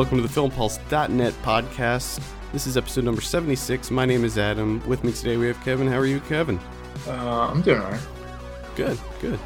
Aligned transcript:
welcome 0.00 0.16
to 0.16 0.26
the 0.26 0.40
FilmPulse.net 0.40 1.34
podcast. 1.42 2.22
This 2.54 2.66
is 2.66 2.78
episode 2.78 3.04
number 3.04 3.20
76. 3.20 3.90
My 3.90 4.06
name 4.06 4.24
is 4.24 4.38
Adam. 4.38 4.82
With 4.88 5.04
me 5.04 5.12
today 5.12 5.36
we 5.36 5.46
have 5.46 5.62
Kevin. 5.62 5.86
How 5.86 5.98
are 5.98 6.06
you, 6.06 6.20
Kevin? 6.20 6.58
Uh, 7.06 7.50
I'm 7.52 7.60
doing 7.60 7.82
alright. 7.82 8.00
Good, 8.76 8.98
good. 9.20 9.38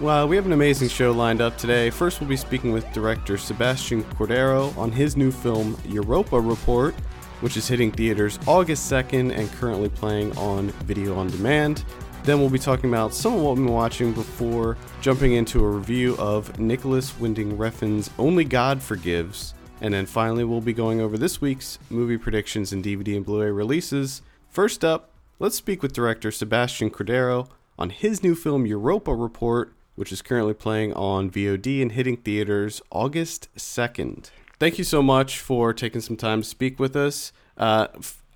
Well, 0.00 0.28
we 0.28 0.36
have 0.36 0.46
an 0.46 0.52
amazing 0.52 0.86
show 0.88 1.10
lined 1.10 1.40
up 1.40 1.58
today. 1.58 1.90
First, 1.90 2.20
we'll 2.20 2.28
be 2.28 2.36
speaking 2.36 2.70
with 2.70 2.88
director 2.92 3.36
Sebastian 3.36 4.04
Cordero 4.04 4.76
on 4.78 4.92
his 4.92 5.16
new 5.16 5.32
film, 5.32 5.76
Europa 5.84 6.40
Report, 6.40 6.94
which 7.40 7.56
is 7.56 7.66
hitting 7.66 7.90
theaters 7.90 8.38
August 8.46 8.88
2nd 8.92 9.36
and 9.36 9.50
currently 9.54 9.88
playing 9.88 10.30
on 10.38 10.68
video 10.84 11.16
on 11.18 11.26
demand. 11.26 11.84
Then 12.22 12.38
we'll 12.38 12.50
be 12.50 12.60
talking 12.60 12.88
about 12.88 13.14
some 13.14 13.34
of 13.34 13.40
what 13.40 13.56
we've 13.56 13.64
been 13.66 13.74
watching 13.74 14.12
before 14.12 14.76
jumping 15.00 15.32
into 15.32 15.64
a 15.64 15.68
review 15.68 16.14
of 16.18 16.56
Nicolas 16.60 17.18
Winding 17.18 17.58
Refn's 17.58 18.10
Only 18.16 18.44
God 18.44 18.80
Forgives. 18.80 19.54
And 19.80 19.94
then 19.94 20.06
finally, 20.06 20.44
we'll 20.44 20.60
be 20.60 20.72
going 20.72 21.00
over 21.00 21.16
this 21.16 21.40
week's 21.40 21.78
movie 21.88 22.18
predictions 22.18 22.72
and 22.72 22.84
DVD 22.84 23.16
and 23.16 23.24
Blu 23.24 23.42
ray 23.42 23.50
releases. 23.50 24.22
First 24.50 24.84
up, 24.84 25.10
let's 25.38 25.56
speak 25.56 25.82
with 25.82 25.92
director 25.92 26.30
Sebastian 26.30 26.90
Cordero 26.90 27.48
on 27.78 27.90
his 27.90 28.22
new 28.22 28.34
film 28.34 28.66
Europa 28.66 29.14
Report, 29.14 29.72
which 29.94 30.10
is 30.10 30.20
currently 30.22 30.54
playing 30.54 30.92
on 30.94 31.30
VOD 31.30 31.80
and 31.80 31.92
hitting 31.92 32.16
theaters 32.16 32.82
August 32.90 33.48
2nd. 33.56 34.30
Thank 34.58 34.78
you 34.78 34.84
so 34.84 35.02
much 35.02 35.38
for 35.38 35.72
taking 35.72 36.00
some 36.00 36.16
time 36.16 36.42
to 36.42 36.48
speak 36.48 36.80
with 36.80 36.96
us. 36.96 37.32
Uh, 37.56 37.86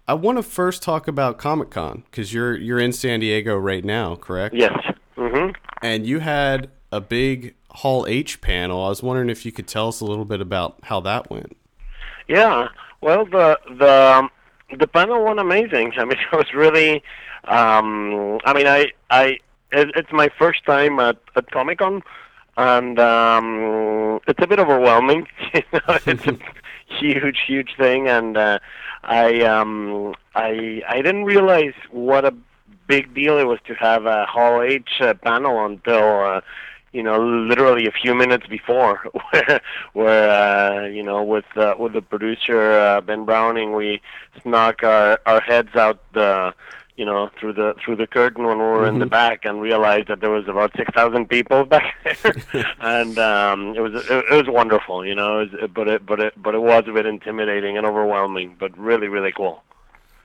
I 0.06 0.14
want 0.14 0.38
to 0.38 0.42
first 0.42 0.82
talk 0.82 1.08
about 1.08 1.38
Comic 1.38 1.70
Con 1.70 2.04
because 2.10 2.32
you're 2.32 2.56
you're 2.56 2.78
in 2.78 2.92
San 2.92 3.20
Diego 3.20 3.56
right 3.56 3.84
now, 3.84 4.14
correct? 4.14 4.54
Yes. 4.54 4.76
hmm 5.16 5.50
And 5.80 6.06
you 6.06 6.20
had 6.20 6.70
a 6.92 7.00
big 7.00 7.54
Hall 7.76 8.06
H 8.06 8.40
panel. 8.40 8.84
I 8.84 8.88
was 8.88 9.02
wondering 9.02 9.30
if 9.30 9.46
you 9.46 9.52
could 9.52 9.66
tell 9.66 9.88
us 9.88 10.00
a 10.00 10.04
little 10.04 10.24
bit 10.24 10.40
about 10.40 10.78
how 10.84 11.00
that 11.00 11.30
went. 11.30 11.56
Yeah. 12.28 12.68
Well, 13.00 13.24
the 13.24 13.58
the 13.78 14.14
um, 14.18 14.30
the 14.78 14.86
panel 14.86 15.24
went 15.24 15.40
amazing. 15.40 15.92
I 15.96 16.04
mean, 16.04 16.18
it 16.32 16.36
was 16.36 16.52
really. 16.54 17.02
Um, 17.44 18.38
I 18.44 18.52
mean, 18.52 18.66
I 18.66 18.92
I 19.10 19.38
it, 19.72 19.90
it's 19.96 20.12
my 20.12 20.28
first 20.38 20.64
time 20.64 21.00
at 21.00 21.18
at 21.34 21.50
Comic 21.50 21.78
Con, 21.78 22.02
and 22.56 22.98
um, 22.98 24.20
it's 24.26 24.42
a 24.42 24.46
bit 24.46 24.58
overwhelming. 24.58 25.26
you 25.54 25.62
know, 25.72 25.98
it's 26.06 26.26
a 26.26 26.38
huge, 26.86 27.40
huge 27.46 27.74
thing, 27.76 28.08
and 28.08 28.36
uh, 28.36 28.58
I 29.02 29.40
um 29.42 30.14
I 30.34 30.82
I 30.88 30.96
didn't 30.96 31.24
realize 31.24 31.74
what 31.90 32.24
a 32.24 32.34
big 32.86 33.14
deal 33.14 33.38
it 33.38 33.44
was 33.44 33.58
to 33.66 33.74
have 33.74 34.06
a 34.06 34.26
Hall 34.26 34.62
H 34.62 35.00
uh, 35.00 35.14
panel 35.14 35.64
until. 35.64 36.20
Uh, 36.20 36.40
you 36.92 37.02
know, 37.02 37.18
literally 37.18 37.86
a 37.86 37.90
few 37.90 38.14
minutes 38.14 38.46
before, 38.46 38.98
where, 39.30 39.60
where 39.94 40.30
uh, 40.30 40.86
you 40.86 41.02
know, 41.02 41.22
with 41.22 41.44
uh, 41.56 41.74
with 41.78 41.94
the 41.94 42.02
producer 42.02 42.72
uh, 42.72 43.00
Ben 43.00 43.24
Browning, 43.24 43.74
we 43.74 44.00
snuck 44.42 44.82
our 44.82 45.18
our 45.24 45.40
heads 45.40 45.74
out 45.74 46.00
the, 46.12 46.54
you 46.96 47.06
know, 47.06 47.30
through 47.40 47.54
the 47.54 47.74
through 47.82 47.96
the 47.96 48.06
curtain 48.06 48.44
when 48.44 48.58
we 48.58 48.64
were 48.64 48.86
in 48.86 48.98
the 48.98 49.06
back, 49.06 49.44
and 49.44 49.60
realized 49.62 50.08
that 50.08 50.20
there 50.20 50.30
was 50.30 50.46
about 50.48 50.72
six 50.76 50.92
thousand 50.94 51.28
people 51.28 51.64
back 51.74 51.94
there, 52.04 52.34
and 52.80 53.18
um, 53.18 53.74
it 53.74 53.80
was 53.80 53.94
it, 53.94 54.24
it 54.30 54.34
was 54.34 54.46
wonderful, 54.48 55.04
you 55.04 55.14
know, 55.14 55.40
it 55.40 55.52
was, 55.52 55.70
but 55.74 55.88
it 55.88 56.04
but 56.04 56.20
it 56.20 56.34
but 56.42 56.54
it 56.54 56.62
was 56.62 56.84
a 56.86 56.92
bit 56.92 57.06
intimidating 57.06 57.78
and 57.78 57.86
overwhelming, 57.86 58.54
but 58.58 58.76
really 58.78 59.08
really 59.08 59.32
cool. 59.32 59.62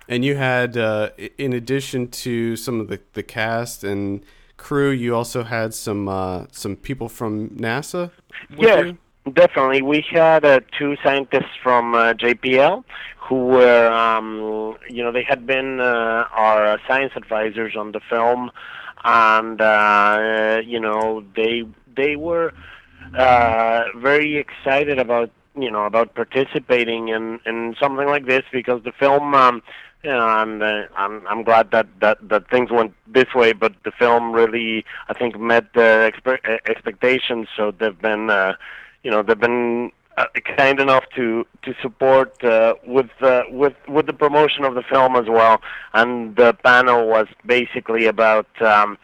And 0.10 0.23
you 0.23 0.38
had, 0.38 0.78
uh, 0.78 1.10
in 1.38 1.52
addition 1.52 2.08
to 2.08 2.56
some 2.56 2.80
of 2.80 2.88
the, 2.88 3.02
the 3.12 3.23
cast 3.23 3.84
and 3.84 4.23
crew, 4.58 4.89
you 4.89 5.16
also 5.16 5.44
had 5.44 5.73
some 5.73 6.08
uh, 6.08 6.45
some 6.52 6.75
people 6.75 7.09
from 7.09 7.50
NASA. 7.52 8.11
Yes, 8.58 8.86
you? 8.86 9.32
definitely. 9.32 9.82
We 9.82 10.04
had 10.11 10.43
uh, 10.43 10.59
two 10.77 10.98
scientists 11.04 11.55
from 11.64 11.95
uh, 11.95 12.14
JPL 12.14 12.83
who 13.27 13.48
were, 13.48 13.92
um, 13.92 14.77
you 14.89 15.04
know, 15.04 15.11
they 15.11 15.23
had 15.23 15.45
been 15.45 15.82
uh, 15.82 16.26
our 16.32 16.80
science 16.87 17.11
advisors 17.15 17.76
on 17.76 17.92
the 17.92 17.99
film, 18.09 18.52
and 19.04 19.61
uh, 19.61 20.61
you 20.65 20.80
know, 20.80 21.23
they 21.36 21.64
they 21.95 22.15
were 22.15 22.53
uh, 23.17 23.83
very 23.95 24.37
excited 24.37 24.99
about 24.99 25.30
you 25.58 25.71
know 25.71 25.86
about 25.86 26.15
participating 26.15 27.09
in 27.09 27.39
in 27.45 27.76
something 27.80 28.08
like 28.08 28.26
this 28.26 28.43
because 28.52 28.83
the 28.83 28.93
film. 28.93 29.33
Um, 29.33 29.61
you 30.03 30.11
know, 30.11 30.41
and 30.41 30.61
uh, 30.61 30.83
I'm 30.95 31.25
I'm 31.27 31.43
glad 31.43 31.71
that, 31.71 31.87
that 32.02 32.17
that 32.30 32.49
things 32.49 32.71
went 32.71 32.93
this 33.08 33.33
way, 33.33 33.53
but 33.53 33.73
the 33.83 33.91
film 33.91 34.31
really 34.31 34.85
I 35.09 35.13
think 35.13 35.39
met 35.39 35.73
the 35.73 36.11
expe- 36.13 36.47
uh, 36.47 36.58
expectations. 36.67 37.47
So 37.55 37.71
they've 37.71 37.99
been, 37.99 38.30
uh, 38.30 38.53
you 39.03 39.11
know, 39.11 39.23
they've 39.23 39.39
been 39.39 39.91
uh, 40.17 40.25
kind 40.58 40.80
enough 40.80 41.03
to 41.15 41.45
to 41.63 41.73
support 41.81 42.43
uh, 42.43 42.75
with 42.85 43.09
uh, 43.21 43.43
with 43.49 43.73
with 43.87 44.05
the 44.05 44.13
promotion 44.13 44.63
of 44.65 44.75
the 44.75 44.83
film 44.83 45.15
as 45.15 45.27
well. 45.27 45.61
And 45.93 46.35
the 46.35 46.53
panel 46.64 47.08
was 47.08 47.27
basically 47.45 48.05
about, 48.05 48.47
um, 48.61 48.97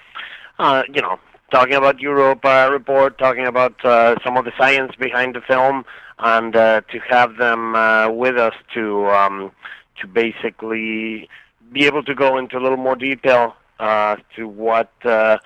uh, 0.59 0.83
you 0.91 1.01
know, 1.01 1.19
talking 1.51 1.75
about 1.75 1.99
Europa 1.99 2.69
report, 2.71 3.17
talking 3.17 3.45
about 3.45 3.83
uh, 3.85 4.15
some 4.23 4.37
of 4.37 4.45
the 4.45 4.51
science 4.57 4.95
behind 4.95 5.35
the 5.35 5.41
film, 5.41 5.85
and 6.19 6.55
uh, 6.55 6.81
to 6.91 6.99
have 7.09 7.37
them 7.37 7.75
uh, 7.75 8.09
with 8.09 8.37
us 8.37 8.55
to 8.73 9.07
um, 9.07 9.51
to 10.01 10.07
basically 10.07 11.29
be 11.71 11.85
able 11.85 12.03
to 12.03 12.13
go 12.13 12.37
into 12.37 12.57
a 12.57 12.61
little 12.61 12.77
more 12.77 12.95
detail 12.95 13.55
uh, 13.79 14.17
to 14.35 14.47
what 14.47 14.91
uh, 15.05 15.37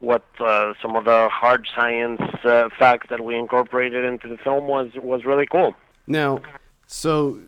what 0.00 0.24
uh, 0.40 0.74
some 0.82 0.96
of 0.96 1.04
the 1.04 1.28
hard 1.30 1.66
science 1.74 2.20
uh, 2.44 2.68
facts 2.78 3.06
that 3.10 3.22
we 3.22 3.36
incorporated 3.36 4.04
into 4.04 4.28
the 4.28 4.36
film 4.38 4.66
was 4.66 4.90
was 4.96 5.24
really 5.24 5.46
cool. 5.46 5.74
Now, 6.06 6.40
so 6.86 7.40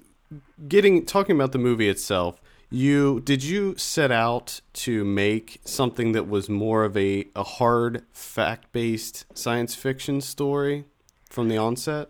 getting 0.66 1.04
talking 1.04 1.36
about 1.36 1.52
the 1.52 1.58
movie 1.58 1.88
itself, 1.88 2.40
you 2.70 3.20
did 3.20 3.42
you 3.42 3.76
set 3.76 4.10
out 4.10 4.60
to 4.74 5.04
make 5.04 5.60
something 5.64 6.12
that 6.12 6.28
was 6.28 6.48
more 6.48 6.84
of 6.84 6.96
a, 6.96 7.26
a 7.34 7.42
hard 7.42 8.04
fact 8.12 8.72
based 8.72 9.26
science 9.34 9.74
fiction 9.74 10.20
story 10.20 10.84
from 11.28 11.48
the 11.48 11.56
onset? 11.56 12.08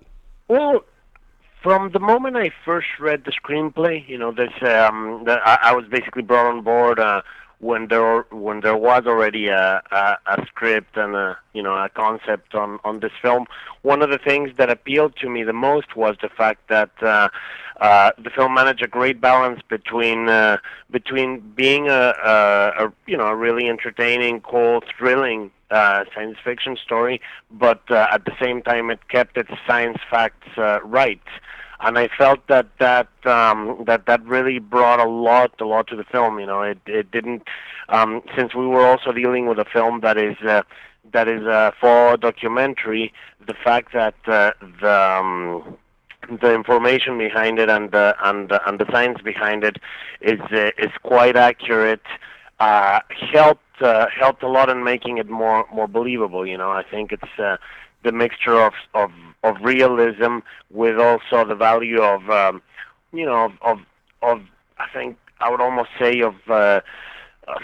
Well, 0.48 0.84
from 1.63 1.91
the 1.93 1.99
moment 2.01 2.37
I 2.37 2.51
first 2.65 2.87
read 3.01 3.25
the 3.25 3.33
screenplay, 3.33 4.09
you 4.09 4.19
know, 4.19 4.33
this 4.33 4.53
um, 4.63 5.23
the, 5.25 5.41
I, 5.45 5.71
I 5.71 5.75
was 5.75 5.87
basically 5.87 6.23
brought 6.23 6.47
on 6.47 6.63
board 6.63 6.99
uh, 6.99 7.23
when 7.61 7.89
there 7.89 8.23
when 8.31 8.61
there 8.61 8.77
was 8.77 9.05
already 9.07 9.49
a, 9.49 9.83
a, 9.91 10.17
a 10.27 10.47
script 10.47 10.97
and 10.97 11.17
a 11.17 11.37
you 11.53 11.63
know 11.63 11.75
a 11.75 11.89
concept 11.89 12.55
on 12.55 12.79
on 12.85 13.01
this 13.01 13.13
film. 13.21 13.47
One 13.83 14.03
of 14.03 14.11
the 14.11 14.19
things 14.19 14.51
that 14.57 14.71
appealed 14.71 15.17
to 15.17 15.29
me 15.29 15.43
the 15.43 15.53
most 15.53 15.97
was 15.97 16.17
the 16.23 16.29
fact 16.29 16.69
that 16.69 16.91
uh, 17.03 17.29
uh, 17.81 18.13
the 18.23 18.31
film 18.31 18.55
managed 18.55 18.83
a 18.83 18.89
great 18.89 19.21
balance 19.21 19.61
between 19.69 20.29
uh, 20.29 20.59
between 20.91 21.41
being 21.57 21.89
a, 21.89 22.15
a, 22.25 22.87
a 22.87 22.93
you 23.07 23.17
know 23.17 23.27
a 23.27 23.37
really 23.37 23.69
entertaining, 23.69 24.41
cool, 24.41 24.83
thrilling 24.97 25.51
uh, 25.71 26.05
science 26.15 26.39
fiction 26.43 26.77
story, 26.77 27.21
but 27.51 27.83
uh, 27.91 28.06
at 28.11 28.25
the 28.25 28.33
same 28.41 28.62
time 28.62 28.91
it 28.91 29.09
kept 29.09 29.37
its 29.37 29.51
science 29.67 29.99
facts 30.11 30.49
uh, 30.56 30.81
right. 30.83 31.21
And 31.81 31.97
I 31.97 32.09
felt 32.09 32.47
that 32.49 32.67
that 32.79 33.09
um, 33.25 33.84
that 33.87 34.07
that 34.07 34.25
really 34.25 34.59
brought 34.59 34.99
a 34.99 35.09
lot, 35.09 35.53
a 35.61 35.65
lot 35.65 35.87
to 35.89 35.97
the 35.97 36.03
film. 36.05 36.41
You 36.41 36.47
know, 36.47 36.62
it 36.62 36.78
it 36.87 37.11
didn't 37.12 37.45
um, 37.89 38.23
since 38.37 38.55
we 38.55 38.67
were 38.67 38.84
also 38.84 39.12
dealing 39.12 39.47
with 39.47 39.59
a 39.59 39.65
film 39.65 40.01
that 40.01 40.19
is 40.19 40.37
uh, 40.45 40.62
that 41.12 41.28
is 41.28 41.43
a 41.43 41.73
full 41.81 42.17
documentary. 42.17 43.12
The 43.47 43.55
fact 43.55 43.93
that 43.93 44.17
uh, 44.27 44.53
the 44.81 44.93
um, 44.93 45.77
the 46.41 46.53
information 46.53 47.17
behind 47.17 47.59
it 47.59 47.71
and 47.71 47.91
the 47.91 48.17
and 48.23 48.49
the, 48.49 48.69
and 48.69 48.78
the 48.78 48.87
science 48.91 49.21
behind 49.23 49.65
it 49.65 49.77
is 50.21 50.41
uh, 50.51 50.71
is 50.78 50.91
quite 51.03 51.37
accurate. 51.37 52.03
Uh, 52.60 52.98
helped 53.33 53.63
uh, 53.80 54.07
helped 54.09 54.42
a 54.42 54.48
lot 54.48 54.69
in 54.69 54.84
making 54.84 55.19
it 55.19 55.28
more 55.28 55.66
more 55.72 55.89
believable. 55.89 56.47
You 56.47 56.59
know, 56.59 56.71
I 56.71 56.83
think 56.83 57.13
it's 57.13 57.39
uh, 57.39 57.57
the 58.03 58.13
mixture 58.13 58.60
of 58.60 58.72
of 58.95 59.10
of 59.42 59.57
realism 59.60 60.39
with 60.71 60.98
also 60.98 61.45
the 61.45 61.54
value 61.54 62.01
of 62.03 62.28
um, 62.30 62.63
you 63.13 63.27
know 63.27 63.47
of, 63.47 63.53
of 63.63 63.78
of 64.22 64.42
I 64.78 64.86
think 64.92 65.16
I 65.41 65.51
would 65.51 65.60
almost 65.60 65.91
say 65.98 66.21
of 66.21 66.34
uh, 66.48 66.80
uh, 67.47 67.59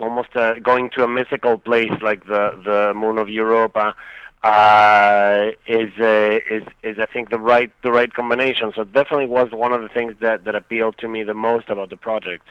almost 0.00 0.34
uh, 0.36 0.54
going 0.60 0.90
to 0.90 1.04
a 1.04 1.08
mythical 1.08 1.58
place 1.58 1.92
like 2.02 2.26
the 2.26 2.60
the 2.64 2.92
moon 2.94 3.18
of 3.18 3.28
Europa 3.28 3.94
uh, 4.42 5.50
is 5.66 5.90
uh, 5.98 6.38
is 6.50 6.62
is 6.82 6.98
I 6.98 7.06
think 7.06 7.30
the 7.30 7.38
right 7.38 7.72
the 7.82 7.90
right 7.90 8.12
combination. 8.12 8.72
So 8.74 8.82
it 8.82 8.92
definitely 8.92 9.26
was 9.26 9.50
one 9.52 9.72
of 9.72 9.82
the 9.82 9.88
things 9.88 10.14
that 10.20 10.44
that 10.44 10.54
appealed 10.54 10.98
to 10.98 11.08
me 11.08 11.22
the 11.24 11.34
most 11.34 11.68
about 11.68 11.90
the 11.90 11.96
project. 11.96 12.46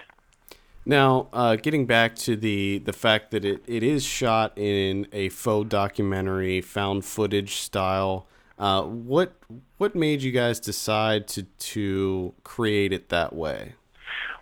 Now, 0.87 1.27
uh, 1.33 1.57
getting 1.57 1.85
back 1.85 2.15
to 2.15 2.37
the 2.37 2.79
the 2.79 2.93
fact 2.93 3.31
that 3.31 3.43
it, 3.43 3.61
it 3.67 3.83
is 3.83 4.05
shot 4.05 4.57
in 4.57 5.05
a 5.11 5.27
faux 5.27 5.67
documentary, 5.67 6.61
found 6.61 7.03
footage 7.03 7.55
style. 7.55 8.25
Uh, 8.57 8.83
what 8.83 9.33
what 9.79 9.95
made 9.95 10.21
you 10.21 10.31
guys 10.31 10.61
decide 10.61 11.27
to 11.27 11.43
to 11.43 12.33
create 12.45 12.93
it 12.93 13.09
that 13.09 13.35
way? 13.35 13.73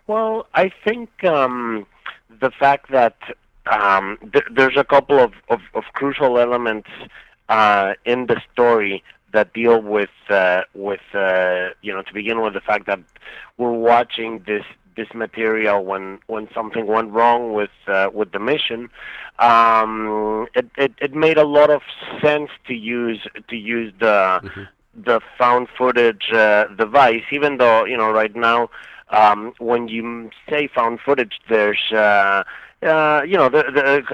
Well, 0.06 0.46
I 0.54 0.70
think 0.84 1.24
um, 1.24 1.84
the 2.40 2.52
fact 2.52 2.92
that 2.92 3.16
um, 3.66 4.16
th- 4.32 4.44
there's 4.54 4.76
a 4.76 4.84
couple 4.84 5.18
of, 5.18 5.32
of, 5.48 5.58
of 5.74 5.82
crucial 5.94 6.38
elements 6.38 6.88
uh, 7.48 7.94
in 8.04 8.26
the 8.26 8.40
story 8.52 9.02
that 9.32 9.52
deal 9.52 9.82
with 9.82 10.10
uh, 10.30 10.62
with 10.74 11.00
uh, 11.12 11.70
you 11.82 11.92
know 11.92 12.02
to 12.02 12.14
begin 12.14 12.40
with 12.40 12.54
the 12.54 12.60
fact 12.60 12.86
that 12.86 13.00
we're 13.58 13.72
watching 13.72 14.44
this 14.46 14.64
this 14.96 15.08
material 15.14 15.84
when 15.84 16.18
when 16.26 16.48
something 16.54 16.86
went 16.86 17.12
wrong 17.12 17.52
with 17.52 17.70
uh, 17.86 18.10
with 18.12 18.32
the 18.32 18.38
mission. 18.38 18.90
Um, 19.38 20.46
it, 20.54 20.66
it 20.76 20.92
it 20.98 21.14
made 21.14 21.38
a 21.38 21.44
lot 21.44 21.70
of 21.70 21.82
sense 22.22 22.50
to 22.66 22.74
use 22.74 23.26
to 23.48 23.56
use 23.56 23.92
the 24.00 24.40
mm-hmm. 24.42 24.62
the 24.94 25.20
found 25.38 25.68
footage 25.76 26.32
uh, 26.32 26.66
device, 26.76 27.24
even 27.30 27.58
though 27.58 27.84
you 27.84 27.96
know 27.96 28.10
right 28.10 28.34
now 28.34 28.70
um, 29.10 29.52
when 29.58 29.88
you 29.88 30.30
say 30.48 30.68
found 30.68 31.00
footage, 31.00 31.40
there's 31.48 31.92
uh, 31.92 32.42
uh, 32.82 33.22
you 33.26 33.36
know 33.36 33.48
the, 33.48 33.64
the 33.74 34.04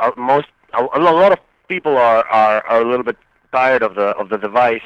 uh, 0.00 0.10
most 0.16 0.48
a, 0.72 0.82
a 0.94 1.00
lot 1.00 1.32
of 1.32 1.38
people 1.68 1.96
are, 1.96 2.26
are 2.28 2.66
are 2.66 2.82
a 2.82 2.88
little 2.88 3.04
bit 3.04 3.16
tired 3.52 3.82
of 3.82 3.94
the 3.94 4.08
of 4.20 4.28
the 4.28 4.38
device. 4.38 4.82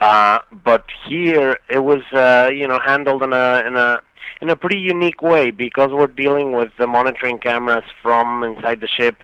Uh, 0.00 0.38
but 0.64 0.84
here 1.06 1.58
it 1.68 1.80
was 1.80 2.02
uh, 2.12 2.50
you 2.52 2.66
know 2.68 2.78
handled 2.78 3.22
in 3.22 3.32
a 3.32 3.64
in 3.66 3.76
a 3.76 4.00
in 4.40 4.48
a 4.50 4.56
pretty 4.56 4.78
unique 4.78 5.22
way 5.22 5.50
because 5.50 5.90
we're 5.90 6.06
dealing 6.06 6.52
with 6.52 6.70
the 6.78 6.86
monitoring 6.86 7.38
cameras 7.38 7.84
from 8.02 8.44
inside 8.44 8.80
the 8.80 8.88
ship, 8.88 9.16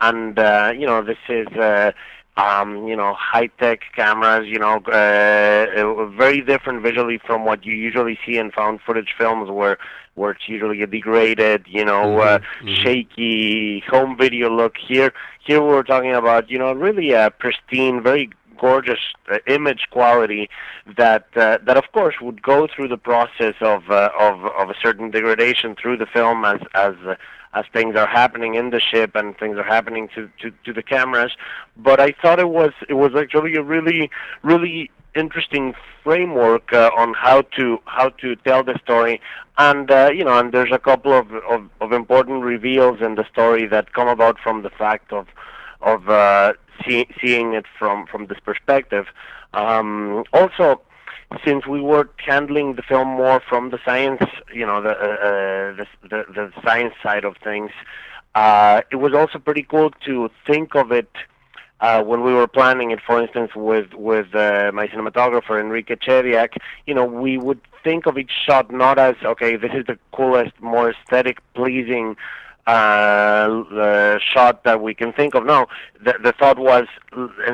and 0.00 0.38
uh, 0.38 0.72
you 0.76 0.86
know 0.86 1.02
this 1.02 1.18
is. 1.28 1.46
Uh, 1.48 1.92
um, 2.38 2.86
you 2.86 2.94
know, 2.94 3.14
high-tech 3.14 3.80
cameras, 3.96 4.46
you 4.46 4.60
know, 4.60 4.76
uh, 4.76 6.06
very 6.16 6.40
different 6.40 6.84
visually 6.84 7.18
from 7.18 7.44
what 7.44 7.66
you 7.66 7.74
usually 7.74 8.16
see 8.24 8.38
in 8.38 8.52
found 8.52 8.80
footage 8.80 9.12
films 9.18 9.50
where 9.50 9.76
where 10.14 10.32
it's 10.32 10.48
usually 10.48 10.82
a 10.82 10.86
degraded, 10.86 11.64
you 11.68 11.84
know, 11.84 12.04
mm-hmm, 12.04 12.20
uh, 12.20 12.38
mm-hmm. 12.38 12.82
shaky 12.82 13.82
home 13.88 14.16
video 14.16 14.50
look. 14.50 14.76
Here, 14.76 15.12
here 15.44 15.62
we're 15.62 15.84
talking 15.84 16.12
about, 16.12 16.50
you 16.50 16.58
know, 16.58 16.72
really 16.72 17.12
a 17.12 17.30
pristine, 17.30 18.02
very 18.02 18.30
gorgeous 18.58 19.00
uh, 19.30 19.38
image 19.46 19.86
quality 19.90 20.48
that 20.96 21.26
uh, 21.36 21.58
that 21.64 21.76
of 21.76 21.90
course 21.92 22.16
would 22.20 22.42
go 22.42 22.66
through 22.66 22.88
the 22.88 22.98
process 22.98 23.54
of 23.60 23.90
uh, 23.90 24.10
of 24.18 24.44
of 24.44 24.70
a 24.70 24.74
certain 24.82 25.10
degradation 25.10 25.74
through 25.80 25.96
the 25.96 26.06
film 26.06 26.44
as 26.44 26.60
as 26.74 26.94
uh, 27.06 27.14
as 27.54 27.64
things 27.72 27.96
are 27.96 28.06
happening 28.06 28.54
in 28.54 28.70
the 28.70 28.80
ship 28.80 29.12
and 29.14 29.36
things 29.38 29.56
are 29.56 29.64
happening 29.64 30.08
to, 30.14 30.30
to, 30.40 30.52
to 30.64 30.72
the 30.72 30.82
cameras. 30.82 31.32
But 31.76 31.98
I 31.98 32.12
thought 32.20 32.38
it 32.38 32.50
was 32.50 32.72
it 32.88 32.94
was 32.94 33.12
actually 33.16 33.54
a 33.56 33.62
really 33.62 34.10
really 34.42 34.90
interesting 35.14 35.74
framework 36.04 36.72
uh, 36.72 36.90
on 36.96 37.14
how 37.14 37.42
to 37.56 37.78
how 37.86 38.10
to 38.10 38.36
tell 38.36 38.62
the 38.62 38.78
story 38.82 39.20
and 39.56 39.90
uh, 39.90 40.10
you 40.14 40.24
know 40.24 40.38
and 40.38 40.52
there's 40.52 40.72
a 40.72 40.78
couple 40.78 41.12
of, 41.12 41.32
of, 41.50 41.68
of 41.80 41.92
important 41.92 42.44
reveals 42.44 43.00
in 43.00 43.14
the 43.16 43.26
story 43.32 43.66
that 43.66 43.92
come 43.92 44.08
about 44.08 44.38
from 44.38 44.62
the 44.62 44.70
fact 44.70 45.12
of 45.12 45.26
of 45.80 46.08
uh, 46.08 46.52
see, 46.86 47.06
seeing 47.20 47.54
it 47.54 47.66
from 47.78 48.06
from 48.06 48.26
this 48.26 48.38
perspective 48.40 49.06
um, 49.54 50.24
also 50.32 50.80
since 51.44 51.66
we 51.66 51.80
were 51.80 52.08
handling 52.16 52.74
the 52.74 52.82
film 52.82 53.08
more 53.08 53.40
from 53.48 53.70
the 53.70 53.78
science, 53.84 54.22
you 54.52 54.64
know, 54.64 54.80
the 54.80 54.90
uh, 54.90 55.02
uh, 55.02 55.76
the, 55.76 55.86
the, 56.02 56.24
the 56.32 56.52
science 56.64 56.94
side 57.02 57.24
of 57.24 57.36
things, 57.44 57.70
uh, 58.34 58.80
it 58.90 58.96
was 58.96 59.12
also 59.12 59.38
pretty 59.38 59.62
cool 59.62 59.90
to 60.06 60.30
think 60.46 60.74
of 60.74 60.90
it 60.90 61.10
uh, 61.80 62.02
when 62.02 62.22
we 62.22 62.32
were 62.32 62.46
planning 62.46 62.90
it. 62.92 63.00
For 63.06 63.20
instance, 63.20 63.50
with 63.54 63.92
with 63.94 64.34
uh, 64.34 64.70
my 64.72 64.88
cinematographer 64.88 65.60
Enrique 65.60 65.96
Chediak, 65.96 66.56
you 66.86 66.94
know, 66.94 67.04
we 67.04 67.36
would 67.36 67.60
think 67.84 68.06
of 68.06 68.16
each 68.16 68.32
shot 68.46 68.70
not 68.70 68.98
as 68.98 69.14
okay, 69.22 69.56
this 69.56 69.72
is 69.74 69.84
the 69.86 69.98
coolest, 70.12 70.58
more 70.60 70.90
aesthetic, 70.90 71.38
pleasing 71.54 72.16
uh, 72.68 74.18
shot 74.18 74.64
that 74.64 74.80
we 74.82 74.94
can 74.94 75.12
think 75.12 75.34
of. 75.34 75.44
No, 75.46 75.66
the, 76.04 76.14
the 76.22 76.32
thought 76.32 76.58
was 76.58 76.86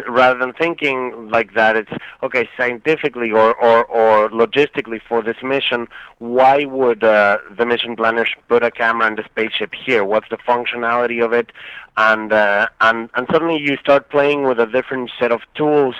rather 0.08 0.38
than 0.38 0.52
thinking 0.52 1.30
like 1.30 1.54
that, 1.54 1.76
it's 1.76 1.92
okay 2.22 2.48
scientifically 2.56 3.30
or, 3.30 3.54
or, 3.54 3.84
or 3.84 4.28
logistically 4.30 5.00
for 5.08 5.22
this 5.22 5.36
mission. 5.42 5.86
Why 6.18 6.64
would 6.64 7.04
uh, 7.04 7.38
the 7.56 7.64
mission 7.64 7.94
planners 7.96 8.30
put 8.48 8.62
a 8.64 8.70
camera 8.70 9.06
in 9.06 9.14
the 9.14 9.24
spaceship 9.24 9.72
here? 9.74 10.04
What's 10.04 10.28
the 10.30 10.38
functionality 10.38 11.24
of 11.24 11.32
it? 11.32 11.52
And 11.96 12.32
uh, 12.32 12.68
and 12.80 13.08
and 13.14 13.28
suddenly 13.30 13.58
you 13.58 13.76
start 13.76 14.10
playing 14.10 14.42
with 14.44 14.58
a 14.58 14.66
different 14.66 15.12
set 15.18 15.30
of 15.30 15.42
tools 15.54 15.94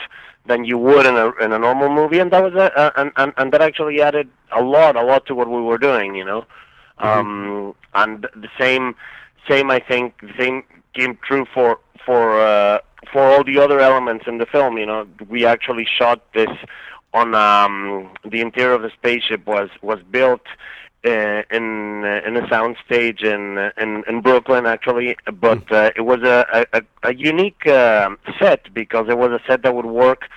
than 0.47 0.65
you 0.65 0.77
would 0.77 1.07
in 1.07 1.17
a 1.17 1.31
in 1.37 1.53
a 1.53 1.59
normal 1.59 1.89
movie, 1.89 2.19
and 2.19 2.33
that 2.33 2.43
was 2.43 2.55
a, 2.55 2.93
and, 3.01 3.13
and 3.17 3.33
and 3.37 3.53
that 3.53 3.63
actually 3.63 4.03
added 4.03 4.29
a 4.51 4.63
lot, 4.63 4.97
a 4.97 5.03
lot 5.03 5.25
to 5.27 5.35
what 5.37 5.49
we 5.49 5.61
were 5.61 5.79
doing, 5.79 6.17
you 6.17 6.25
know. 6.25 6.45
Mm-hmm. 7.01 7.19
Um, 7.19 7.75
and 7.95 8.23
the 8.35 8.49
same, 8.59 8.95
same 9.49 9.71
I 9.71 9.81
think, 9.81 10.21
the 10.21 10.33
same 10.39 10.65
came 10.95 11.19
true 11.23 11.47
for 11.53 11.79
for 12.05 12.41
uh, 12.41 12.79
for 13.13 13.23
all 13.23 13.45
the 13.45 13.59
other 13.59 13.81
elements 13.81 14.27
in 14.27 14.39
the 14.39 14.47
film. 14.47 14.79
You 14.79 14.87
know, 14.87 15.07
we 15.29 15.45
actually 15.45 15.87
shot 15.87 16.21
this 16.33 16.51
on 17.13 17.35
um, 17.35 18.11
the 18.25 18.41
interior 18.41 18.75
of 18.75 18.83
the 18.83 18.91
spaceship 18.91 19.47
was 19.47 19.71
was 19.83 20.01
built 20.11 20.43
uh, 21.05 21.43
in 21.51 22.05
uh, 22.05 22.21
in 22.27 22.37
a 22.37 22.49
sound 22.49 22.77
stage 22.85 23.23
in 23.23 23.71
in, 23.79 24.05
in 24.09 24.21
Brooklyn 24.21 24.67
actually, 24.67 25.17
but 25.33 25.63
hmm. 25.69 25.75
uh, 25.75 25.91
it 25.97 26.03
was 26.03 26.23
a 26.23 26.67
a, 26.73 26.83
a 27.03 27.15
unique 27.15 27.67
uh, 27.67 28.11
set 28.39 28.73
because 28.73 29.09
it 29.09 29.19
was 29.19 29.31
a 29.31 29.41
set 29.47 29.63
that 29.63 29.75
would 29.75 29.87
work 29.87 30.29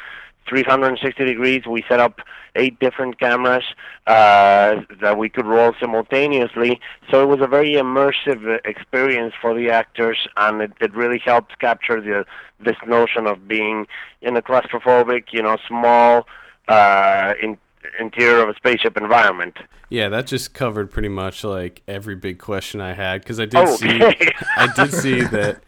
360 0.47 1.25
degrees. 1.25 1.65
We 1.65 1.83
set 1.87 1.99
up 1.99 2.21
eight 2.55 2.79
different 2.79 3.19
cameras 3.19 3.63
uh, 4.07 4.81
that 5.01 5.17
we 5.17 5.29
could 5.29 5.45
roll 5.45 5.73
simultaneously. 5.79 6.79
So 7.11 7.21
it 7.21 7.27
was 7.27 7.39
a 7.41 7.47
very 7.47 7.73
immersive 7.73 8.59
experience 8.65 9.33
for 9.39 9.53
the 9.53 9.69
actors, 9.69 10.27
and 10.37 10.61
it, 10.61 10.71
it 10.81 10.93
really 10.95 11.19
helped 11.23 11.59
capture 11.59 12.01
the 12.01 12.25
this 12.59 12.77
notion 12.87 13.27
of 13.27 13.47
being 13.47 13.85
in 14.21 14.35
a 14.35 14.41
claustrophobic, 14.41 15.25
you 15.31 15.43
know, 15.43 15.57
small, 15.67 16.25
uh, 16.67 17.33
in, 17.41 17.57
interior 17.99 18.41
of 18.41 18.49
a 18.49 18.55
spaceship 18.55 18.97
environment. 18.97 19.57
Yeah, 19.89 20.09
that 20.09 20.27
just 20.27 20.53
covered 20.53 20.91
pretty 20.91 21.07
much 21.07 21.43
like 21.43 21.81
every 21.87 22.15
big 22.15 22.39
question 22.39 22.81
I 22.81 22.93
had 22.93 23.21
because 23.21 23.39
I 23.39 23.45
did 23.45 23.55
oh, 23.55 23.75
see 23.75 24.01
I 24.57 24.67
did 24.75 24.93
see 24.93 25.21
that 25.21 25.61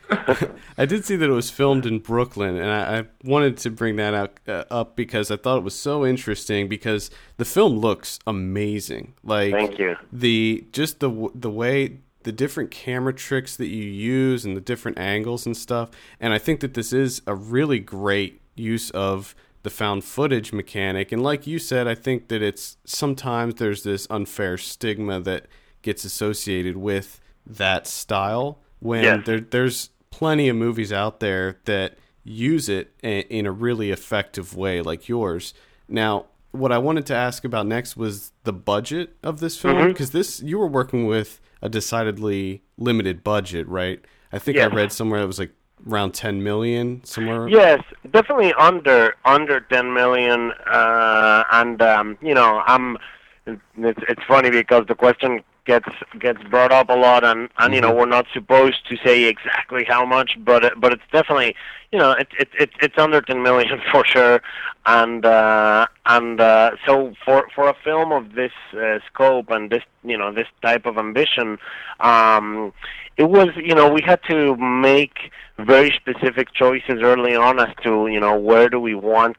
I 0.77 0.85
did 0.85 1.05
see 1.05 1.15
that 1.15 1.29
it 1.29 1.33
was 1.33 1.49
filmed 1.49 1.85
in 1.85 1.99
Brooklyn, 1.99 2.57
and 2.57 2.69
I, 2.69 2.99
I 2.99 3.05
wanted 3.23 3.57
to 3.57 3.69
bring 3.69 3.95
that 3.95 4.13
out 4.13 4.39
uh, 4.47 4.65
up 4.69 4.95
because 4.97 5.31
I 5.31 5.37
thought 5.37 5.59
it 5.59 5.63
was 5.63 5.79
so 5.79 6.05
interesting 6.05 6.67
because 6.67 7.09
the 7.37 7.45
film 7.45 7.77
looks 7.77 8.19
amazing. 8.27 9.13
Like 9.23 9.53
thank 9.53 9.79
you. 9.79 9.95
The 10.11 10.67
just 10.73 10.99
the 10.99 11.29
the 11.33 11.49
way 11.49 11.99
the 12.23 12.33
different 12.33 12.71
camera 12.71 13.13
tricks 13.13 13.55
that 13.55 13.67
you 13.67 13.83
use 13.85 14.43
and 14.43 14.57
the 14.57 14.61
different 14.61 14.99
angles 14.99 15.45
and 15.45 15.55
stuff, 15.55 15.91
and 16.19 16.33
I 16.33 16.39
think 16.39 16.59
that 16.59 16.73
this 16.73 16.91
is 16.91 17.21
a 17.25 17.35
really 17.35 17.79
great 17.79 18.41
use 18.55 18.89
of 18.91 19.33
the 19.63 19.69
found 19.69 20.03
footage 20.03 20.53
mechanic. 20.53 21.11
And 21.11 21.21
like 21.21 21.45
you 21.45 21.59
said, 21.59 21.87
I 21.87 21.95
think 21.95 22.29
that 22.29 22.41
it's 22.41 22.77
sometimes 22.85 23.55
there's 23.55 23.83
this 23.83 24.07
unfair 24.09 24.57
stigma 24.57 25.19
that 25.21 25.47
gets 25.81 26.03
associated 26.03 26.77
with 26.77 27.19
that 27.45 27.87
style 27.87 28.59
when 28.79 29.23
there, 29.23 29.39
there's 29.39 29.89
plenty 30.11 30.49
of 30.49 30.55
movies 30.55 30.93
out 30.93 31.19
there 31.19 31.57
that 31.65 31.97
use 32.23 32.69
it 32.69 32.93
in 33.01 33.45
a 33.45 33.51
really 33.51 33.91
effective 33.91 34.55
way 34.55 34.81
like 34.81 35.09
yours. 35.09 35.53
Now, 35.87 36.25
what 36.51 36.71
I 36.71 36.77
wanted 36.77 37.05
to 37.07 37.15
ask 37.15 37.43
about 37.43 37.67
next 37.67 37.95
was 37.95 38.31
the 38.43 38.53
budget 38.53 39.15
of 39.23 39.39
this 39.39 39.57
film 39.57 39.87
because 39.87 40.09
mm-hmm. 40.09 40.17
this 40.17 40.41
you 40.41 40.57
were 40.57 40.67
working 40.67 41.05
with 41.05 41.39
a 41.61 41.69
decidedly 41.69 42.63
limited 42.77 43.23
budget, 43.23 43.67
right? 43.67 44.03
I 44.31 44.39
think 44.39 44.57
yes. 44.57 44.71
I 44.71 44.75
read 44.75 44.91
somewhere 44.91 45.21
it 45.21 45.27
was 45.27 45.39
like 45.39 45.53
around 45.87 46.13
10 46.13 46.43
million 46.43 47.03
somewhere? 47.03 47.47
Yes 47.47 47.81
definitely 48.11 48.53
under 48.53 49.15
under 49.25 49.59
10 49.59 49.93
million 49.93 50.51
uh 50.65 51.43
and 51.51 51.81
um 51.81 52.17
you 52.21 52.33
know 52.33 52.61
i'm 52.65 52.97
it's 53.45 53.99
it's 54.07 54.23
funny 54.27 54.49
because 54.49 54.85
the 54.87 54.95
question 54.95 55.43
gets 55.71 55.89
gets 56.25 56.41
brought 56.53 56.73
up 56.79 56.87
a 56.89 56.99
lot 57.07 57.21
and 57.23 57.41
and 57.59 57.75
you 57.75 57.81
know 57.81 57.89
mm-hmm. 57.89 57.99
we're 57.99 58.15
not 58.17 58.25
supposed 58.33 58.81
to 58.89 58.95
say 59.05 59.17
exactly 59.33 59.83
how 59.93 60.03
much 60.15 60.31
but 60.49 60.61
but 60.81 60.89
it's 60.95 61.09
definitely 61.17 61.51
you 61.91 61.99
know 62.01 62.11
it's 62.21 62.35
it, 62.43 62.49
it, 62.63 62.69
it's 62.81 62.97
under 62.97 63.21
10 63.21 63.43
million 63.43 63.79
for 63.91 64.03
sure 64.05 64.41
and 64.85 65.25
uh 65.25 65.85
and 66.15 66.41
uh 66.41 66.71
so 66.85 67.13
for 67.23 67.47
for 67.53 67.69
a 67.69 67.75
film 67.83 68.11
of 68.11 68.23
this 68.33 68.55
uh, 68.73 68.97
scope 69.07 69.49
and 69.51 69.69
this 69.69 69.83
you 70.03 70.17
know 70.17 70.31
this 70.39 70.47
type 70.63 70.85
of 70.87 70.97
ambition 70.97 71.57
um 71.99 72.73
it 73.17 73.27
was 73.37 73.49
you 73.69 73.75
know 73.75 73.87
we 73.97 74.01
had 74.01 74.21
to 74.33 74.55
make 74.55 75.17
very 75.59 75.91
specific 76.01 76.47
choices 76.53 76.97
early 77.11 77.35
on 77.35 77.59
as 77.59 77.73
to 77.83 78.07
you 78.07 78.19
know 78.19 78.35
where 78.49 78.69
do 78.69 78.79
we 78.79 78.95
want 78.95 79.37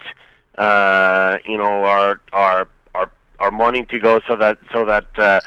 uh, 0.58 1.38
you 1.46 1.56
know 1.56 1.84
our 1.94 2.20
our 2.32 2.68
our 2.94 3.10
our 3.38 3.50
money 3.50 3.84
to 3.86 3.98
go 3.98 4.20
so 4.28 4.36
that 4.36 4.58
so 4.72 4.84
that 4.84 5.06
uh, 5.18 5.40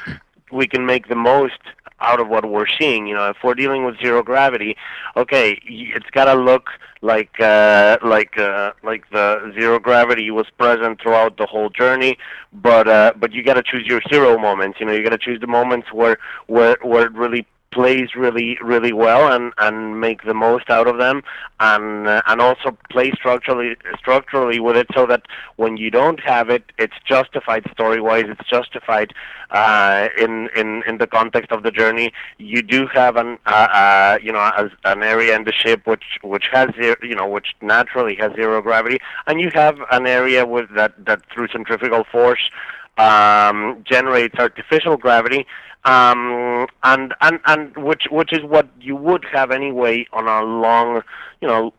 we 0.54 0.66
can 0.66 0.86
make 0.86 1.08
the 1.08 1.16
most 1.16 1.60
out 2.00 2.20
of 2.20 2.28
what 2.28 2.48
we're 2.48 2.66
seeing. 2.78 3.06
You 3.06 3.14
know, 3.14 3.28
if 3.30 3.36
we're 3.42 3.54
dealing 3.54 3.84
with 3.84 3.98
zero 4.00 4.22
gravity, 4.22 4.76
okay, 5.16 5.60
it's 5.64 6.08
got 6.10 6.26
to 6.26 6.34
look 6.34 6.68
like 7.02 7.38
uh, 7.40 7.98
like 8.02 8.38
uh, 8.38 8.72
like 8.82 9.08
the 9.10 9.52
zero 9.58 9.78
gravity 9.78 10.30
was 10.30 10.46
present 10.58 11.00
throughout 11.00 11.36
the 11.36 11.46
whole 11.46 11.70
journey. 11.70 12.18
But 12.52 12.88
uh, 12.88 13.12
but 13.16 13.32
you 13.32 13.42
got 13.42 13.54
to 13.54 13.62
choose 13.62 13.86
your 13.86 14.00
hero 14.08 14.38
moments. 14.38 14.80
You 14.80 14.86
know, 14.86 14.92
you 14.92 15.02
got 15.02 15.10
to 15.10 15.18
choose 15.18 15.40
the 15.40 15.46
moments 15.46 15.92
where 15.92 16.18
where 16.46 16.76
where 16.82 17.06
it 17.06 17.12
really 17.12 17.46
plays 17.74 18.14
really 18.14 18.56
really 18.62 18.92
well 18.92 19.32
and 19.34 19.52
and 19.58 20.00
make 20.00 20.22
the 20.24 20.34
most 20.46 20.70
out 20.70 20.86
of 20.86 20.96
them. 20.98 21.22
And 21.60 22.08
uh, 22.08 22.22
and 22.26 22.40
also 22.40 22.76
play 22.90 23.10
structurally 23.12 23.76
structurally 23.98 24.60
with 24.60 24.76
it 24.76 24.86
so 24.94 25.06
that 25.06 25.22
when 25.56 25.76
you 25.76 25.90
don't 25.90 26.20
have 26.20 26.48
it 26.50 26.64
it's 26.78 26.94
justified 27.06 27.64
story 27.72 28.00
wise 28.00 28.26
it's 28.28 28.48
justified 28.48 29.12
uh, 29.50 30.08
in 30.18 30.48
in 30.56 30.82
in 30.86 30.98
the 30.98 31.06
context 31.06 31.50
of 31.52 31.62
the 31.62 31.70
journey. 31.70 32.12
You 32.38 32.62
do 32.62 32.86
have 32.86 33.16
an 33.16 33.38
uh, 33.46 33.68
uh, 33.82 34.18
you 34.22 34.32
know 34.32 34.50
as 34.56 34.70
an 34.84 35.02
area 35.02 35.34
in 35.36 35.44
the 35.44 35.52
ship 35.52 35.86
which 35.86 36.06
which 36.22 36.46
has 36.52 36.68
zero, 36.80 36.96
you 37.02 37.14
know 37.14 37.28
which 37.28 37.48
naturally 37.60 38.14
has 38.16 38.32
zero 38.34 38.62
gravity. 38.62 38.98
And 39.26 39.40
you 39.40 39.50
have 39.54 39.78
an 39.90 40.06
area 40.06 40.46
with 40.46 40.68
that 40.74 40.92
that 41.04 41.22
through 41.32 41.48
centrifugal 41.48 42.04
force 42.04 42.50
um, 42.98 43.82
generates 43.84 44.36
artificial 44.38 44.96
gravity, 44.96 45.46
um, 45.84 46.66
and 46.82 47.14
and 47.20 47.40
and 47.46 47.76
which 47.76 48.04
which 48.10 48.32
is 48.32 48.42
what 48.42 48.68
you 48.80 48.96
would 48.96 49.24
have 49.32 49.50
anyway 49.50 50.06
on 50.12 50.26
a 50.26 50.42
long, 50.42 51.02
you 51.40 51.48
know, 51.48 51.72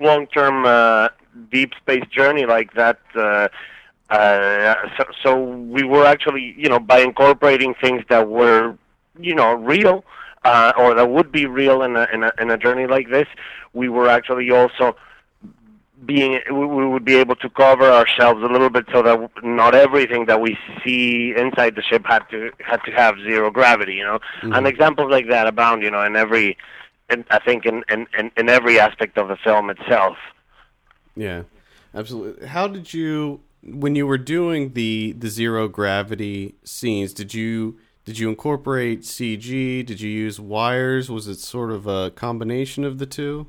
long-term 0.00 0.64
uh, 0.64 1.08
deep 1.50 1.74
space 1.74 2.04
journey 2.10 2.46
like 2.46 2.72
that. 2.74 2.98
Uh, 3.14 3.48
uh, 4.08 4.74
so, 4.96 5.04
so 5.22 5.44
we 5.44 5.84
were 5.84 6.04
actually, 6.04 6.54
you 6.58 6.68
know, 6.68 6.80
by 6.80 7.00
incorporating 7.00 7.74
things 7.80 8.02
that 8.08 8.28
were, 8.28 8.76
you 9.20 9.34
know, 9.34 9.54
real, 9.54 10.04
uh, 10.44 10.72
or 10.76 10.94
that 10.94 11.08
would 11.08 11.30
be 11.30 11.46
real 11.46 11.82
in 11.82 11.96
a, 11.96 12.08
in 12.12 12.24
a 12.24 12.32
in 12.40 12.50
a 12.50 12.58
journey 12.58 12.86
like 12.86 13.08
this, 13.10 13.28
we 13.72 13.88
were 13.88 14.08
actually 14.08 14.50
also 14.50 14.96
being 16.06 16.40
we 16.50 16.86
would 16.86 17.04
be 17.04 17.16
able 17.16 17.36
to 17.36 17.50
cover 17.50 17.84
ourselves 17.84 18.42
a 18.42 18.46
little 18.46 18.70
bit 18.70 18.86
so 18.92 19.02
that 19.02 19.18
not 19.42 19.74
everything 19.74 20.26
that 20.26 20.40
we 20.40 20.56
see 20.82 21.34
inside 21.36 21.74
the 21.74 21.82
ship 21.82 22.04
had 22.06 22.20
to 22.30 22.50
had 22.58 22.78
to 22.84 22.90
have 22.90 23.16
zero 23.18 23.50
gravity 23.50 23.94
you 23.94 24.04
know? 24.04 24.18
Mm-hmm. 24.42 24.52
and 24.52 24.66
examples 24.66 25.10
like 25.10 25.28
that 25.28 25.46
abound 25.46 25.82
you 25.82 25.90
know 25.90 26.02
in 26.02 26.16
every 26.16 26.56
in, 27.10 27.24
i 27.30 27.38
think 27.38 27.66
in, 27.66 27.84
in 27.90 28.06
in 28.36 28.48
every 28.48 28.78
aspect 28.80 29.18
of 29.18 29.28
the 29.28 29.36
film 29.36 29.70
itself. 29.70 30.16
Yeah 31.16 31.42
absolutely. 31.94 32.46
How 32.46 32.66
did 32.66 32.94
you 32.94 33.40
when 33.62 33.94
you 33.94 34.06
were 34.06 34.18
doing 34.18 34.72
the 34.72 35.12
the 35.12 35.28
zero 35.28 35.68
gravity 35.68 36.54
scenes 36.64 37.12
did 37.12 37.34
you 37.34 37.78
did 38.06 38.18
you 38.18 38.28
incorporate 38.28 39.02
cg 39.02 39.84
did 39.84 40.00
you 40.00 40.08
use 40.08 40.40
wires? 40.40 41.10
Was 41.10 41.28
it 41.28 41.40
sort 41.40 41.70
of 41.70 41.86
a 41.86 42.10
combination 42.12 42.84
of 42.84 42.98
the 42.98 43.06
two? 43.06 43.48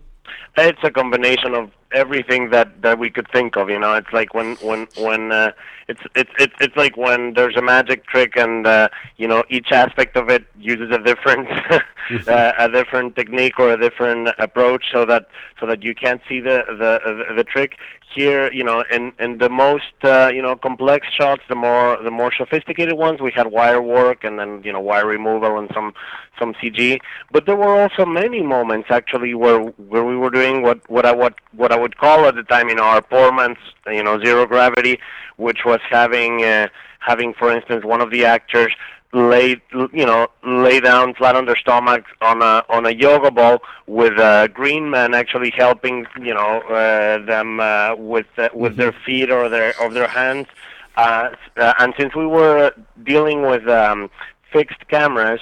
It's 0.57 0.79
a 0.83 0.91
combination 0.91 1.55
of 1.55 1.71
everything 1.93 2.49
that 2.51 2.81
that 2.81 2.99
we 2.99 3.09
could 3.09 3.29
think 3.31 3.55
of. 3.55 3.69
You 3.69 3.79
know, 3.79 3.93
it's 3.93 4.11
like 4.13 4.33
when 4.33 4.55
when 4.57 4.87
when 4.97 5.31
uh, 5.31 5.51
it's 5.87 6.01
it's 6.15 6.31
it's 6.39 6.53
it's 6.59 6.75
like 6.75 6.95
when 6.97 7.33
there's 7.33 7.55
a 7.55 7.61
magic 7.61 8.05
trick 8.05 8.35
and 8.35 8.65
uh, 8.65 8.89
you 9.17 9.27
know 9.27 9.43
each 9.49 9.71
aspect 9.71 10.15
of 10.15 10.29
it 10.29 10.45
uses 10.59 10.89
a 10.91 10.99
different 10.99 11.47
uh, 12.27 12.53
a 12.57 12.69
different 12.69 13.15
technique 13.15 13.59
or 13.59 13.71
a 13.73 13.77
different 13.77 14.29
approach, 14.39 14.85
so 14.91 15.05
that 15.05 15.27
so 15.59 15.65
that 15.65 15.83
you 15.83 15.93
can't 15.93 16.21
see 16.27 16.39
the 16.39 16.63
the 16.67 17.25
the, 17.27 17.35
the 17.35 17.43
trick. 17.43 17.77
Here, 18.13 18.51
you 18.51 18.65
know, 18.65 18.83
in 18.91 19.13
in 19.19 19.37
the 19.37 19.49
most 19.49 19.93
uh, 20.03 20.29
you 20.33 20.41
know 20.41 20.55
complex 20.55 21.07
shots, 21.17 21.43
the 21.47 21.55
more 21.55 21.97
the 22.03 22.11
more 22.11 22.31
sophisticated 22.33 22.97
ones, 22.97 23.21
we 23.21 23.31
had 23.31 23.47
wire 23.47 23.81
work 23.81 24.25
and 24.25 24.37
then 24.37 24.61
you 24.63 24.73
know 24.73 24.81
wire 24.81 25.07
removal 25.07 25.57
and 25.57 25.69
some 25.73 25.93
some 26.37 26.53
CG. 26.55 26.99
But 27.31 27.45
there 27.45 27.55
were 27.55 27.79
also 27.81 28.05
many 28.05 28.41
moments 28.41 28.87
actually 28.91 29.33
where 29.33 29.61
where 29.61 30.03
we 30.03 30.17
were 30.17 30.29
doing 30.29 30.61
what 30.61 30.77
what 30.89 31.05
I 31.05 31.13
what 31.13 31.35
what 31.55 31.71
I 31.71 31.79
would 31.81 31.97
call 31.97 32.25
at 32.25 32.35
the 32.35 32.43
time, 32.43 32.69
you 32.69 32.75
know, 32.75 32.83
our 32.83 33.01
poor 33.01 33.31
man's 33.31 33.57
you 33.87 34.03
know 34.03 34.19
zero 34.23 34.45
gravity, 34.45 34.99
which 35.37 35.65
was 35.65 35.79
having 35.89 36.43
uh, 36.43 36.67
having 36.99 37.33
for 37.33 37.51
instance 37.51 37.83
one 37.83 38.01
of 38.01 38.11
the 38.11 38.25
actors 38.25 38.73
lay 39.13 39.61
you 39.73 40.05
know 40.05 40.27
lay 40.45 40.79
down 40.79 41.13
flat 41.13 41.35
on 41.35 41.45
their 41.45 41.57
stomach 41.57 42.05
on 42.21 42.41
a 42.41 42.63
on 42.69 42.85
a 42.85 42.91
yoga 42.91 43.29
ball 43.29 43.61
with 43.87 44.13
a 44.13 44.49
green 44.53 44.89
man 44.89 45.13
actually 45.13 45.51
helping 45.51 46.05
you 46.21 46.33
know 46.33 46.61
uh, 46.69 47.23
them 47.25 47.59
uh, 47.59 47.93
with 47.95 48.27
uh, 48.37 48.47
with 48.53 48.73
mm-hmm. 48.73 48.81
their 48.81 48.95
feet 49.05 49.29
or 49.29 49.49
their 49.49 49.73
or 49.81 49.89
their 49.89 50.07
hands 50.07 50.47
uh, 50.95 51.29
uh, 51.57 51.73
and 51.79 51.93
since 51.97 52.15
we 52.15 52.25
were 52.25 52.73
dealing 53.03 53.41
with 53.41 53.67
um, 53.67 54.09
fixed 54.51 54.87
cameras 54.87 55.41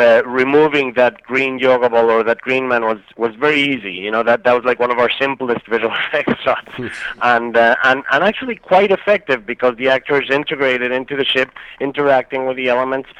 uh, 0.00 0.22
removing 0.24 0.94
that 0.94 1.22
green 1.22 1.58
yoga 1.58 1.88
ball 1.90 2.10
or 2.10 2.24
that 2.24 2.40
green 2.40 2.66
man 2.68 2.82
was 2.82 2.98
was 3.16 3.34
very 3.34 3.60
easy. 3.60 3.92
You 3.92 4.10
know 4.10 4.22
that 4.22 4.44
that 4.44 4.54
was 4.54 4.64
like 4.64 4.80
one 4.80 4.90
of 4.90 4.98
our 4.98 5.10
simplest 5.10 5.66
visual 5.68 5.94
effects 5.94 6.42
shots, 6.42 6.72
hmm. 6.72 6.88
and 7.22 7.56
uh, 7.56 7.76
and 7.84 8.02
and 8.10 8.24
actually 8.24 8.56
quite 8.56 8.90
effective 8.90 9.46
because 9.46 9.76
the 9.76 9.88
actors 9.88 10.28
integrated 10.30 10.90
into 10.90 11.16
the 11.16 11.24
ship, 11.24 11.50
interacting 11.80 12.46
with 12.46 12.56
the 12.56 12.68
elements. 12.68 13.10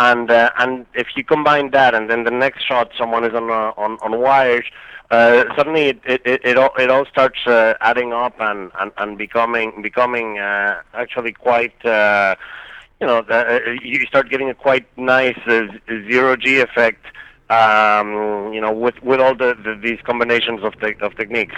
And 0.00 0.30
uh, 0.30 0.50
and 0.58 0.86
if 0.94 1.08
you 1.16 1.24
combine 1.24 1.72
that, 1.72 1.92
and 1.92 2.08
then 2.08 2.22
the 2.22 2.30
next 2.30 2.62
shot, 2.64 2.92
someone 2.96 3.24
is 3.24 3.34
on 3.34 3.50
uh, 3.50 3.72
on 3.76 3.98
on 4.00 4.20
wires, 4.20 4.64
uh, 5.10 5.44
suddenly 5.56 5.84
it, 5.84 6.00
it, 6.04 6.22
it, 6.26 6.40
it, 6.44 6.58
all, 6.58 6.70
it 6.78 6.90
all 6.90 7.06
starts 7.06 7.46
uh, 7.46 7.74
adding 7.80 8.12
up 8.12 8.34
and, 8.40 8.70
and, 8.78 8.92
and 8.98 9.16
becoming 9.16 9.80
becoming 9.80 10.38
uh, 10.38 10.82
actually 10.92 11.32
quite 11.32 11.84
uh, 11.84 12.34
you 13.00 13.06
know, 13.06 13.18
uh, 13.18 13.58
you 13.82 14.04
start 14.06 14.28
getting 14.30 14.50
a 14.50 14.54
quite 14.54 14.86
nice 14.98 15.38
uh, 15.46 15.66
zero 15.88 16.36
G 16.36 16.60
effect. 16.60 17.04
Um, 17.50 18.52
you 18.52 18.60
know, 18.60 18.72
with 18.72 19.02
with 19.02 19.20
all 19.20 19.34
the, 19.34 19.54
the 19.54 19.78
these 19.80 19.98
combinations 20.04 20.62
of 20.62 20.78
te- 20.80 21.00
of 21.00 21.16
techniques. 21.16 21.56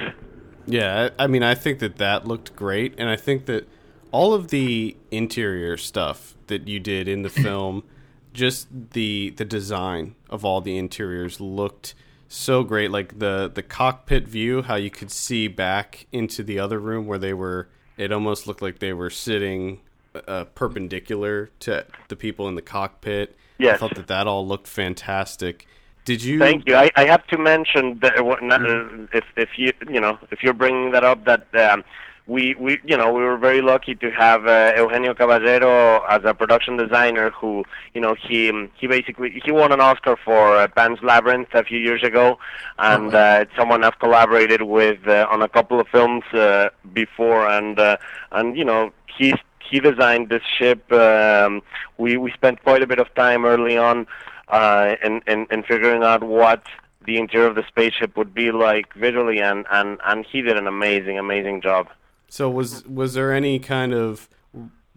Yeah, 0.67 1.11
I, 1.19 1.25
I 1.25 1.27
mean, 1.27 1.43
I 1.43 1.55
think 1.55 1.81
that 1.81 1.97
that 1.97 2.27
looked 2.27 2.55
great, 2.55 2.95
and 2.99 3.09
I 3.09 3.17
think 3.17 3.47
that 3.47 3.69
all 4.13 4.35
of 4.35 4.49
the 4.49 4.97
interior 5.11 5.77
stuff 5.77 6.37
that 6.47 6.69
you 6.69 6.79
did 6.79 7.09
in 7.09 7.23
the 7.23 7.29
film, 7.47 7.85
just 8.33 8.69
the 8.93 9.31
the 9.31 9.45
design 9.45 10.15
of 10.29 10.45
all 10.45 10.61
the 10.61 10.77
interiors 10.79 11.41
looked 11.41 11.95
so 12.29 12.63
great. 12.63 12.91
Like 12.91 13.19
the 13.19 13.51
the 13.53 13.63
cockpit 13.63 14.29
view, 14.29 14.63
how 14.63 14.77
you 14.77 14.91
could 14.91 15.11
see 15.11 15.49
back 15.49 16.07
into 16.13 16.45
the 16.45 16.59
other 16.59 16.79
room 16.79 17.07
where 17.07 17.19
they 17.19 17.35
were. 17.35 17.69
It 17.97 18.13
almost 18.13 18.47
looked 18.47 18.63
like 18.63 18.79
they 18.79 18.95
were 18.95 19.11
sitting 19.11 19.81
uh, 20.15 20.45
perpendicular 20.55 21.51
to 21.61 21.87
the 22.09 22.17
people 22.17 22.49
in 22.49 22.55
the 22.55 22.63
cockpit. 22.63 23.37
Yes. 23.59 23.75
I 23.75 23.79
thought 23.79 23.95
that 23.97 24.07
that 24.09 24.27
all 24.27 24.47
looked 24.47 24.67
fantastic. 24.67 25.67
Did 26.05 26.25
you? 26.25 26.39
Thank 26.39 26.67
you. 26.67 26.75
I, 26.75 26.91
I 26.97 27.05
have 27.05 27.27
to 27.29 27.39
mention 27.39 27.99
that 28.01 28.19
uh, 28.19 29.17
if 29.17 29.25
if 29.37 29.51
you 29.57 29.73
you 29.89 30.01
know 30.01 30.19
if 30.31 30.43
you're 30.43 30.55
bringing 30.55 30.93
that 30.93 31.05
up 31.05 31.25
that 31.27 31.55
um, 31.55 31.85
we 32.27 32.55
we 32.55 32.79
you 32.85 32.97
know 32.97 33.13
we 33.13 33.23
were 33.23 33.37
very 33.37 33.61
lucky 33.61 33.95
to 33.97 34.11
have 34.11 34.47
uh, 34.47 34.73
Eugenio 34.77 35.15
Caballero 35.15 36.05
as 36.09 36.23
a 36.25 36.33
production 36.33 36.77
designer 36.77 37.31
who 37.31 37.65
you 37.93 38.01
know 38.01 38.15
he 38.15 38.51
he 38.79 38.87
basically 38.87 39.41
he 39.45 39.53
won 39.53 39.73
an 39.73 39.81
Oscar 39.81 40.17
for 40.25 40.57
uh, 40.57 40.69
Pan's 40.69 41.01
Labyrinth 41.03 41.49
a 41.55 41.65
few 41.65 41.79
years 41.79 42.03
ago, 42.03 42.39
and 42.79 43.15
oh, 43.15 43.19
uh, 43.19 43.39
it's 43.43 43.53
someone 43.57 43.85
I've 43.85 43.99
collaborated 43.99 44.63
with 44.63 45.07
uh, 45.07 45.27
on 45.31 45.43
a 45.43 45.49
couple 45.49 45.81
of 45.81 45.89
films 45.89 46.25
uh, 46.33 46.71
before, 46.93 47.49
and 47.49 47.79
uh, 47.79 47.97
and 48.33 48.57
you 48.57 48.65
know 48.65 48.93
he's 49.19 49.35
he 49.69 49.81
designed 49.81 50.29
this 50.29 50.43
ship. 50.59 50.91
Um, 50.93 51.63
we 51.99 52.17
we 52.17 52.31
spent 52.33 52.63
quite 52.63 52.83
a 52.83 52.87
bit 52.87 52.99
of 52.99 53.13
time 53.15 53.45
early 53.45 53.77
on 53.77 54.07
uh, 54.49 54.97
in, 55.05 55.23
in 55.27 55.47
in 55.51 55.63
figuring 55.63 56.03
out 56.03 56.23
what 56.23 56.63
the 57.07 57.17
interior 57.17 57.47
of 57.47 57.55
the 57.55 57.65
spaceship 57.67 58.17
would 58.17 58.35
be 58.35 58.53
like 58.53 58.93
visually, 58.95 59.41
and 59.41 59.67
and 59.71 59.99
and 60.05 60.27
he 60.27 60.43
did 60.43 60.57
an 60.57 60.67
amazing 60.67 61.19
amazing 61.19 61.61
job. 61.61 61.89
So 62.29 62.49
was 62.51 62.85
was 62.87 63.15
there 63.15 63.33
any 63.33 63.59
kind 63.59 63.93
of 63.93 64.29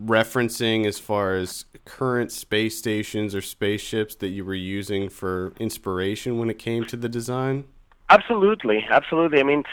referencing 0.02 0.86
as 0.86 1.00
far 1.00 1.36
as 1.36 1.66
current 1.86 2.32
space 2.32 2.78
stations 2.78 3.36
or 3.36 3.42
spaceships 3.42 4.16
that 4.16 4.30
you 4.30 4.44
were 4.44 4.56
using 4.56 5.10
for 5.10 5.54
inspiration 5.60 6.38
when 6.38 6.50
it 6.50 6.58
came 6.60 6.86
to 6.86 6.98
the 6.98 7.10
design? 7.10 7.66
Absolutely, 8.10 8.86
absolutely. 8.90 9.40
I 9.40 9.44
mean, 9.44 9.64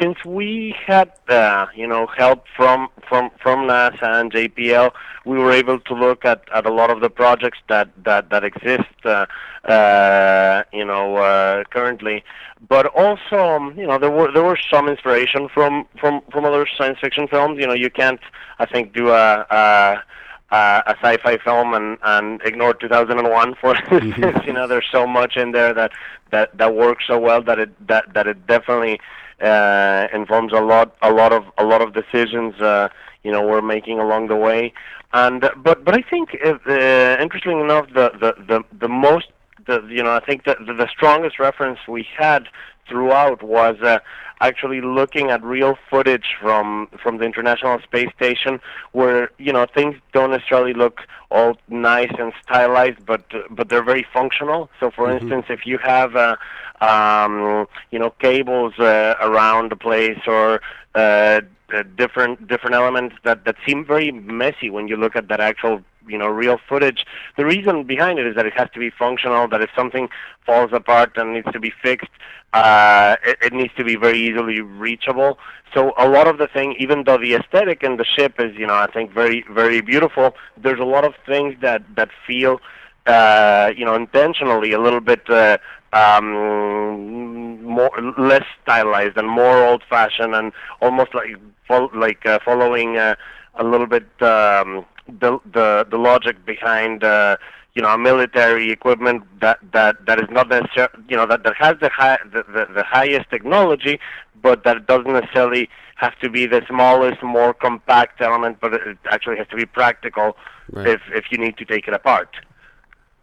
since 0.00 0.24
we 0.24 0.74
had 0.86 1.12
uh, 1.28 1.66
you 1.74 1.86
know 1.86 2.06
help 2.06 2.44
from 2.56 2.88
from 3.08 3.30
from 3.42 3.66
NASA 3.66 4.20
and 4.20 4.32
JPL, 4.32 4.92
we 5.24 5.38
were 5.38 5.52
able 5.52 5.78
to 5.80 5.94
look 5.94 6.24
at, 6.24 6.42
at 6.52 6.66
a 6.66 6.72
lot 6.72 6.90
of 6.90 7.00
the 7.00 7.10
projects 7.10 7.58
that 7.68 7.88
that 8.04 8.30
that 8.30 8.44
exist 8.44 8.94
uh, 9.04 9.26
uh, 9.64 10.62
you 10.72 10.84
know 10.84 11.16
uh, 11.16 11.64
currently. 11.70 12.24
But 12.68 12.86
also, 12.86 13.38
um, 13.38 13.78
you 13.78 13.86
know, 13.86 13.98
there 13.98 14.10
were 14.10 14.32
there 14.32 14.44
were 14.44 14.58
some 14.70 14.88
inspiration 14.88 15.48
from 15.48 15.86
from 15.98 16.22
from 16.32 16.44
other 16.44 16.66
science 16.76 16.98
fiction 17.00 17.28
films. 17.28 17.58
You 17.58 17.66
know, 17.66 17.74
you 17.74 17.90
can't 17.90 18.20
I 18.58 18.66
think 18.66 18.92
do 18.92 19.10
a. 19.10 19.46
a 19.50 20.02
uh, 20.48 20.80
a 20.86 20.94
sci-fi 21.02 21.36
film 21.38 21.74
and 21.74 21.98
and 22.02 22.40
ignore 22.44 22.72
2001 22.72 23.56
for 23.60 23.74
instance 23.74 23.90
mm-hmm. 24.14 24.46
you 24.46 24.52
know 24.52 24.68
there's 24.68 24.86
so 24.92 25.04
much 25.04 25.36
in 25.36 25.50
there 25.50 25.74
that 25.74 25.90
that 26.30 26.56
that 26.56 26.72
works 26.72 27.04
so 27.08 27.18
well 27.18 27.42
that 27.42 27.58
it 27.58 27.88
that 27.88 28.04
that 28.14 28.28
it 28.28 28.46
definitely 28.46 29.00
uh, 29.40 30.06
informs 30.12 30.52
a 30.52 30.60
lot 30.60 30.96
a 31.02 31.12
lot 31.12 31.32
of 31.32 31.44
a 31.58 31.64
lot 31.64 31.82
of 31.82 31.92
decisions 31.92 32.54
uh, 32.60 32.88
you 33.22 33.30
know 33.30 33.42
we're 33.46 33.62
making 33.62 33.98
along 33.98 34.28
the 34.28 34.36
way. 34.36 34.72
And 35.12 35.40
but 35.40 35.84
but 35.84 35.94
I 35.96 36.02
think 36.02 36.30
if, 36.34 36.66
uh, 36.66 37.22
interestingly 37.22 37.62
enough 37.62 37.86
the, 37.92 38.10
the 38.20 38.34
the 38.50 38.64
the 38.78 38.88
most 38.88 39.28
the 39.66 39.86
you 39.88 40.02
know 40.02 40.12
I 40.12 40.20
think 40.20 40.44
that 40.44 40.58
the, 40.66 40.74
the 40.74 40.88
strongest 40.88 41.38
reference 41.38 41.78
we 41.88 42.06
had 42.16 42.48
throughout 42.88 43.42
was 43.42 43.76
uh, 43.82 43.98
actually 44.40 44.80
looking 44.80 45.30
at 45.30 45.42
real 45.42 45.76
footage 45.90 46.26
from 46.40 46.88
from 47.02 47.18
the 47.18 47.24
International 47.24 47.78
Space 47.80 48.10
Station, 48.16 48.60
where 48.92 49.30
you 49.38 49.52
know 49.52 49.66
things 49.74 49.96
don't 50.12 50.30
necessarily 50.30 50.72
look 50.74 51.00
all 51.30 51.56
nice 51.68 52.12
and 52.18 52.32
stylized, 52.42 53.04
but 53.06 53.24
but 53.50 53.68
they're 53.68 53.84
very 53.84 54.06
functional. 54.12 54.70
So, 54.80 54.90
for 54.90 55.10
Mhm. 55.10 55.16
instance, 55.16 55.46
if 55.48 55.66
you 55.66 55.78
have 55.78 56.14
uh, 56.16 56.36
um, 56.80 57.66
you 57.90 57.98
know 57.98 58.10
cables 58.20 58.78
uh, 58.78 59.14
around 59.20 59.70
the 59.70 59.76
place 59.76 60.18
or 60.26 60.60
uh, 60.94 61.40
uh, 61.74 61.82
different 61.96 62.46
different 62.48 62.74
elements 62.74 63.16
that 63.24 63.44
that 63.44 63.56
seem 63.66 63.84
very 63.84 64.10
messy 64.12 64.70
when 64.70 64.88
you 64.88 64.96
look 64.96 65.16
at 65.16 65.28
that 65.28 65.40
actual 65.40 65.80
you 66.08 66.18
know 66.18 66.28
real 66.28 66.58
footage. 66.68 67.04
The 67.36 67.44
reason 67.44 67.84
behind 67.84 68.18
it 68.18 68.26
is 68.26 68.34
that 68.36 68.46
it 68.46 68.54
has 68.54 68.68
to 68.74 68.78
be 68.78 68.90
functional. 68.90 69.48
That 69.48 69.60
if 69.60 69.70
something 69.76 70.08
falls 70.44 70.70
apart 70.72 71.12
and 71.16 71.34
needs 71.34 71.50
to 71.52 71.60
be 71.60 71.72
fixed, 71.82 72.10
uh, 72.52 73.16
it, 73.24 73.38
it 73.42 73.52
needs 73.52 73.72
to 73.76 73.84
be 73.84 73.96
very 73.96 74.18
easily 74.18 74.60
reachable. 74.60 75.38
So 75.74 75.92
a 75.98 76.08
lot 76.08 76.26
of 76.26 76.38
the 76.38 76.46
thing, 76.46 76.74
even 76.78 77.04
though 77.04 77.18
the 77.18 77.34
aesthetic 77.34 77.82
in 77.82 77.96
the 77.96 78.04
ship 78.04 78.34
is 78.38 78.56
you 78.56 78.66
know 78.66 78.74
I 78.74 78.86
think 78.86 79.12
very 79.12 79.44
very 79.50 79.80
beautiful, 79.80 80.34
there's 80.56 80.80
a 80.80 80.84
lot 80.84 81.04
of 81.04 81.14
things 81.26 81.54
that 81.60 81.82
that 81.96 82.10
feel 82.26 82.60
uh, 83.06 83.72
you 83.76 83.84
know 83.84 83.94
intentionally 83.94 84.72
a 84.72 84.80
little 84.80 85.00
bit. 85.00 85.28
Uh, 85.28 85.58
um, 85.92 87.62
more 87.62 87.90
less 88.18 88.44
stylized 88.62 89.16
and 89.16 89.28
more 89.28 89.64
old-fashioned 89.64 90.34
and 90.34 90.52
almost 90.80 91.14
like 91.14 91.36
fol- 91.66 91.90
like 91.94 92.24
uh, 92.26 92.38
following 92.44 92.96
uh, 92.96 93.14
a 93.56 93.64
little 93.64 93.86
bit 93.86 94.06
um, 94.22 94.84
the 95.08 95.38
the 95.52 95.86
the 95.90 95.98
logic 95.98 96.44
behind 96.44 97.04
uh, 97.04 97.36
you 97.74 97.82
know 97.82 97.96
military 97.96 98.70
equipment 98.70 99.22
that 99.40 99.58
that 99.72 100.04
that 100.06 100.18
is 100.18 100.28
not 100.30 100.48
necessarily 100.48 101.04
you 101.08 101.16
know 101.16 101.26
that 101.26 101.42
that 101.44 101.54
has 101.56 101.76
the 101.80 101.88
high 101.88 102.18
the, 102.32 102.42
the, 102.44 102.66
the 102.74 102.84
highest 102.84 103.30
technology, 103.30 103.98
but 104.42 104.64
that 104.64 104.86
doesn't 104.86 105.12
necessarily 105.12 105.68
have 105.96 106.18
to 106.18 106.28
be 106.28 106.44
the 106.46 106.62
smallest, 106.68 107.22
more 107.22 107.54
compact 107.54 108.20
element, 108.20 108.58
but 108.60 108.74
it 108.74 108.98
actually 109.10 109.36
has 109.38 109.48
to 109.48 109.56
be 109.56 109.64
practical 109.64 110.36
Right. 110.70 110.88
if 110.88 111.00
if 111.14 111.26
you 111.30 111.38
need 111.38 111.56
to 111.58 111.64
take 111.64 111.86
it 111.86 111.94
apart. 111.94 112.36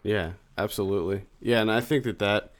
Yeah, 0.01 0.31
absolutely. 0.57 1.23
Yeah, 1.41 1.61
and 1.61 1.71
I 1.71 1.81
think 1.81 2.05
that 2.05 2.19
that 2.19 2.51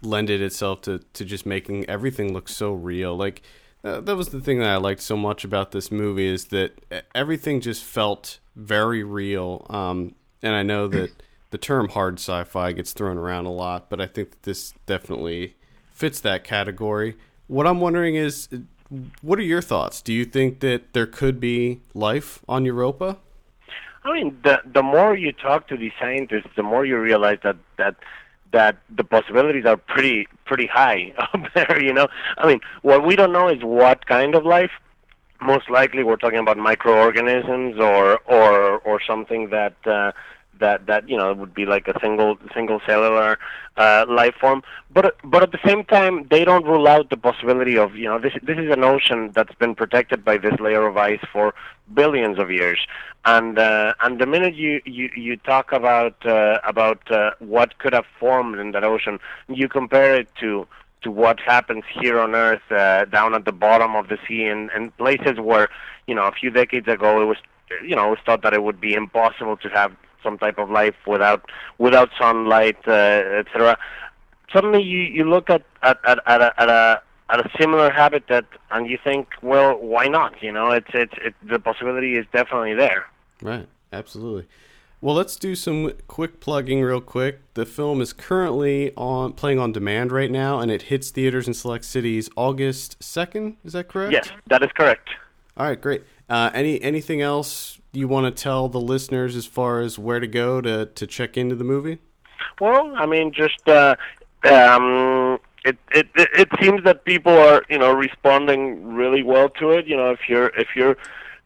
lended 0.00 0.40
itself 0.40 0.82
to, 0.82 1.00
to 1.12 1.24
just 1.24 1.44
making 1.44 1.88
everything 1.90 2.32
look 2.32 2.48
so 2.48 2.72
real. 2.72 3.16
Like 3.16 3.42
uh, 3.84 4.00
that 4.00 4.16
was 4.16 4.30
the 4.30 4.40
thing 4.40 4.58
that 4.58 4.68
I 4.68 4.76
liked 4.76 5.00
so 5.00 5.16
much 5.16 5.44
about 5.44 5.72
this 5.72 5.90
movie 5.90 6.26
is 6.26 6.46
that 6.46 6.80
everything 7.14 7.60
just 7.60 7.84
felt 7.84 8.38
very 8.56 9.04
real. 9.04 9.66
Um, 9.70 10.14
and 10.42 10.54
I 10.54 10.62
know 10.62 10.88
that 10.88 11.10
the 11.50 11.58
term 11.58 11.88
hard 11.90 12.14
sci-fi 12.14 12.72
gets 12.72 12.92
thrown 12.92 13.16
around 13.16 13.46
a 13.46 13.52
lot, 13.52 13.88
but 13.88 14.00
I 14.00 14.06
think 14.06 14.30
that 14.30 14.42
this 14.42 14.74
definitely 14.86 15.56
fits 15.92 16.20
that 16.20 16.44
category. 16.44 17.16
What 17.46 17.66
I'm 17.66 17.80
wondering 17.80 18.14
is, 18.14 18.48
what 19.22 19.38
are 19.38 19.42
your 19.42 19.62
thoughts? 19.62 20.02
Do 20.02 20.12
you 20.12 20.24
think 20.24 20.60
that 20.60 20.92
there 20.92 21.06
could 21.06 21.40
be 21.40 21.80
life 21.94 22.40
on 22.48 22.64
Europa? 22.64 23.18
I 24.04 24.12
mean, 24.12 24.38
the 24.42 24.60
the 24.64 24.82
more 24.82 25.16
you 25.16 25.32
talk 25.32 25.68
to 25.68 25.76
these 25.76 25.92
scientists, 26.00 26.50
the 26.56 26.62
more 26.62 26.86
you 26.86 26.98
realize 26.98 27.38
that 27.42 27.56
that 27.76 27.96
that 28.52 28.76
the 28.94 29.04
possibilities 29.04 29.64
are 29.66 29.76
pretty 29.76 30.28
pretty 30.44 30.66
high 30.66 31.12
up 31.18 31.40
there. 31.54 31.82
You 31.82 31.92
know, 31.92 32.08
I 32.36 32.46
mean, 32.46 32.60
what 32.82 33.06
we 33.06 33.16
don't 33.16 33.32
know 33.32 33.48
is 33.48 33.62
what 33.62 34.06
kind 34.06 34.34
of 34.34 34.44
life. 34.44 34.72
Most 35.40 35.70
likely, 35.70 36.02
we're 36.02 36.16
talking 36.16 36.40
about 36.40 36.56
microorganisms 36.56 37.78
or 37.78 38.18
or 38.26 38.78
or 38.78 39.00
something 39.06 39.50
that. 39.50 39.74
Uh, 39.86 40.12
that 40.58 40.86
that 40.86 41.08
you 41.08 41.16
know 41.16 41.32
would 41.34 41.54
be 41.54 41.66
like 41.66 41.88
a 41.88 41.98
single 42.00 42.38
single 42.54 42.80
cellular 42.86 43.38
uh, 43.76 44.04
life 44.08 44.34
form, 44.40 44.62
but 44.92 45.16
but 45.24 45.42
at 45.42 45.52
the 45.52 45.58
same 45.64 45.84
time 45.84 46.26
they 46.30 46.44
don't 46.44 46.64
rule 46.64 46.88
out 46.88 47.10
the 47.10 47.16
possibility 47.16 47.76
of 47.78 47.94
you 47.96 48.08
know 48.08 48.18
this 48.18 48.32
this 48.42 48.58
is 48.58 48.70
an 48.72 48.84
ocean 48.84 49.30
that's 49.34 49.54
been 49.54 49.74
protected 49.74 50.24
by 50.24 50.36
this 50.36 50.58
layer 50.60 50.86
of 50.86 50.96
ice 50.96 51.24
for 51.32 51.54
billions 51.94 52.38
of 52.38 52.50
years, 52.50 52.80
and 53.24 53.58
uh, 53.58 53.94
and 54.02 54.20
the 54.20 54.26
minute 54.26 54.54
you 54.54 54.80
you 54.84 55.10
you 55.16 55.36
talk 55.36 55.72
about 55.72 56.24
uh, 56.26 56.58
about 56.64 57.10
uh, 57.10 57.30
what 57.38 57.78
could 57.78 57.92
have 57.92 58.06
formed 58.18 58.58
in 58.58 58.72
that 58.72 58.84
ocean, 58.84 59.18
you 59.48 59.68
compare 59.68 60.14
it 60.14 60.28
to 60.40 60.66
to 61.02 61.10
what 61.10 61.38
happens 61.40 61.84
here 62.00 62.18
on 62.18 62.34
Earth 62.34 62.72
uh, 62.72 63.04
down 63.04 63.34
at 63.34 63.44
the 63.44 63.52
bottom 63.52 63.94
of 63.94 64.08
the 64.08 64.18
sea 64.26 64.44
and, 64.44 64.70
and 64.74 64.96
places 64.96 65.38
where 65.38 65.68
you 66.06 66.14
know 66.14 66.26
a 66.26 66.32
few 66.32 66.50
decades 66.50 66.88
ago 66.88 67.22
it 67.22 67.26
was 67.26 67.38
you 67.84 67.94
know 67.94 68.06
it 68.08 68.10
was 68.10 68.18
thought 68.24 68.42
that 68.42 68.54
it 68.54 68.62
would 68.62 68.80
be 68.80 68.94
impossible 68.94 69.56
to 69.58 69.68
have 69.68 69.92
some 70.22 70.38
type 70.38 70.58
of 70.58 70.70
life 70.70 70.94
without 71.06 71.50
without 71.78 72.10
sunlight, 72.18 72.78
uh, 72.86 72.90
etc. 73.40 73.78
Suddenly, 74.52 74.82
you 74.82 75.00
you 75.00 75.24
look 75.24 75.50
at 75.50 75.62
at 75.82 75.98
at, 76.06 76.18
at, 76.26 76.40
a, 76.40 76.60
at 76.60 76.68
a 76.68 77.02
at 77.30 77.40
a 77.40 77.50
similar 77.60 77.90
habitat, 77.90 78.44
and 78.70 78.88
you 78.88 78.98
think, 79.02 79.28
well, 79.42 79.76
why 79.76 80.08
not? 80.08 80.42
You 80.42 80.52
know, 80.52 80.70
it's 80.70 80.90
it's 80.94 81.14
it, 81.18 81.34
the 81.42 81.58
possibility 81.58 82.16
is 82.16 82.26
definitely 82.32 82.74
there. 82.74 83.06
Right, 83.42 83.68
absolutely. 83.92 84.46
Well, 85.00 85.14
let's 85.14 85.36
do 85.36 85.54
some 85.54 85.92
quick 86.08 86.40
plugging 86.40 86.82
real 86.82 87.00
quick. 87.00 87.40
The 87.54 87.64
film 87.64 88.00
is 88.00 88.12
currently 88.12 88.92
on 88.96 89.32
playing 89.34 89.60
on 89.60 89.70
demand 89.70 90.10
right 90.10 90.30
now, 90.30 90.58
and 90.58 90.72
it 90.72 90.82
hits 90.82 91.10
theaters 91.10 91.46
in 91.46 91.54
select 91.54 91.84
cities 91.84 92.28
August 92.34 93.00
second. 93.00 93.58
Is 93.64 93.74
that 93.74 93.88
correct? 93.88 94.12
Yes, 94.12 94.28
that 94.48 94.62
is 94.62 94.70
correct. 94.74 95.08
All 95.56 95.66
right, 95.66 95.80
great. 95.80 96.02
Uh, 96.28 96.50
any 96.52 96.82
anything 96.82 97.20
else 97.20 97.77
you 97.92 98.08
want 98.08 98.34
to 98.34 98.42
tell 98.42 98.68
the 98.68 98.80
listeners 98.80 99.36
as 99.36 99.46
far 99.46 99.80
as 99.80 99.98
where 99.98 100.20
to 100.20 100.26
go 100.26 100.60
to 100.60 100.86
to 100.86 101.06
check 101.06 101.36
into 101.36 101.54
the 101.54 101.64
movie? 101.64 101.98
Well, 102.60 102.94
I 102.96 103.06
mean, 103.06 103.32
just 103.32 103.66
uh, 103.68 103.96
um, 104.44 105.38
it, 105.64 105.76
it 105.92 106.08
it 106.14 106.28
it 106.34 106.48
seems 106.60 106.84
that 106.84 107.04
people 107.04 107.32
are 107.32 107.62
you 107.68 107.78
know 107.78 107.92
responding 107.92 108.94
really 108.94 109.22
well 109.22 109.48
to 109.50 109.70
it. 109.70 109.86
You 109.86 109.96
know, 109.96 110.10
if 110.10 110.20
you're 110.28 110.48
if 110.58 110.68
you're 110.74 110.96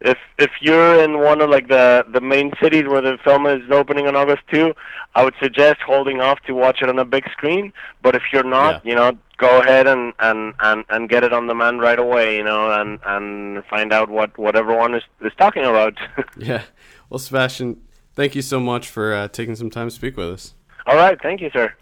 if 0.03 0.17
if 0.37 0.51
you're 0.61 1.03
in 1.03 1.19
one 1.19 1.41
of 1.41 1.49
like 1.49 1.67
the 1.69 2.05
the 2.13 2.21
main 2.21 2.51
cities 2.61 2.83
where 2.87 3.01
the 3.01 3.17
film 3.23 3.47
is 3.47 3.61
opening 3.71 4.05
on 4.07 4.15
August 4.15 4.43
two, 4.53 4.73
I 5.15 5.23
would 5.23 5.33
suggest 5.41 5.77
holding 5.85 6.19
off 6.21 6.39
to 6.47 6.53
watch 6.53 6.81
it 6.81 6.89
on 6.89 6.99
a 6.99 7.05
big 7.05 7.23
screen. 7.31 7.73
But 8.03 8.13
if 8.15 8.23
you're 8.31 8.43
not, 8.43 8.85
Yeah. 8.85 8.89
you 8.89 8.95
know, 8.95 9.17
go 9.37 9.61
ahead 9.61 9.87
and, 9.87 10.13
and, 10.19 10.53
and, 10.59 10.83
and 10.89 11.07
get 11.09 11.23
it 11.23 11.31
on 11.33 11.47
demand 11.47 11.79
right 11.81 11.97
away. 11.99 12.35
You 12.35 12.43
know, 12.43 12.71
and 12.71 12.99
and 13.05 13.63
find 13.65 13.91
out 13.93 14.09
what 14.09 14.37
what 14.37 14.55
everyone 14.55 14.93
is 14.93 15.03
is 15.21 15.31
talking 15.37 15.63
about. 15.63 15.93
Yeah. 16.37 16.63
Well, 17.09 17.19
Sebastian, 17.19 17.79
thank 18.15 18.35
you 18.35 18.41
so 18.41 18.59
much 18.59 18.89
for 18.89 19.13
uh, 19.13 19.27
taking 19.29 19.55
some 19.55 19.69
time 19.69 19.87
to 19.87 19.91
speak 19.95 20.17
with 20.17 20.29
us. 20.29 20.53
All 20.85 20.95
right, 20.97 21.17
thank 21.21 21.39
you, 21.41 21.49
sir. 21.53 21.73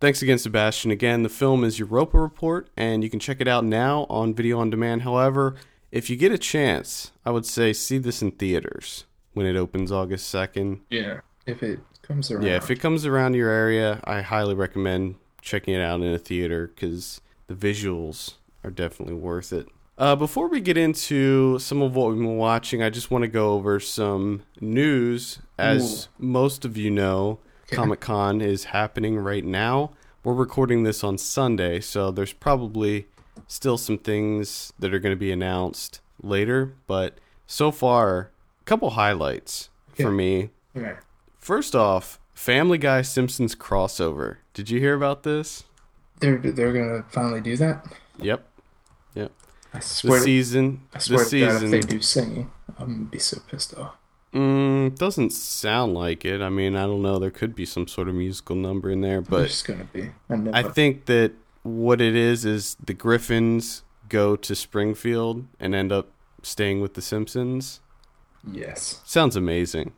Thanks 0.00 0.20
again, 0.22 0.38
Sebastian. 0.38 0.90
Again, 0.90 1.22
the 1.22 1.28
film 1.28 1.62
is 1.62 1.78
Europa 1.78 2.18
Report, 2.18 2.68
and 2.76 3.04
you 3.04 3.10
can 3.10 3.20
check 3.20 3.40
it 3.40 3.46
out 3.46 3.64
now 3.64 4.06
on 4.08 4.34
video 4.34 4.58
on 4.58 4.68
demand. 4.70 5.02
However, 5.02 5.56
if 5.92 6.08
you 6.10 6.16
get 6.16 6.32
a 6.32 6.38
chance, 6.38 7.12
I 7.24 7.30
would 7.30 7.46
say 7.46 7.72
see 7.72 7.98
this 7.98 8.22
in 8.22 8.32
theaters 8.32 9.04
when 9.34 9.46
it 9.46 9.56
opens 9.56 9.90
August 9.92 10.32
2nd. 10.34 10.80
Yeah, 10.90 11.20
if 11.46 11.62
it 11.62 11.80
comes 12.02 12.30
around. 12.30 12.44
Yeah, 12.46 12.56
if 12.56 12.70
it 12.70 12.80
comes 12.80 13.06
around 13.06 13.34
your 13.34 13.50
area, 13.50 14.00
I 14.04 14.20
highly 14.22 14.54
recommend 14.54 15.16
checking 15.42 15.74
it 15.74 15.80
out 15.80 16.00
in 16.00 16.12
a 16.12 16.18
theater 16.18 16.68
because 16.74 17.20
the 17.46 17.54
visuals 17.54 18.34
are 18.64 18.70
definitely 18.70 19.14
worth 19.14 19.52
it. 19.52 19.68
Uh, 19.98 20.16
before 20.16 20.48
we 20.48 20.60
get 20.60 20.78
into 20.78 21.58
some 21.58 21.82
of 21.82 21.94
what 21.94 22.08
we've 22.08 22.16
been 22.18 22.36
watching, 22.38 22.82
I 22.82 22.88
just 22.88 23.10
want 23.10 23.22
to 23.22 23.28
go 23.28 23.52
over 23.52 23.78
some 23.80 24.42
news. 24.60 25.40
As 25.58 26.08
most 26.18 26.64
of 26.64 26.76
you 26.76 26.90
know, 26.90 27.38
Okay. 27.66 27.76
Comic 27.76 28.00
Con 28.00 28.40
is 28.40 28.64
happening 28.64 29.16
right 29.16 29.44
now. 29.44 29.92
We're 30.24 30.34
recording 30.34 30.82
this 30.82 31.04
on 31.04 31.18
Sunday, 31.18 31.78
so 31.80 32.10
there's 32.10 32.32
probably 32.32 33.06
still 33.46 33.78
some 33.78 33.98
things 33.98 34.72
that 34.78 34.92
are 34.94 34.98
going 34.98 35.14
to 35.14 35.18
be 35.20 35.32
announced 35.32 36.00
later. 36.22 36.74
But 36.86 37.18
so 37.46 37.70
far, 37.70 38.30
a 38.60 38.64
couple 38.64 38.90
highlights 38.90 39.68
Yeah. 39.96 40.06
for 40.06 40.12
me. 40.12 40.50
Okay. 40.76 40.94
First 41.38 41.74
off, 41.74 42.18
Family 42.34 42.78
Guy 42.78 43.02
Simpsons 43.02 43.54
crossover. 43.54 44.36
Did 44.54 44.70
you 44.70 44.78
hear 44.80 44.94
about 44.94 45.22
this? 45.24 45.64
They're 46.20 46.36
they're 46.38 46.72
gonna 46.72 47.04
finally 47.10 47.40
do 47.40 47.56
that. 47.56 47.86
Yep. 48.18 48.46
Yep. 49.14 49.32
I 49.72 49.78
The 49.78 49.84
swear. 49.84 50.18
to, 50.18 50.24
season. 50.24 50.82
I 50.94 50.98
swear 50.98 51.24
The 51.24 51.30
to 51.30 51.40
God, 51.40 51.46
if 51.48 51.52
season. 51.60 51.70
they 51.70 51.80
do 51.80 52.00
singing, 52.02 52.50
I'm 52.78 52.86
gonna 52.92 53.04
be 53.10 53.18
so 53.18 53.40
pissed 53.48 53.74
off. 53.76 53.94
Mm, 54.34 54.96
doesn't 54.98 55.30
sound 55.32 55.94
like 55.94 56.24
it. 56.24 56.40
I 56.40 56.50
mean, 56.50 56.76
I 56.76 56.82
don't 56.82 57.02
know. 57.02 57.18
There 57.18 57.30
could 57.30 57.54
be 57.54 57.64
some 57.66 57.88
sort 57.88 58.08
of 58.08 58.14
musical 58.14 58.54
number 58.54 58.90
in 58.90 59.00
there, 59.00 59.20
but 59.22 59.46
just 59.48 59.66
gonna 59.66 59.88
be. 59.92 60.10
I. 60.28 60.60
I 60.60 60.62
think 60.62 61.06
that 61.06 61.32
what 61.70 62.00
it 62.00 62.14
is 62.14 62.44
is 62.44 62.76
the 62.84 62.94
Griffins 62.94 63.82
go 64.08 64.36
to 64.36 64.54
Springfield 64.54 65.46
and 65.58 65.74
end 65.74 65.92
up 65.92 66.08
staying 66.42 66.80
with 66.80 66.94
the 66.94 67.02
Simpsons. 67.02 67.80
yes. 68.50 69.00
Sounds 69.04 69.36
amazing. 69.36 69.92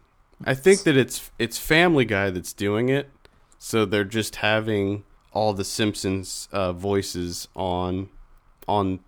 I 0.45 0.55
think 0.55 0.83
that 0.83 0.97
it's 0.97 1.31
it's 1.39 1.59
Family 1.59 2.05
Guy 2.05 2.31
that's 2.31 2.53
doing 2.53 2.89
it, 2.89 3.11
so 3.59 3.85
they're 3.85 4.05
just 4.05 4.37
having 4.37 5.05
all 5.33 5.53
the 5.53 5.65
Simpsons 5.65 6.49
uh, 6.53 6.73
voices 6.73 7.49
on 7.55 8.09
on 8.67 9.01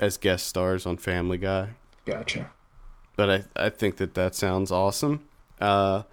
as 0.00 0.16
guest 0.16 0.46
stars 0.46 0.86
on 0.86 0.96
Family 0.96 1.38
Guy. 1.38 1.70
Gotcha. 2.04 2.50
But 3.16 3.30
I 3.30 3.44
I 3.66 3.70
think 3.70 3.96
that 3.96 4.14
that 4.14 4.34
sounds 4.36 4.70
awesome. 4.70 5.26
Uh, 5.60 6.04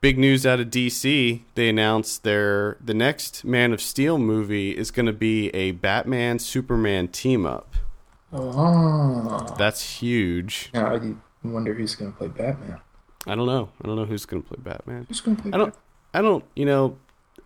big 0.00 0.18
news 0.18 0.46
out 0.46 0.60
of 0.60 0.68
DC. 0.68 1.42
They 1.54 1.68
announced 1.68 2.22
their 2.22 2.76
the 2.80 2.94
next 2.94 3.44
Man 3.44 3.72
of 3.72 3.80
Steel 3.80 4.18
movie 4.18 4.76
is 4.76 4.90
going 4.90 5.06
to 5.06 5.12
be 5.12 5.48
a 5.50 5.72
Batman 5.72 6.38
Superman 6.38 7.08
team 7.08 7.46
up. 7.46 7.74
Oh. 8.32 9.54
That's 9.58 10.00
huge. 10.00 10.70
Now 10.72 10.94
I 10.94 11.14
wonder 11.42 11.74
who's 11.74 11.94
gonna 11.94 12.12
play 12.12 12.28
Batman. 12.28 12.80
I 13.26 13.34
don't 13.34 13.46
know. 13.46 13.70
I 13.82 13.86
don't 13.86 13.96
know 13.96 14.04
who's 14.06 14.24
going 14.24 14.42
to 14.42 14.48
play 14.48 14.58
Batman. 14.62 15.04
Who's 15.08 15.20
gonna 15.20 15.36
play 15.36 15.50
I 15.52 15.58
don't. 15.58 15.74
I 16.14 16.22
don't. 16.22 16.44
You 16.56 16.64
know, 16.64 16.96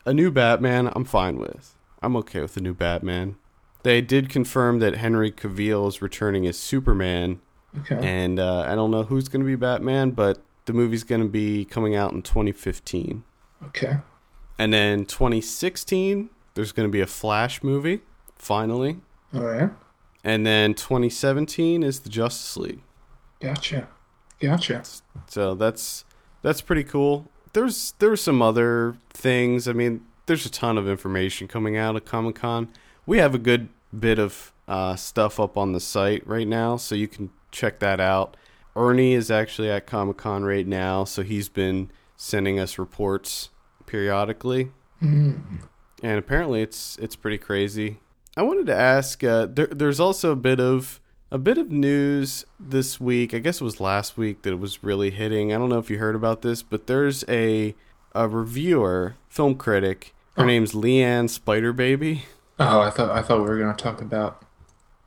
a 0.06 0.14
new 0.14 0.30
Batman. 0.30 0.90
I'm 0.94 1.04
fine 1.04 1.38
with. 1.38 1.74
I'm 2.02 2.16
okay 2.16 2.40
with 2.40 2.54
the 2.54 2.60
new 2.60 2.74
Batman. 2.74 3.36
They 3.82 4.00
did 4.00 4.28
confirm 4.30 4.78
that 4.78 4.96
Henry 4.96 5.30
Cavill 5.32 5.88
is 5.88 6.00
returning 6.00 6.46
as 6.46 6.56
Superman, 6.56 7.40
Okay. 7.80 7.98
and 8.00 8.38
uh, 8.38 8.60
I 8.68 8.74
don't 8.74 8.90
know 8.90 9.02
who's 9.02 9.28
going 9.28 9.42
to 9.42 9.46
be 9.46 9.56
Batman, 9.56 10.12
but 10.12 10.38
the 10.66 10.72
movie's 10.72 11.04
going 11.04 11.22
to 11.22 11.28
be 11.28 11.64
coming 11.64 11.94
out 11.94 12.12
in 12.12 12.22
2015. 12.22 13.24
Okay. 13.66 13.98
And 14.58 14.72
then 14.72 15.04
2016, 15.04 16.30
there's 16.54 16.72
going 16.72 16.88
to 16.88 16.92
be 16.92 17.00
a 17.00 17.06
Flash 17.06 17.62
movie, 17.62 18.00
finally. 18.36 18.98
All 19.34 19.42
right. 19.42 19.70
And 20.22 20.46
then 20.46 20.74
2017 20.74 21.82
is 21.82 22.00
the 22.00 22.08
Justice 22.08 22.56
League. 22.56 22.80
Gotcha. 23.40 23.88
Gotcha. 24.40 24.82
So 25.26 25.54
that's 25.54 26.04
that's 26.42 26.60
pretty 26.60 26.84
cool. 26.84 27.28
There's 27.52 27.94
there's 27.98 28.22
some 28.22 28.40
other 28.40 28.96
things. 29.10 29.68
I 29.68 29.72
mean, 29.72 30.04
there's 30.26 30.46
a 30.46 30.50
ton 30.50 30.78
of 30.78 30.88
information 30.88 31.48
coming 31.48 31.76
out 31.76 31.96
of 31.96 32.04
Comic 32.04 32.36
Con. 32.36 32.68
We 33.06 33.18
have 33.18 33.34
a 33.34 33.38
good 33.38 33.68
bit 33.98 34.18
of 34.18 34.52
uh, 34.66 34.96
stuff 34.96 35.38
up 35.38 35.58
on 35.58 35.72
the 35.72 35.80
site 35.80 36.26
right 36.26 36.48
now, 36.48 36.76
so 36.76 36.94
you 36.94 37.08
can 37.08 37.30
check 37.50 37.80
that 37.80 38.00
out. 38.00 38.36
Ernie 38.76 39.14
is 39.14 39.30
actually 39.30 39.70
at 39.70 39.86
Comic 39.86 40.16
Con 40.16 40.44
right 40.44 40.66
now, 40.66 41.04
so 41.04 41.22
he's 41.22 41.48
been 41.48 41.90
sending 42.16 42.58
us 42.58 42.78
reports 42.78 43.50
periodically, 43.86 44.70
Mm. 45.02 45.40
and 46.02 46.18
apparently 46.18 46.62
it's 46.62 46.96
it's 46.98 47.16
pretty 47.16 47.38
crazy. 47.38 48.00
I 48.36 48.42
wanted 48.42 48.66
to 48.66 48.74
ask. 48.74 49.22
Uh, 49.22 49.46
there, 49.46 49.66
there's 49.68 50.00
also 50.00 50.32
a 50.32 50.36
bit 50.36 50.58
of 50.60 51.00
a 51.30 51.38
bit 51.38 51.58
of 51.58 51.70
news 51.70 52.44
this 52.58 53.00
week. 53.00 53.34
I 53.34 53.38
guess 53.38 53.60
it 53.60 53.64
was 53.64 53.80
last 53.80 54.16
week 54.16 54.42
that 54.42 54.52
it 54.52 54.58
was 54.58 54.82
really 54.82 55.10
hitting. 55.10 55.52
I 55.52 55.58
don't 55.58 55.68
know 55.68 55.78
if 55.78 55.90
you 55.90 55.98
heard 55.98 56.16
about 56.16 56.42
this, 56.42 56.62
but 56.62 56.86
there's 56.86 57.24
a 57.28 57.74
a 58.14 58.28
reviewer, 58.28 59.14
film 59.28 59.54
critic. 59.56 60.14
Her 60.36 60.42
Oh. 60.44 60.46
name's 60.46 60.72
Lianne 60.72 61.28
Spiderbaby. 61.28 62.22
Oh, 62.58 62.80
I 62.80 62.90
thought 62.90 63.10
I 63.10 63.22
thought 63.22 63.38
we 63.42 63.48
were 63.48 63.58
gonna 63.58 63.74
talk 63.74 64.00
about. 64.00 64.43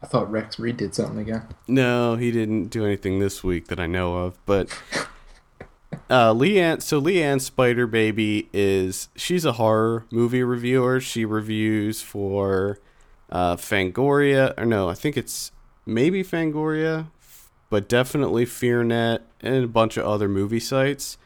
I 0.02 0.06
thought 0.06 0.30
Rex 0.32 0.60
Reed 0.60 0.78
did 0.78 0.94
something 0.94 1.18
again. 1.20 1.48
No, 1.68 2.16
he 2.16 2.32
didn't 2.32 2.66
do 2.68 2.86
anything 2.86 3.20
this 3.20 3.44
week 3.44 3.68
that 3.68 3.80
I 3.80 3.88
know 3.88 4.16
of. 4.18 4.38
But 4.46 4.70
uh, 6.10 6.34
Lianne, 6.34 6.82
so 6.82 7.02
Lianne 7.02 7.38
Spiderbaby 7.40 8.48
is 8.54 9.10
she's 9.16 9.44
a 9.46 9.54
horror 9.54 10.06
movie 10.12 10.44
reviewer. 10.44 11.00
She 11.00 11.26
reviews 11.26 12.02
for 12.02 12.80
uh, 13.32 13.56
Fangoria, 13.56 14.54
or 14.58 14.66
no, 14.66 14.88
I 14.90 14.94
think 14.94 15.18
it's 15.18 15.52
maybe 15.86 16.24
Fangoria, 16.24 17.08
but 17.70 17.90
definitely 17.90 18.46
FearNet 18.46 19.20
and 19.42 19.64
a 19.64 19.68
bunch 19.68 19.98
of 19.98 20.06
other 20.06 20.28
movie 20.30 20.60
sites. 20.60 21.18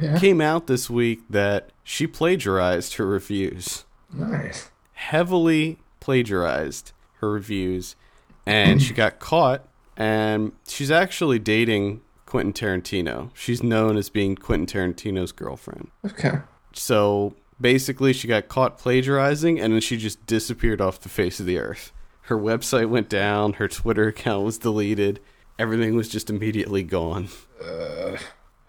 Yeah. 0.00 0.18
Came 0.18 0.42
out 0.42 0.66
this 0.66 0.90
week 0.90 1.20
that 1.30 1.70
she 1.82 2.06
plagiarized 2.06 2.94
her 2.96 3.06
reviews 3.06 3.86
Nice. 4.12 4.70
heavily 4.92 5.78
plagiarized 6.00 6.92
her 7.20 7.30
reviews 7.30 7.96
and 8.46 8.82
she 8.82 8.94
got 8.94 9.18
caught 9.18 9.66
and 9.96 10.52
she's 10.66 10.90
actually 10.90 11.38
dating 11.38 12.00
Quentin 12.26 12.52
Tarantino. 12.52 13.30
She's 13.34 13.62
known 13.62 13.96
as 13.96 14.08
being 14.08 14.36
Quentin 14.36 14.66
Tarantino's 14.66 15.32
girlfriend. 15.32 15.90
Okay. 16.06 16.38
So 16.72 17.34
basically 17.60 18.12
she 18.12 18.28
got 18.28 18.48
caught 18.48 18.78
plagiarizing 18.78 19.60
and 19.60 19.72
then 19.72 19.80
she 19.80 19.96
just 19.96 20.24
disappeared 20.26 20.80
off 20.80 21.00
the 21.00 21.08
face 21.08 21.40
of 21.40 21.46
the 21.46 21.58
earth. 21.58 21.92
Her 22.22 22.38
website 22.38 22.88
went 22.88 23.08
down, 23.08 23.54
her 23.54 23.68
Twitter 23.68 24.08
account 24.08 24.44
was 24.44 24.58
deleted, 24.58 25.20
everything 25.58 25.96
was 25.96 26.08
just 26.08 26.30
immediately 26.30 26.82
gone. 26.82 27.28
Uh. 27.60 28.16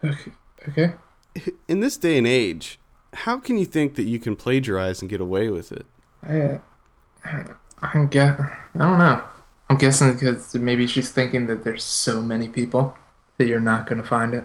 Okay. 0.03 0.31
Okay. 0.67 0.93
In 1.67 1.79
this 1.79 1.97
day 1.97 2.17
and 2.17 2.27
age, 2.27 2.79
how 3.13 3.39
can 3.39 3.57
you 3.57 3.65
think 3.65 3.95
that 3.95 4.03
you 4.03 4.19
can 4.19 4.35
plagiarize 4.35 5.01
and 5.01 5.09
get 5.09 5.21
away 5.21 5.49
with 5.49 5.71
it? 5.71 5.85
I. 6.23 6.59
Uh, 7.23 7.43
I'm 7.81 8.07
get. 8.07 8.39
I 8.39 8.57
don't 8.77 8.97
know. 8.97 9.23
I'm 9.71 9.77
guessing 9.77 10.11
because 10.11 10.53
maybe 10.53 10.85
she's 10.85 11.11
thinking 11.11 11.47
that 11.47 11.63
there's 11.63 11.83
so 11.85 12.21
many 12.21 12.49
people 12.49 12.97
that 13.37 13.47
you're 13.47 13.61
not 13.61 13.87
gonna 13.87 14.03
find 14.03 14.33
it. 14.33 14.43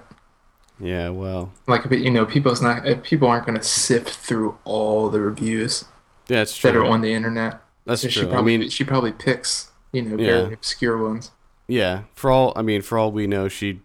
Yeah, 0.78 1.08
well, 1.08 1.52
Like, 1.66 1.90
you 1.90 2.10
know, 2.10 2.24
people's 2.26 2.62
not. 2.62 2.84
People 3.02 3.26
aren't 3.26 3.44
gonna 3.44 3.60
sift 3.62 4.08
through 4.10 4.56
all 4.64 5.08
the 5.10 5.20
reviews 5.20 5.84
yeah, 6.28 6.42
it's 6.42 6.56
true. 6.56 6.70
that 6.70 6.78
are 6.78 6.84
on 6.84 7.00
the 7.00 7.12
internet. 7.12 7.60
That's 7.84 8.02
So 8.02 8.08
true. 8.08 8.22
she 8.22 8.28
I 8.28 8.30
probably 8.30 8.58
mean, 8.58 8.70
she 8.70 8.84
probably 8.84 9.10
picks 9.10 9.72
you 9.92 10.02
know 10.02 10.16
Yeah. 10.16 10.42
very 10.42 10.54
obscure 10.54 10.96
ones. 11.02 11.32
Yeah, 11.66 12.02
for 12.14 12.30
all 12.30 12.52
I 12.54 12.62
mean, 12.62 12.82
for 12.82 12.96
all 12.96 13.10
we 13.10 13.26
know, 13.26 13.48
she 13.48 13.80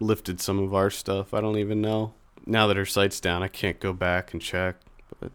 lifted 0.00 0.40
some 0.40 0.58
of 0.58 0.74
our 0.74 0.90
stuff. 0.90 1.32
I 1.32 1.40
don't 1.40 1.58
even 1.58 1.80
know. 1.80 2.14
Now 2.46 2.66
that 2.66 2.76
her 2.76 2.86
site's 2.86 3.20
down, 3.20 3.44
I 3.44 3.48
can't 3.48 3.78
go 3.78 3.92
back 3.92 4.32
and 4.32 4.42
check. 4.42 4.74
But 5.20 5.30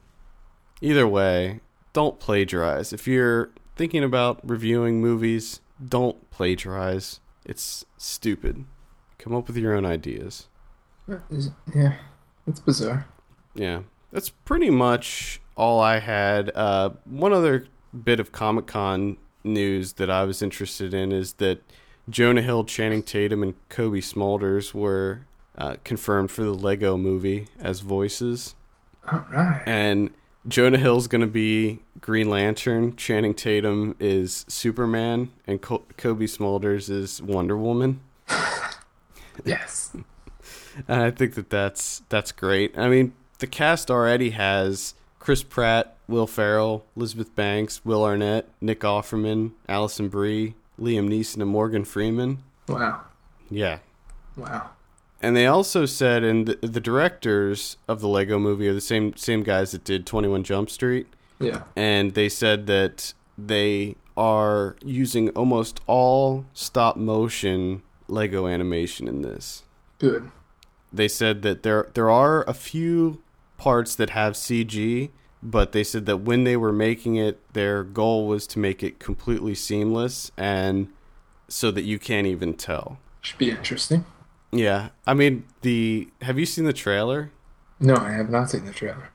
either 0.81 1.07
way, 1.07 1.61
don't 1.93 2.19
plagiarize. 2.19 2.91
If 2.91 3.07
you're 3.07 3.51
thinking 3.75 4.03
about 4.03 4.39
reviewing 4.47 5.01
movies, 5.01 5.61
don't 5.85 6.29
plagiarize. 6.31 7.19
It's 7.45 7.85
stupid. 7.97 8.65
Come 9.17 9.35
up 9.35 9.47
with 9.47 9.57
your 9.57 9.75
own 9.75 9.85
ideas. 9.85 10.47
Yeah, 11.73 11.93
it's 12.47 12.59
bizarre. 12.59 13.07
Yeah, 13.53 13.81
that's 14.11 14.29
pretty 14.29 14.69
much 14.69 15.39
all 15.55 15.79
I 15.79 15.99
had. 15.99 16.51
Uh, 16.55 16.91
one 17.05 17.33
other 17.33 17.67
bit 18.03 18.19
of 18.19 18.31
Comic 18.31 18.67
Con 18.67 19.17
news 19.43 19.93
that 19.93 20.09
I 20.09 20.23
was 20.23 20.41
interested 20.41 20.93
in 20.93 21.11
is 21.11 21.33
that 21.33 21.61
Jonah 22.09 22.41
Hill, 22.41 22.65
Channing 22.65 23.03
Tatum, 23.03 23.43
and 23.43 23.53
Cobie 23.69 24.01
Smulders 24.01 24.73
were 24.73 25.21
uh, 25.57 25.75
confirmed 25.83 26.31
for 26.31 26.43
the 26.43 26.53
Lego 26.53 26.97
movie 26.97 27.47
as 27.59 27.79
voices. 27.79 28.55
All 29.11 29.25
right. 29.31 29.61
And 29.65 30.11
Jonah 30.47 30.77
Hill's 30.77 31.08
going 31.08 31.21
to 31.21 31.27
be 31.27 31.79
Green 32.01 32.29
Lantern, 32.29 32.95
Channing 32.95 33.34
Tatum 33.34 33.95
is 33.99 34.45
Superman, 34.47 35.31
and 35.47 35.62
Co- 35.62 35.84
Cobie 35.97 36.27
Smulders 36.27 36.89
is 36.89 37.21
Wonder 37.21 37.58
Woman. 37.58 38.01
Yes. 39.43 39.91
And 40.88 41.03
I 41.03 41.12
think 41.12 41.36
that 41.36 41.49
that's 41.49 42.03
that's 42.10 42.31
great. 42.31 42.77
I 42.77 42.88
mean, 42.88 43.13
the 43.39 43.47
cast 43.47 43.91
already 43.91 44.29
has 44.31 44.93
Chris 45.19 45.43
Pratt, 45.43 45.97
Will 46.08 46.27
Ferrell, 46.27 46.86
Elizabeth 46.95 47.36
Banks, 47.36 47.84
Will 47.84 48.03
Arnett, 48.03 48.47
Nick 48.62 48.81
Offerman, 48.81 49.51
Alison 49.67 50.08
Brie, 50.10 50.55
Liam 50.79 51.10
Neeson, 51.10 51.41
and 51.41 51.49
Morgan 51.49 51.84
Freeman. 51.84 52.43
Wow. 52.67 53.01
Yeah. 53.49 53.79
Wow. 54.38 54.69
And 55.25 55.35
they 55.35 55.47
also 55.47 55.88
said, 55.88 56.23
and 56.23 56.45
the, 56.45 56.67
the 56.67 56.79
directors 56.79 57.77
of 57.88 57.99
the 57.99 58.07
Lego 58.07 58.38
Movie 58.38 58.67
are 58.67 58.75
the 58.75 58.79
same 58.81 59.15
same 59.15 59.41
guys 59.41 59.71
that 59.71 59.83
did 59.83 60.05
Twenty 60.05 60.27
One 60.27 60.43
Jump 60.43 60.69
Street, 60.69 61.07
Yeah. 61.39 61.63
and 61.75 62.13
they 62.13 62.29
said 62.29 62.67
that 62.67 63.13
they 63.35 63.95
are 64.15 64.75
using 64.85 65.29
almost 65.29 65.79
all 65.88 66.45
stop 66.53 66.95
motion 66.95 67.81
Lego 68.07 68.45
animation 68.45 69.07
in 69.07 69.23
this. 69.23 69.63
Good. 69.97 70.29
they 70.93 71.07
said 71.07 71.41
that 71.41 71.63
there 71.63 71.89
there 71.95 72.09
are 72.11 72.43
a 72.47 72.53
few 72.53 73.23
parts 73.57 73.95
that 73.95 74.11
have 74.11 74.33
CG, 74.33 75.09
but 75.41 75.71
they 75.71 75.83
said 75.83 76.05
that 76.05 76.17
when 76.17 76.43
they 76.43 76.55
were 76.55 76.71
making 76.71 77.15
it, 77.15 77.39
their 77.53 77.83
goal 77.83 78.27
was 78.27 78.45
to 78.47 78.59
make 78.59 78.83
it 78.83 78.99
completely 78.99 79.55
seamless 79.55 80.31
and 80.38 80.88
so 81.47 81.71
that 81.71 81.81
you 81.83 81.97
can't 81.97 82.27
even 82.27 82.53
tell. 82.53 82.99
Should 83.21 83.39
be 83.39 83.49
interesting. 83.49 84.05
Yeah, 84.51 84.89
I 85.05 85.13
mean 85.13 85.45
the 85.62 86.10
have 86.21 86.39
you 86.39 86.45
seen 86.45 86.65
the 86.65 86.73
trailer? 86.73 87.31
No, 87.79 87.95
I 87.95 88.12
have 88.12 88.29
not 88.29 88.49
seen 88.49 88.65
the 88.65 88.71
trailer. 88.73 89.10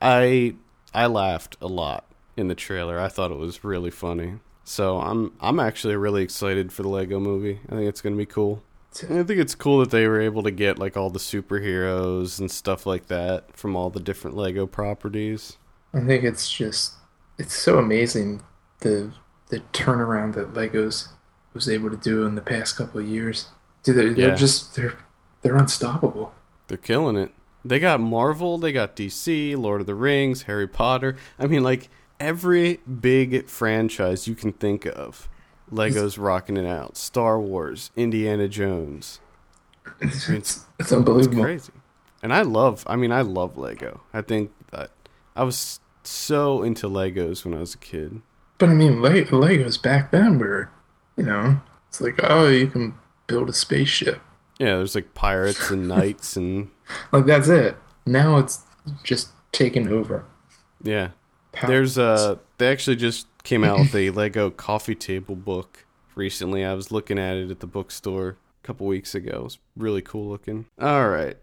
I 0.00 0.56
I 0.92 1.06
laughed 1.06 1.56
a 1.60 1.66
lot 1.68 2.06
in 2.36 2.48
the 2.48 2.54
trailer. 2.54 2.98
I 2.98 3.08
thought 3.08 3.30
it 3.30 3.38
was 3.38 3.64
really 3.64 3.90
funny. 3.90 4.40
So 4.64 5.00
I'm 5.00 5.32
I'm 5.40 5.60
actually 5.60 5.96
really 5.96 6.22
excited 6.22 6.72
for 6.72 6.82
the 6.82 6.88
Lego 6.88 7.20
movie. 7.20 7.60
I 7.68 7.76
think 7.76 7.88
it's 7.88 8.00
going 8.00 8.14
to 8.14 8.18
be 8.18 8.26
cool. 8.26 8.62
And 9.08 9.20
I 9.20 9.22
think 9.22 9.40
it's 9.40 9.54
cool 9.54 9.80
that 9.80 9.90
they 9.90 10.06
were 10.06 10.20
able 10.20 10.42
to 10.42 10.50
get 10.50 10.78
like 10.78 10.96
all 10.96 11.10
the 11.10 11.18
superheroes 11.18 12.38
and 12.38 12.50
stuff 12.50 12.84
like 12.84 13.06
that 13.06 13.56
from 13.56 13.74
all 13.74 13.90
the 13.90 14.00
different 14.00 14.36
Lego 14.36 14.66
properties. 14.66 15.56
I 15.94 16.00
think 16.00 16.24
it's 16.24 16.50
just 16.50 16.94
it's 17.38 17.54
so 17.54 17.78
amazing 17.78 18.42
the 18.80 19.12
the 19.48 19.60
turnaround 19.72 20.34
that 20.34 20.54
Legos 20.54 21.08
was 21.54 21.68
able 21.68 21.90
to 21.90 21.96
do 21.96 22.24
in 22.26 22.34
the 22.34 22.40
past 22.42 22.76
couple 22.76 23.00
of 23.00 23.06
years. 23.06 23.48
Dude, 23.82 23.96
they're, 23.96 24.06
Yeah. 24.08 24.26
they're 24.28 24.36
just 24.36 24.74
they're 24.76 24.94
they're 25.42 25.56
unstoppable. 25.56 26.32
They're 26.68 26.76
killing 26.78 27.16
it. 27.16 27.32
They 27.64 27.78
got 27.78 28.00
Marvel, 28.00 28.58
they 28.58 28.72
got 28.72 28.96
DC, 28.96 29.56
Lord 29.56 29.80
of 29.80 29.86
the 29.86 29.94
Rings, 29.94 30.42
Harry 30.42 30.66
Potter. 30.68 31.16
I 31.38 31.46
mean 31.46 31.62
like 31.62 31.88
every 32.20 32.78
big 33.00 33.48
franchise 33.48 34.26
you 34.28 34.34
can 34.34 34.52
think 34.52 34.86
of. 34.86 35.28
Lego's 35.70 36.18
rocking 36.18 36.56
it 36.56 36.66
out. 36.66 36.96
Star 36.96 37.40
Wars, 37.40 37.90
Indiana 37.96 38.46
Jones. 38.46 39.20
It's, 40.00 40.28
it's, 40.28 40.64
it's 40.78 40.92
unbelievable. 40.92 41.42
Crazy. 41.42 41.72
And 42.22 42.32
I 42.32 42.42
love, 42.42 42.84
I 42.86 42.94
mean, 42.96 43.10
I 43.10 43.22
love 43.22 43.56
Lego. 43.56 44.02
I 44.12 44.20
think 44.22 44.52
that 44.70 44.90
I 45.34 45.42
was 45.44 45.80
so 46.04 46.62
into 46.62 46.88
Legos 46.88 47.44
when 47.44 47.54
I 47.54 47.60
was 47.60 47.74
a 47.74 47.78
kid. 47.78 48.20
But 48.58 48.68
I 48.68 48.74
mean, 48.74 49.00
Le- 49.02 49.24
Legos 49.24 49.82
back 49.82 50.10
then 50.12 50.38
were, 50.38 50.68
you 51.16 51.24
know, 51.24 51.60
it's 51.88 52.00
like, 52.00 52.20
oh, 52.22 52.48
you 52.48 52.66
can 52.68 52.94
build 53.26 53.48
a 53.48 53.52
spaceship. 53.52 54.20
Yeah, 54.58 54.76
there's 54.76 54.94
like 54.94 55.14
pirates 55.14 55.70
and 55.70 55.88
knights 55.88 56.36
and 56.36 56.70
Like 57.12 57.26
that's 57.26 57.48
it. 57.48 57.76
Now 58.06 58.38
it's 58.38 58.60
just 59.04 59.28
taken 59.52 59.88
over. 59.88 60.24
yeah. 60.82 61.10
Power- 61.52 61.70
There's 61.70 61.98
uh 61.98 62.36
they 62.58 62.70
actually 62.70 62.96
just 62.96 63.26
came 63.44 63.62
out 63.64 63.78
with 63.78 63.94
a 63.94 64.08
Lego 64.18 64.50
coffee 64.50 64.94
table 64.94 65.36
book 65.36 65.84
recently. 66.14 66.64
I 66.64 66.72
was 66.74 66.90
looking 66.90 67.18
at 67.18 67.36
it 67.36 67.50
at 67.50 67.60
the 67.60 67.66
bookstore 67.66 68.28
a 68.62 68.66
couple 68.66 68.86
weeks 68.86 69.14
ago. 69.14 69.32
It 69.36 69.42
was 69.42 69.58
really 69.76 70.00
cool 70.02 70.30
looking. 70.30 70.64
All 70.80 71.08
right. 71.08 71.36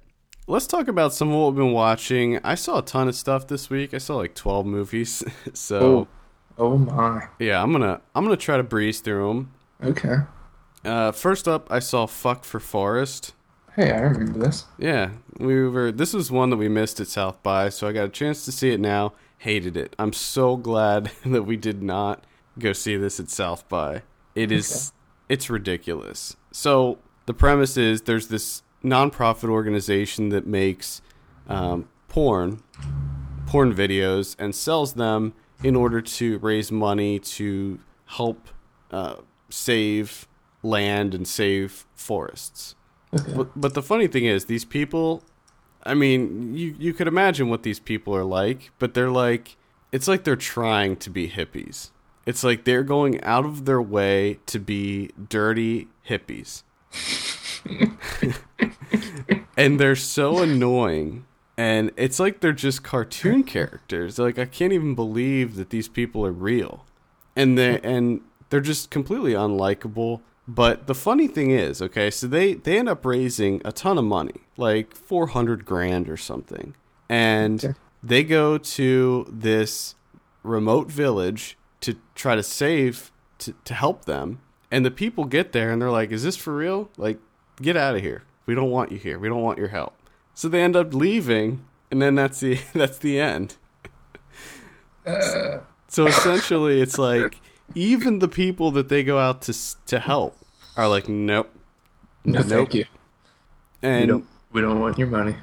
Let's 0.47 0.65
talk 0.65 0.87
about 0.87 1.13
some 1.13 1.29
of 1.29 1.35
what 1.35 1.47
we've 1.49 1.57
been 1.57 1.73
watching. 1.73 2.39
I 2.43 2.55
saw 2.55 2.79
a 2.79 2.81
ton 2.81 3.07
of 3.07 3.13
stuff 3.15 3.45
this 3.47 3.69
week. 3.69 3.93
I 3.93 3.99
saw 3.99 4.15
like 4.15 4.33
12 4.33 4.65
movies. 4.65 5.23
so, 5.53 6.07
Oh, 6.57 6.73
oh 6.73 6.77
my. 6.79 7.27
yeah, 7.37 7.61
I'm 7.61 7.69
going 7.71 7.83
to 7.83 8.01
I'm 8.15 8.25
going 8.25 8.35
to 8.35 8.43
try 8.43 8.57
to 8.57 8.63
breeze 8.63 8.99
through 9.01 9.27
them. 9.27 9.53
Okay. 9.83 10.15
Uh 10.83 11.11
first 11.11 11.47
up, 11.47 11.71
I 11.71 11.79
saw 11.79 12.05
Fuck 12.05 12.43
for 12.43 12.59
Forest. 12.59 13.33
Hey, 13.75 13.91
I 13.91 13.99
remember 13.99 14.39
this. 14.39 14.65
Yeah, 14.77 15.11
we 15.37 15.67
were. 15.67 15.91
This 15.91 16.13
was 16.13 16.31
one 16.31 16.49
that 16.49 16.57
we 16.57 16.67
missed 16.67 16.99
at 16.99 17.07
South 17.07 17.41
by, 17.43 17.69
so 17.69 17.87
I 17.87 17.93
got 17.93 18.05
a 18.05 18.09
chance 18.09 18.43
to 18.45 18.51
see 18.51 18.71
it 18.71 18.79
now. 18.79 19.13
Hated 19.37 19.77
it. 19.77 19.95
I'm 19.97 20.11
so 20.11 20.57
glad 20.57 21.11
that 21.25 21.43
we 21.43 21.55
did 21.55 21.81
not 21.81 22.25
go 22.57 22.73
see 22.73 22.97
this 22.97 23.19
at 23.19 23.29
South 23.29 23.67
by. 23.69 24.03
It 24.35 24.51
is, 24.51 24.91
it's 25.27 25.49
ridiculous. 25.49 26.35
So 26.51 26.99
the 27.25 27.33
premise 27.33 27.77
is 27.77 28.03
there's 28.03 28.27
this 28.27 28.63
nonprofit 28.83 29.49
organization 29.49 30.29
that 30.29 30.45
makes 30.45 31.01
um, 31.47 31.87
porn, 32.07 32.61
porn 33.45 33.73
videos, 33.73 34.35
and 34.39 34.53
sells 34.53 34.93
them 34.93 35.33
in 35.63 35.75
order 35.75 36.01
to 36.01 36.37
raise 36.39 36.71
money 36.71 37.19
to 37.19 37.79
help 38.05 38.49
uh, 38.91 39.15
save 39.49 40.27
land 40.63 41.13
and 41.13 41.27
save 41.27 41.85
forests. 41.95 42.75
Okay. 43.13 43.33
But, 43.35 43.59
but 43.59 43.73
the 43.73 43.81
funny 43.81 44.07
thing 44.07 44.25
is, 44.25 44.45
these 44.45 44.65
people, 44.65 45.23
I 45.83 45.93
mean, 45.93 46.55
you, 46.55 46.75
you 46.77 46.93
could 46.93 47.07
imagine 47.07 47.49
what 47.49 47.63
these 47.63 47.79
people 47.79 48.15
are 48.15 48.23
like, 48.23 48.71
but 48.79 48.93
they're 48.93 49.11
like, 49.11 49.57
it's 49.91 50.07
like 50.07 50.23
they're 50.23 50.35
trying 50.35 50.95
to 50.97 51.09
be 51.09 51.29
hippies. 51.29 51.89
It's 52.25 52.43
like 52.43 52.65
they're 52.65 52.83
going 52.83 53.23
out 53.23 53.45
of 53.45 53.65
their 53.65 53.81
way 53.81 54.39
to 54.45 54.59
be 54.59 55.09
dirty 55.29 55.87
hippies. 56.07 56.63
and 59.57 59.79
they're 59.79 59.95
so 59.95 60.39
annoying. 60.39 61.25
And 61.57 61.91
it's 61.97 62.19
like 62.19 62.39
they're 62.39 62.53
just 62.53 62.83
cartoon 62.83 63.43
characters. 63.43 64.19
Like 64.19 64.37
I 64.37 64.45
can't 64.45 64.73
even 64.73 64.95
believe 64.95 65.55
that 65.55 65.71
these 65.71 65.87
people 65.87 66.25
are 66.25 66.31
real. 66.31 66.85
And 67.35 67.57
they 67.57 67.79
and 67.81 68.21
they're 68.49 68.61
just 68.61 68.89
completely 68.89 69.33
unlikable. 69.33 70.21
But 70.51 70.87
the 70.87 70.95
funny 70.95 71.27
thing 71.27 71.51
is, 71.51 71.79
okay, 71.79 72.09
so 72.09 72.25
they 72.25 72.55
they 72.55 72.79
end 72.79 72.89
up 72.89 73.05
raising 73.05 73.61
a 73.63 73.71
ton 73.71 73.99
of 73.99 74.03
money, 74.05 74.41
like 74.57 74.95
400 74.95 75.63
grand 75.63 76.09
or 76.09 76.17
something. 76.17 76.73
And 77.07 77.63
Okay. 77.63 77.73
they 78.01 78.23
go 78.23 78.57
to 78.57 79.27
this 79.31 79.93
remote 80.41 80.89
village 80.91 81.55
to 81.81 81.97
try 82.15 82.33
to 82.35 82.41
save 82.41 83.11
to, 83.39 83.53
to 83.63 83.73
help 83.75 84.05
them. 84.05 84.39
And 84.71 84.83
the 84.83 84.91
people 84.91 85.25
get 85.25 85.51
there 85.51 85.71
and 85.71 85.79
they're 85.79 85.91
like, 85.91 86.09
"Is 86.11 86.23
this 86.23 86.35
for 86.35 86.55
real? 86.55 86.89
Like 86.97 87.19
get 87.61 87.77
out 87.77 87.95
of 87.95 88.01
here. 88.01 88.23
We 88.47 88.55
don't 88.55 88.71
want 88.71 88.91
you 88.91 88.97
here. 88.97 89.19
We 89.19 89.29
don't 89.29 89.43
want 89.43 89.59
your 89.59 89.67
help." 89.69 89.93
So 90.33 90.49
they 90.49 90.63
end 90.63 90.75
up 90.75 90.93
leaving, 90.95 91.63
and 91.91 92.01
then 92.01 92.15
that's 92.15 92.39
the 92.39 92.57
that's 92.73 92.97
the 92.97 93.19
end. 93.19 93.57
Uh. 95.05 95.59
so 95.87 96.07
essentially, 96.07 96.81
it's 96.81 96.97
like 96.97 97.39
even 97.75 98.19
the 98.19 98.27
people 98.27 98.71
that 98.71 98.89
they 98.89 99.03
go 99.03 99.19
out 99.19 99.41
to 99.43 99.53
to 99.87 99.99
help 99.99 100.37
are 100.77 100.87
like, 100.87 101.07
"Nope." 101.09 101.51
No, 102.25 102.39
Nope. 102.39 102.47
thank 102.47 102.73
you. 102.73 102.85
We 103.81 103.89
And 103.89 104.07
don't. 104.07 104.25
We 104.51 104.61
don't 104.61 104.79
want 104.79 104.97
your 104.97 105.07
money. 105.07 105.35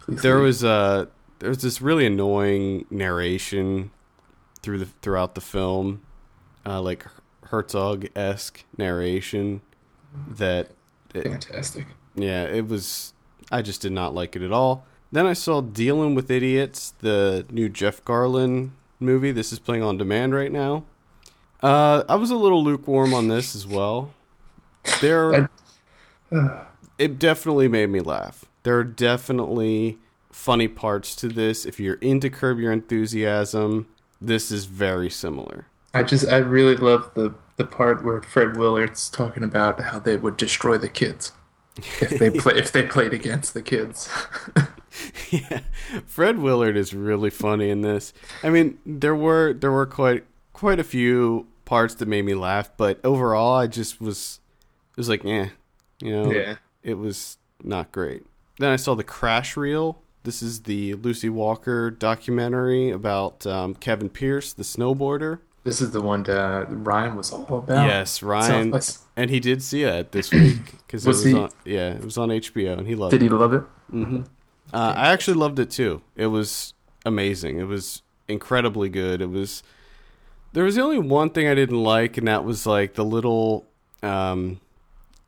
Please. 0.00 0.22
there 0.22 0.36
leave. 0.36 0.44
was 0.44 0.64
uh 0.64 1.06
there 1.38 1.48
was 1.48 1.62
this 1.62 1.80
really 1.80 2.06
annoying 2.06 2.86
narration 2.90 3.90
through 4.62 4.78
the 4.78 4.86
throughout 5.02 5.34
the 5.34 5.40
film, 5.40 6.02
uh, 6.66 6.80
like 6.82 7.06
Herzog 7.46 8.06
esque 8.14 8.64
narration 8.76 9.60
that 10.28 10.70
it, 11.14 11.22
fantastic. 11.24 11.86
Yeah, 12.14 12.44
it 12.44 12.68
was. 12.68 13.14
I 13.50 13.62
just 13.62 13.80
did 13.80 13.92
not 13.92 14.14
like 14.14 14.36
it 14.36 14.42
at 14.42 14.52
all. 14.52 14.84
Then 15.12 15.26
I 15.26 15.32
saw 15.32 15.60
Dealing 15.60 16.14
with 16.14 16.30
Idiots, 16.30 16.94
the 17.00 17.44
new 17.50 17.68
Jeff 17.68 18.04
Garlin 18.04 18.70
movie. 19.00 19.32
This 19.32 19.52
is 19.52 19.58
playing 19.58 19.82
on 19.82 19.96
demand 19.98 20.34
right 20.34 20.52
now. 20.52 20.84
Uh, 21.62 22.04
I 22.08 22.16
was 22.16 22.30
a 22.30 22.36
little 22.36 22.62
lukewarm 22.64 23.12
on 23.12 23.28
this 23.28 23.54
as 23.54 23.66
well. 23.66 24.12
There, 25.00 25.50
it 26.98 27.18
definitely 27.18 27.68
made 27.68 27.90
me 27.90 28.00
laugh. 28.00 28.46
There 28.62 28.78
are 28.78 28.84
definitely 28.84 29.98
funny 30.30 30.68
parts 30.68 31.14
to 31.16 31.28
this. 31.28 31.66
If 31.66 31.78
you're 31.80 31.96
into 31.96 32.30
Curb 32.30 32.58
Your 32.58 32.72
Enthusiasm, 32.72 33.88
this 34.20 34.50
is 34.50 34.64
very 34.66 35.10
similar. 35.10 35.66
I 35.92 36.02
just 36.02 36.28
I 36.28 36.38
really 36.38 36.76
love 36.76 37.10
the 37.14 37.34
the 37.56 37.64
part 37.66 38.04
where 38.04 38.22
Fred 38.22 38.56
Willard's 38.56 39.10
talking 39.10 39.42
about 39.42 39.80
how 39.80 39.98
they 39.98 40.16
would 40.16 40.36
destroy 40.36 40.78
the 40.78 40.88
kids 40.88 41.32
if 42.00 42.18
they 42.18 42.30
play 42.30 42.54
if 42.54 42.72
they 42.72 42.84
played 42.84 43.12
against 43.12 43.54
the 43.54 43.62
kids. 43.62 44.08
yeah, 45.30 45.60
Fred 46.06 46.38
Willard 46.38 46.76
is 46.76 46.94
really 46.94 47.30
funny 47.30 47.70
in 47.70 47.80
this. 47.82 48.12
I 48.42 48.50
mean, 48.50 48.78
there 48.86 49.16
were 49.16 49.52
there 49.52 49.72
were 49.72 49.86
quite 49.86 50.24
quite 50.60 50.78
a 50.78 50.84
few 50.84 51.46
parts 51.64 51.94
that 51.94 52.06
made 52.06 52.22
me 52.24 52.34
laugh, 52.34 52.70
but 52.76 53.00
overall, 53.04 53.56
I 53.56 53.66
just 53.66 54.00
was 54.00 54.40
it 54.90 54.96
was 54.98 55.08
like, 55.08 55.24
yeah, 55.24 55.48
you 56.02 56.12
know, 56.12 56.30
Yeah. 56.30 56.56
it 56.82 56.94
was 56.98 57.38
not 57.64 57.90
great. 57.92 58.22
Then 58.58 58.70
I 58.70 58.76
saw 58.76 58.94
the 58.94 59.04
Crash 59.04 59.56
Reel. 59.56 59.98
This 60.24 60.42
is 60.42 60.64
the 60.64 60.94
Lucy 60.94 61.30
Walker 61.30 61.90
documentary 61.90 62.90
about 62.90 63.46
um, 63.46 63.74
Kevin 63.74 64.10
Pearce, 64.10 64.52
the 64.52 64.62
snowboarder. 64.64 65.38
This 65.64 65.80
is 65.80 65.92
the 65.92 66.02
one 66.02 66.24
that 66.24 66.66
Ryan 66.68 67.16
was 67.16 67.32
all 67.32 67.46
about. 67.58 67.86
Yes, 67.86 68.22
Ryan, 68.22 68.78
and 69.16 69.30
he 69.30 69.40
did 69.40 69.62
see 69.62 69.82
it 69.84 70.12
this 70.12 70.30
week 70.30 70.58
because 70.86 71.06
it 71.06 71.08
Was 71.08 71.24
he- 71.24 71.34
on. 71.34 71.50
Yeah, 71.64 71.92
it 71.94 72.04
was 72.04 72.18
on 72.18 72.28
HBO, 72.28 72.76
and 72.78 72.86
he 72.86 72.94
loved 72.94 73.12
Did 73.12 73.22
it. 73.22 73.28
Did 73.28 73.32
he 73.32 73.38
love 73.38 73.54
it? 73.54 73.64
Uh, 74.72 74.94
I 74.96 75.08
actually 75.12 75.38
loved 75.38 75.58
it 75.58 75.70
too. 75.70 76.02
It 76.16 76.26
was 76.26 76.74
amazing. 77.06 77.58
It 77.58 77.66
was 77.66 78.02
incredibly 78.28 78.88
good. 78.90 79.22
It 79.22 79.30
was. 79.30 79.62
There 80.52 80.64
was 80.64 80.74
the 80.74 80.82
only 80.82 80.98
one 80.98 81.30
thing 81.30 81.46
I 81.46 81.54
didn't 81.54 81.82
like, 81.82 82.16
and 82.16 82.26
that 82.26 82.44
was 82.44 82.66
like 82.66 82.94
the 82.94 83.04
little, 83.04 83.66
um, 84.02 84.60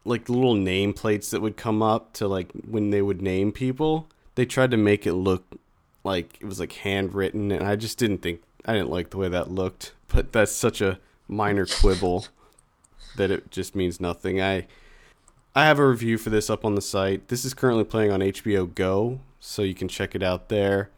like 0.05 0.25
the 0.25 0.33
little 0.33 0.57
nameplates 0.57 1.31
that 1.31 1.41
would 1.41 1.57
come 1.57 1.83
up 1.83 2.13
to 2.15 2.27
like 2.27 2.51
when 2.69 2.91
they 2.91 3.03
would 3.03 3.23
name 3.23 3.53
people. 3.53 4.09
They 4.35 4.47
tried 4.47 4.71
to 4.73 4.77
make 4.77 5.07
it 5.07 5.15
look 5.15 5.45
like 6.05 6.39
it 6.41 6.47
was 6.47 6.59
like 6.59 6.73
handwritten, 6.73 7.53
and 7.53 7.67
I 7.67 7.77
just 7.77 7.99
didn't 7.99 8.19
think 8.19 8.43
I 8.65 8.73
didn't 8.73 8.91
like 8.91 9.11
the 9.11 9.19
way 9.19 9.29
that 9.29 9.51
looked. 9.51 9.93
But 10.09 10.33
that's 10.33 10.53
such 10.53 10.81
a 10.81 10.99
minor 11.29 11.67
quibble 11.67 12.27
that 13.17 13.31
it 13.31 13.51
just 13.51 13.75
means 13.75 14.01
nothing. 14.01 14.41
I 14.41 14.67
I 15.55 15.67
have 15.67 15.79
a 15.79 15.87
review 15.87 16.19
for 16.19 16.31
this 16.31 16.51
up 16.51 16.65
on 16.65 16.75
the 16.75 16.83
site. 16.83 17.29
This 17.29 17.45
is 17.45 17.55
currently 17.55 17.85
playing 17.85 18.11
on 18.11 18.21
HBO 18.21 18.75
Go, 18.75 19.21
so 19.39 19.63
you 19.63 19.75
can 19.75 19.89
check 19.89 20.15
it 20.15 20.23
out 20.23 20.49
there. 20.49 20.91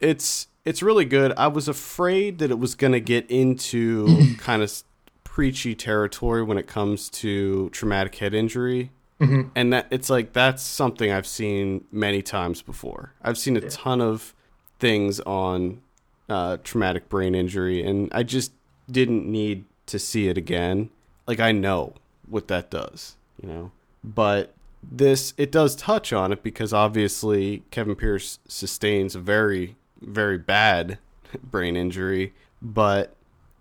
It's 0.00 0.48
it's 0.64 0.82
really 0.82 1.04
good. 1.04 1.32
I 1.36 1.48
was 1.48 1.68
afraid 1.68 2.38
that 2.38 2.50
it 2.50 2.58
was 2.58 2.74
going 2.74 2.92
to 2.92 3.00
get 3.00 3.30
into 3.30 4.34
kind 4.38 4.62
of 4.62 4.82
preachy 5.22 5.74
territory 5.74 6.42
when 6.42 6.58
it 6.58 6.66
comes 6.66 7.08
to 7.10 7.68
traumatic 7.70 8.14
head 8.16 8.34
injury. 8.34 8.90
Mhm. 9.20 9.50
And 9.54 9.72
that 9.72 9.86
it's 9.90 10.10
like 10.10 10.32
that's 10.32 10.62
something 10.62 11.10
I've 11.12 11.26
seen 11.26 11.84
many 11.92 12.22
times 12.22 12.62
before. 12.62 13.12
I've 13.22 13.38
seen 13.38 13.56
a 13.56 13.60
ton 13.60 14.00
of 14.00 14.34
things 14.80 15.20
on 15.20 15.80
uh, 16.28 16.56
traumatic 16.64 17.08
brain 17.08 17.34
injury, 17.34 17.82
and 17.84 18.08
I 18.12 18.22
just 18.24 18.52
didn't 18.90 19.30
need 19.30 19.64
to 19.86 19.98
see 19.98 20.28
it 20.28 20.36
again. 20.36 20.90
Like 21.28 21.38
I 21.40 21.52
know 21.52 21.94
what 22.28 22.48
that 22.48 22.70
does, 22.70 23.16
you 23.40 23.48
know. 23.48 23.70
But 24.02 24.52
this 24.82 25.32
it 25.36 25.52
does 25.52 25.76
touch 25.76 26.12
on 26.12 26.32
it 26.32 26.42
because 26.42 26.72
obviously 26.72 27.62
Kevin 27.70 27.94
Pearce 27.94 28.40
sustains 28.48 29.14
a 29.14 29.20
very 29.20 29.76
very 30.06 30.38
bad 30.38 30.98
brain 31.42 31.76
injury, 31.76 32.34
but 32.60 33.16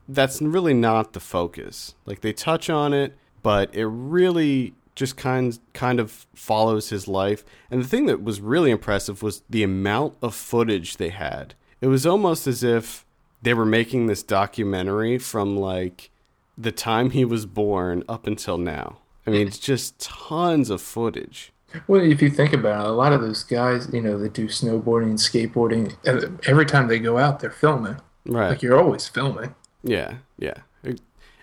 that's 0.08 0.42
really 0.42 0.74
not 0.74 1.14
the 1.14 1.20
focus. 1.20 1.96
Like 2.06 2.22
they 2.22 2.34
touch 2.34 2.70
on 2.70 2.94
it, 2.94 3.16
but 3.42 3.74
it 3.74 3.86
really 3.86 4.74
just 4.96 5.18
kind 5.18 5.58
kind 5.74 6.00
of 6.00 6.28
follows 6.36 6.90
his 6.90 7.08
life. 7.08 7.44
And 7.72 7.84
the 7.84 7.88
thing 7.88 8.06
that 8.06 8.24
was 8.24 8.42
really 8.42 8.72
impressive 8.72 9.24
was 9.24 9.44
the 9.50 9.64
amount 9.64 10.16
of 10.22 10.36
footage 10.36 10.98
they 10.98 11.10
had. 11.10 11.56
It 11.82 11.88
was 11.88 12.06
almost 12.06 12.48
as 12.48 12.64
if 12.64 13.06
they 13.42 13.54
were 13.54 13.66
making 13.66 14.08
this 14.08 14.24
documentary 14.24 15.18
from 15.18 15.58
like 15.58 16.12
the 16.58 16.72
time 16.72 17.10
he 17.10 17.26
was 17.26 17.46
born 17.46 18.04
up 18.08 18.28
until 18.28 18.58
now. 18.58 19.00
I 19.26 19.32
mean, 19.32 19.48
it's 19.48 19.60
just 19.60 20.00
tons 20.00 20.70
of 20.70 20.82
footage. 20.82 21.52
Well, 21.88 22.02
if 22.02 22.22
you 22.22 22.30
think 22.30 22.54
about 22.54 22.86
it, 22.86 22.90
a 22.90 22.94
lot 22.94 23.14
of 23.14 23.22
those 23.22 23.44
guys, 23.44 23.90
you 23.92 24.02
know, 24.02 24.18
that 24.20 24.34
do 24.34 24.48
snowboarding, 24.48 25.14
skateboarding, 25.14 25.96
uh, 26.08 26.30
every 26.48 26.66
time 26.66 26.88
they 26.88 27.00
go 27.00 27.18
out, 27.18 27.40
they're 27.40 27.50
filming. 27.50 27.98
Right. 28.26 28.50
Like 28.50 28.62
you're 28.62 28.80
always 28.80 29.08
filming. 29.08 29.56
Yeah, 29.84 30.16
yeah, 30.38 30.60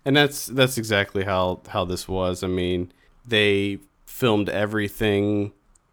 and 0.05 0.16
that's 0.16 0.47
that's 0.47 0.79
exactly 0.79 1.25
how 1.25 1.61
how 1.69 1.85
this 1.85 2.09
was. 2.09 2.43
I 2.43 2.47
mean, 2.47 2.93
they 3.27 3.79
filmed 4.07 4.49
everything 4.49 5.53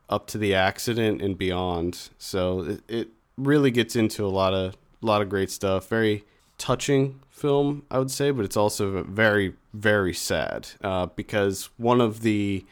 up 0.10 0.28
to 0.28 0.38
the 0.38 0.56
accident 0.56 1.22
and 1.22 1.38
beyond, 1.38 2.10
so 2.18 2.62
it, 2.62 2.82
it 2.88 3.08
really 3.38 3.72
gets 3.72 3.96
into 3.96 4.26
a 4.26 4.30
lot 4.30 4.54
of 4.54 4.78
a 5.04 5.06
lot 5.06 5.22
of 5.22 5.30
great 5.30 5.52
stuff. 5.52 5.90
Very 5.90 6.24
touching 6.58 7.20
film, 7.30 7.84
I 7.92 8.00
would 8.00 8.12
say, 8.12 8.32
but 8.32 8.46
it's 8.46 8.58
also 8.58 9.04
very 9.04 9.54
very 9.74 10.14
sad 10.14 10.70
uh, 10.82 11.08
because 11.08 11.70
one 11.78 12.02
of 12.02 12.22
the 12.22 12.66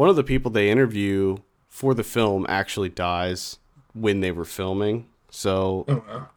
one 0.00 0.08
of 0.08 0.16
the 0.16 0.24
people 0.24 0.50
they 0.50 0.70
interview 0.70 1.36
for 1.68 1.92
the 1.92 2.02
film 2.02 2.46
actually 2.48 2.88
dies 2.88 3.58
when 3.92 4.20
they 4.20 4.32
were 4.32 4.46
filming. 4.46 5.06
So 5.30 5.84
Oh, 5.88 6.02
wow. 6.08 6.28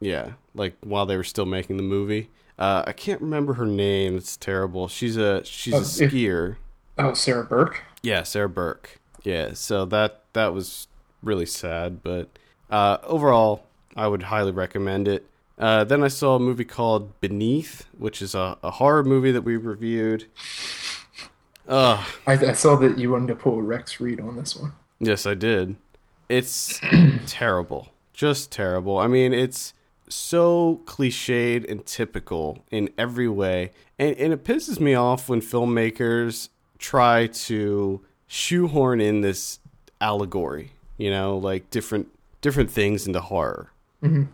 yeah, 0.00 0.32
like 0.54 0.74
while 0.82 1.06
they 1.06 1.16
were 1.16 1.24
still 1.24 1.46
making 1.46 1.78
the 1.78 1.82
movie. 1.82 2.28
Uh, 2.58 2.82
I 2.86 2.92
can't 2.92 3.22
remember 3.22 3.54
her 3.54 3.64
name. 3.64 4.16
It's 4.18 4.36
terrible. 4.36 4.86
She's 4.88 5.16
a 5.16 5.42
she's 5.44 5.72
Oh, 5.74 5.78
a 5.78 5.80
if- 6.04 6.12
skier. 6.12 6.56
Oh, 6.98 7.14
Sarah 7.14 7.44
Burke. 7.44 7.82
Yeah, 8.02 8.22
Sarah 8.22 8.48
Burke. 8.50 8.98
Yeah, 9.22 9.52
so 9.54 9.86
that 9.86 10.22
that 10.34 10.52
was 10.52 10.86
really 11.22 11.46
sad, 11.46 12.02
but 12.02 12.28
uh, 12.70 12.98
overall, 13.02 13.64
I 13.96 14.08
would 14.08 14.24
highly 14.24 14.52
recommend 14.52 15.08
it. 15.08 15.24
Uh, 15.58 15.84
then 15.84 16.02
I 16.04 16.08
saw 16.08 16.36
a 16.36 16.38
movie 16.38 16.66
called 16.66 17.18
Beneath, 17.22 17.86
which 17.96 18.20
is 18.20 18.34
a, 18.34 18.58
a 18.62 18.72
horror 18.72 19.04
movie 19.04 19.32
that 19.32 19.40
we 19.42 19.56
reviewed. 19.56 20.26
Uh, 21.68 22.04
I, 22.26 22.32
I 22.34 22.52
saw 22.52 22.76
that 22.76 22.98
you 22.98 23.10
wanted 23.10 23.28
to 23.28 23.34
pull 23.36 23.60
Rex 23.62 24.00
Reed 24.00 24.20
on 24.20 24.36
this 24.36 24.54
one. 24.56 24.72
Yes, 25.00 25.26
I 25.26 25.34
did. 25.34 25.76
It's 26.28 26.80
terrible. 27.26 27.88
Just 28.12 28.50
terrible. 28.50 28.98
I 28.98 29.06
mean, 29.08 29.32
it's 29.32 29.74
so 30.08 30.80
cliched 30.84 31.68
and 31.70 31.84
typical 31.84 32.64
in 32.70 32.90
every 32.96 33.28
way. 33.28 33.72
And, 33.98 34.16
and 34.16 34.32
it 34.32 34.44
pisses 34.44 34.78
me 34.80 34.94
off 34.94 35.28
when 35.28 35.40
filmmakers 35.40 36.48
try 36.78 37.26
to 37.26 38.00
shoehorn 38.26 39.00
in 39.00 39.20
this 39.20 39.58
allegory, 40.00 40.72
you 40.98 41.10
know, 41.10 41.36
like 41.36 41.70
different 41.70 42.08
different 42.42 42.70
things 42.70 43.06
into 43.06 43.20
horror. 43.20 43.70
What, 44.00 44.10
do- 44.12 44.28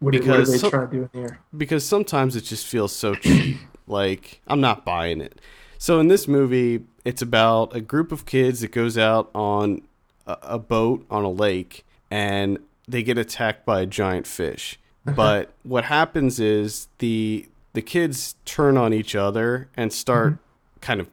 what 0.00 0.12
do 0.12 0.18
Because 0.18 0.50
they 0.52 0.58
some- 0.58 0.70
try 0.70 0.86
to 0.86 0.90
do 0.92 1.10
in 1.12 1.20
here? 1.20 1.38
because 1.56 1.84
sometimes 1.86 2.34
it 2.36 2.42
just 2.42 2.66
feels 2.66 2.92
so 2.94 3.14
cheap. 3.14 3.58
like 3.86 4.40
I'm 4.48 4.60
not 4.60 4.84
buying 4.84 5.20
it. 5.20 5.40
So 5.78 6.00
in 6.00 6.08
this 6.08 6.26
movie, 6.26 6.84
it's 7.04 7.22
about 7.22 7.74
a 7.74 7.80
group 7.80 8.12
of 8.12 8.26
kids 8.26 8.60
that 8.60 8.72
goes 8.72 8.98
out 8.98 9.30
on 9.34 9.82
a, 10.26 10.58
boat 10.58 11.06
on 11.10 11.24
a 11.24 11.30
lake 11.30 11.86
and 12.10 12.58
they 12.86 13.02
get 13.02 13.16
attacked 13.16 13.64
by 13.64 13.80
a 13.80 13.86
giant 13.86 14.26
fish. 14.26 14.78
But 15.04 15.54
what 15.62 15.84
happens 15.84 16.38
is 16.38 16.88
the 16.98 17.48
the 17.72 17.80
kids 17.80 18.34
turn 18.44 18.76
on 18.76 18.92
each 18.92 19.14
other 19.14 19.68
and 19.74 19.90
start 19.90 20.34
mm-hmm. 20.34 20.80
kind 20.80 21.00
of 21.00 21.08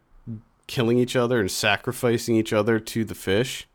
killing 0.67 0.97
each 0.97 1.15
other 1.15 1.39
and 1.39 1.49
sacrificing 1.49 2.35
each 2.35 2.51
other 2.51 2.79
to 2.79 3.05
the 3.05 3.15
fish. 3.15 3.67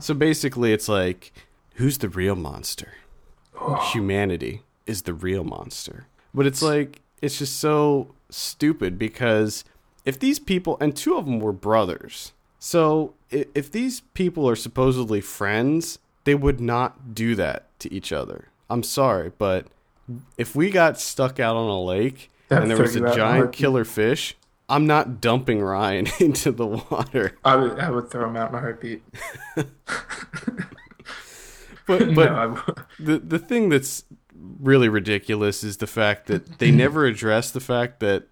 So 0.00 0.12
basically 0.12 0.72
it's 0.74 0.88
like 0.88 1.32
who's 1.76 1.98
the 1.98 2.08
real 2.08 2.34
monster? 2.34 2.94
Oh. 3.58 3.76
humanity 3.92 4.62
is 4.86 5.02
the 5.02 5.14
real 5.14 5.44
monster. 5.44 6.06
But 6.34 6.46
it's 6.46 6.60
like 6.60 7.00
it's 7.22 7.38
just 7.38 7.58
so 7.58 8.14
stupid 8.28 8.98
because 8.98 9.64
if 10.06 10.18
these 10.18 10.38
people 10.38 10.78
and 10.80 10.96
two 10.96 11.16
of 11.16 11.26
them 11.26 11.38
were 11.40 11.52
brothers. 11.52 12.32
So 12.58 13.12
i- 13.32 13.44
if 13.54 13.70
these 13.70 14.00
people 14.14 14.48
are 14.48 14.56
supposedly 14.56 15.20
friends, 15.20 15.98
they 16.24 16.34
would 16.34 16.60
not 16.60 17.14
do 17.14 17.34
that 17.34 17.66
to 17.80 17.92
each 17.92 18.12
other. 18.12 18.46
I'm 18.70 18.82
sorry, 18.82 19.30
but 19.36 19.66
if 20.38 20.56
we 20.56 20.70
got 20.70 20.98
stuck 20.98 21.38
out 21.38 21.56
on 21.56 21.68
a 21.68 21.80
lake 21.82 22.30
That'd 22.48 22.62
and 22.62 22.70
there 22.70 22.78
was 22.80 22.96
a 22.96 23.00
out 23.00 23.06
in 23.06 23.12
a 23.12 23.16
giant 23.16 23.52
killer 23.52 23.84
fish, 23.84 24.36
I'm 24.68 24.86
not 24.86 25.20
dumping 25.20 25.60
Ryan 25.60 26.06
into 26.20 26.50
the 26.50 26.66
water. 26.66 27.36
I 27.44 27.56
would, 27.56 27.78
I 27.78 27.90
would 27.90 28.10
throw 28.10 28.28
him 28.28 28.36
out 28.36 28.50
in 28.50 28.56
a 28.56 28.60
heartbeat. 28.60 29.02
But 31.86 31.98
but 32.14 32.32
no, 32.32 32.62
the 32.98 33.18
the 33.18 33.38
thing 33.38 33.68
that's 33.68 34.04
really 34.60 34.88
ridiculous 34.88 35.62
is 35.62 35.76
the 35.76 35.86
fact 35.86 36.26
that 36.26 36.58
they 36.58 36.70
never 36.84 37.06
address 37.06 37.50
the 37.52 37.60
fact 37.60 38.00
that 38.00 38.24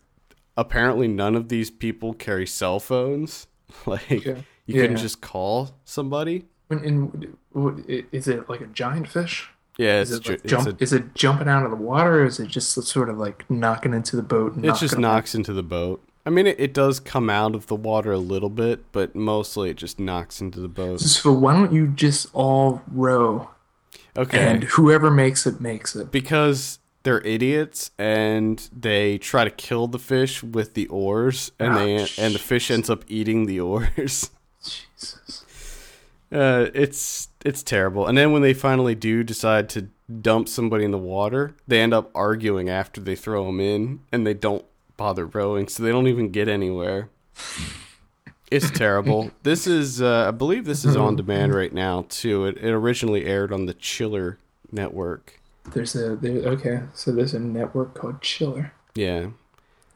apparently 0.56 1.08
none 1.08 1.34
of 1.34 1.48
these 1.48 1.70
people 1.70 2.14
carry 2.14 2.46
cell 2.46 2.80
phones. 2.80 3.46
Like 3.86 4.08
Yeah. 4.08 4.36
you 4.66 4.74
couldn't 4.80 4.98
just 4.98 5.20
call 5.20 5.76
somebody. 5.84 6.44
And, 6.70 6.84
and 6.84 7.36
is 8.12 8.28
it 8.28 8.48
like 8.48 8.60
a 8.60 8.66
giant 8.66 9.08
fish? 9.08 9.48
Yeah, 9.76 10.00
Is 10.00 10.12
it's 10.12 10.28
it, 10.28 10.32
like 10.32 10.44
jump, 10.46 10.68
a, 10.68 10.76
is 10.82 10.92
it 10.92 11.14
jumping 11.16 11.48
out 11.48 11.64
of 11.64 11.70
the 11.70 11.76
water, 11.76 12.22
or 12.22 12.26
is 12.26 12.38
it 12.38 12.46
just 12.46 12.70
sort 12.72 13.08
of 13.08 13.18
like 13.18 13.48
knocking 13.50 13.92
into 13.92 14.14
the 14.14 14.22
boat? 14.22 14.54
And 14.54 14.64
it 14.64 14.76
just 14.76 14.96
knocks 14.98 15.34
into 15.34 15.52
the 15.52 15.64
boat. 15.64 16.00
I 16.24 16.30
mean, 16.30 16.46
it, 16.46 16.58
it 16.60 16.72
does 16.72 17.00
come 17.00 17.28
out 17.28 17.54
of 17.56 17.66
the 17.66 17.74
water 17.74 18.12
a 18.12 18.18
little 18.18 18.48
bit, 18.48 18.92
but 18.92 19.16
mostly 19.16 19.70
it 19.70 19.76
just 19.76 19.98
knocks 19.98 20.40
into 20.40 20.60
the 20.60 20.68
boat. 20.68 21.00
So 21.00 21.32
why 21.32 21.54
don't 21.54 21.72
you 21.72 21.88
just 21.88 22.28
all 22.32 22.82
row, 22.92 23.50
Okay, 24.16 24.38
and 24.38 24.62
whoever 24.64 25.10
makes 25.10 25.46
it 25.46 25.60
makes 25.60 25.96
it? 25.96 26.12
because 26.12 26.78
they're 27.04 27.20
idiots 27.20 27.92
and 27.98 28.68
they 28.72 29.16
try 29.18 29.44
to 29.44 29.50
kill 29.50 29.86
the 29.86 29.98
fish 29.98 30.42
with 30.42 30.74
the 30.74 30.88
oars, 30.88 31.52
and 31.60 31.74
Oh, 31.74 31.78
they 31.78 31.96
and 32.18 32.34
the 32.34 32.38
fish 32.38 32.70
ends 32.70 32.90
up 32.90 33.04
eating 33.08 33.46
the 33.46 33.60
oars. 33.60 34.30
Jesus. 34.62 35.44
Uh, 36.32 36.68
it's 36.74 37.28
it's 37.44 37.62
terrible. 37.62 38.08
And 38.08 38.18
then 38.18 38.32
when 38.32 38.42
they 38.42 38.54
finally 38.54 38.96
do 38.96 39.22
decide 39.22 39.68
to 39.68 39.86
dump 40.20 40.48
somebody 40.48 40.84
in 40.84 40.90
the 40.90 40.98
water, 40.98 41.54
they 41.68 41.80
end 41.80 41.94
up 41.94 42.10
arguing 42.12 42.68
after 42.68 43.00
they 43.00 43.14
throw 43.14 43.44
them 43.46 43.60
in, 43.60 44.00
and 44.10 44.26
they 44.26 44.34
don't 44.34 44.64
bother 44.96 45.26
rowing, 45.26 45.68
so 45.68 45.84
they 45.84 45.92
don't 45.92 46.08
even 46.08 46.30
get 46.30 46.48
anywhere. 46.48 47.08
It's 48.50 48.68
terrible. 48.70 49.30
This 49.44 49.68
is, 49.68 50.02
uh, 50.02 50.26
I 50.26 50.32
believe, 50.32 50.64
this 50.64 50.84
is 50.84 50.96
on 50.96 51.14
demand 51.22 51.54
right 51.54 51.72
now 51.72 52.06
too. 52.08 52.46
It, 52.46 52.56
it 52.56 52.70
originally 52.72 53.26
aired 53.26 53.52
on 53.52 53.66
the 53.66 53.74
Chiller 53.74 54.38
network. 54.72 55.40
There's 55.72 55.94
a 55.96 56.16
there, 56.16 56.38
okay. 56.52 56.80
So 56.94 57.12
there's 57.12 57.34
a 57.34 57.40
network 57.40 57.94
called 57.94 58.20
Chiller. 58.20 58.72
Yeah. 58.94 59.28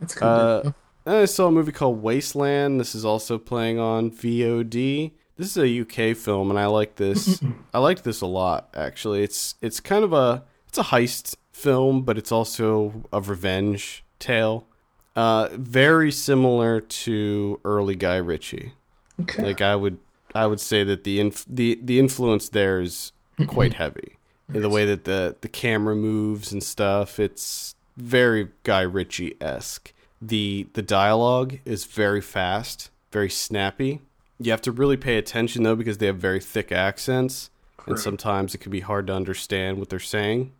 That's 0.01 0.15
cool. 0.15 0.29
Uh, 0.29 0.73
I 1.07 1.25
saw 1.25 1.49
a 1.49 1.53
movie 1.53 1.73
called 1.73 2.03
Wasteland. 2.03 2.81
This 2.81 2.95
is 2.95 3.05
also 3.05 3.39
playing 3.39 3.79
on 3.79 4.11
VOD. 4.11 5.13
This 5.37 5.57
is 5.57 5.59
a 5.59 5.81
UK 5.81 6.17
film, 6.17 6.51
and 6.51 6.59
I 6.59 6.67
like 6.67 6.97
this. 6.97 7.41
I 7.75 7.79
liked 7.79 8.05
this 8.05 8.21
a 8.21 8.27
lot. 8.27 8.69
Actually, 8.75 9.23
it's 9.23 9.55
it's 9.63 9.81
kind 9.81 10.05
of 10.05 10.13
a 10.13 10.45
it's 10.69 10.79
a 10.79 10.83
heist 10.85 11.37
film, 11.53 12.03
but 12.03 12.19
it's 12.19 12.33
also 12.33 13.05
a 13.13 13.21
revenge 13.21 14.05
tale. 14.19 14.67
Uh, 15.17 15.49
very 15.53 16.13
similar 16.13 16.81
to 16.81 17.61
early 17.65 17.97
Guy 17.97 18.17
Ritchie. 18.17 18.73
okay. 19.21 19.43
Like 19.43 19.61
I 19.61 19.75
would 19.77 19.99
I 20.35 20.47
would 20.47 20.61
say 20.61 20.85
that 20.85 21.05
the 21.05 21.21
inf- 21.21 21.47
the 21.49 21.79
the 21.83 21.99
influence 21.99 22.49
there 22.49 22.81
is 22.81 23.13
quite 23.47 23.75
heavy. 23.83 24.18
In 24.53 24.63
the 24.63 24.69
way 24.69 24.85
that 24.87 25.05
the 25.05 25.37
the 25.41 25.49
camera 25.49 25.95
moves 25.95 26.53
and 26.53 26.63
stuff, 26.63 27.21
it's 27.21 27.75
very 27.97 28.49
Guy 28.63 28.83
Ritchie 28.83 29.37
esque. 29.41 29.93
The 30.23 30.69
the 30.73 30.83
dialogue 30.83 31.59
is 31.65 31.85
very 31.85 32.21
fast, 32.21 32.91
very 33.13 33.31
snappy. 33.31 34.01
You 34.41 34.51
have 34.53 34.63
to 34.63 34.73
really 34.73 34.97
pay 34.97 35.19
attention 35.19 35.65
though 35.65 35.77
because 35.77 35.99
they 35.99 36.07
have 36.07 36.17
very 36.17 36.41
thick 36.41 36.73
accents, 36.73 37.51
and 37.87 37.99
sometimes 37.99 38.55
it 38.55 38.59
can 38.59 38.73
be 38.73 38.81
hard 38.81 39.07
to 39.09 39.15
understand 39.15 39.79
what 39.79 39.91
they're 39.91 39.99
saying. 39.99 40.53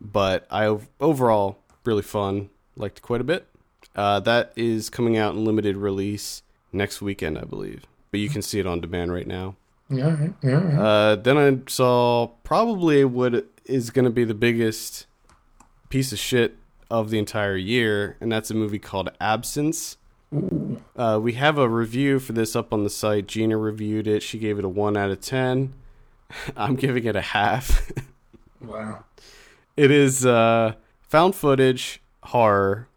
But 0.00 0.46
I 0.50 0.78
overall 1.00 1.58
really 1.84 2.02
fun, 2.02 2.50
liked 2.76 2.98
it 2.98 3.02
quite 3.02 3.20
a 3.20 3.24
bit. 3.24 3.46
Uh, 3.94 4.20
that 4.20 4.52
is 4.56 4.88
coming 4.88 5.16
out 5.16 5.34
in 5.34 5.44
limited 5.44 5.76
release 5.76 6.42
next 6.72 7.02
weekend, 7.02 7.38
I 7.38 7.44
believe. 7.44 7.86
But 8.10 8.20
you 8.20 8.28
can 8.28 8.42
see 8.42 8.60
it 8.60 8.66
on 8.66 8.80
demand 8.80 9.12
right 9.12 9.26
now. 9.26 9.56
Yeah, 9.92 10.20
right, 10.20 10.32
yeah, 10.42 10.50
right. 10.50 10.78
Uh, 10.78 11.16
then 11.16 11.38
I 11.38 11.70
saw 11.70 12.28
probably 12.44 13.04
what 13.04 13.46
is 13.64 13.90
going 13.90 14.04
to 14.04 14.10
be 14.10 14.24
the 14.24 14.34
biggest 14.34 15.06
piece 15.88 16.12
of 16.12 16.18
shit 16.18 16.56
of 16.90 17.10
the 17.10 17.18
entire 17.18 17.56
year, 17.56 18.16
and 18.20 18.30
that's 18.30 18.50
a 18.50 18.54
movie 18.54 18.78
called 18.78 19.10
Absence. 19.20 19.96
Uh, 20.96 21.18
we 21.22 21.34
have 21.34 21.58
a 21.58 21.68
review 21.68 22.18
for 22.18 22.32
this 22.32 22.56
up 22.56 22.72
on 22.72 22.84
the 22.84 22.90
site. 22.90 23.26
Gina 23.26 23.56
reviewed 23.56 24.06
it. 24.06 24.22
She 24.22 24.38
gave 24.38 24.58
it 24.58 24.64
a 24.64 24.68
1 24.68 24.96
out 24.96 25.10
of 25.10 25.20
10. 25.20 25.74
I'm 26.56 26.76
giving 26.76 27.04
it 27.04 27.16
a 27.16 27.20
half. 27.20 27.90
wow. 28.60 29.04
It 29.76 29.90
is 29.90 30.24
uh, 30.24 30.74
found 31.00 31.34
footage 31.34 32.02
horror, 32.24 32.88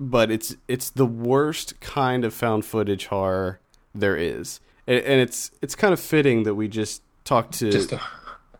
but 0.00 0.30
it's 0.30 0.56
it's 0.68 0.90
the 0.90 1.06
worst 1.06 1.78
kind 1.80 2.24
of 2.24 2.34
found 2.34 2.64
footage 2.64 3.06
horror 3.06 3.60
there 3.94 4.16
is, 4.16 4.60
and, 4.86 4.98
and 5.04 5.20
it's 5.20 5.50
it's 5.62 5.74
kind 5.74 5.92
of 5.92 6.00
fitting 6.00 6.44
that 6.44 6.54
we 6.54 6.68
just 6.68 7.02
talked 7.24 7.54
to 7.58 7.70
Just 7.70 7.92
a, 7.92 8.00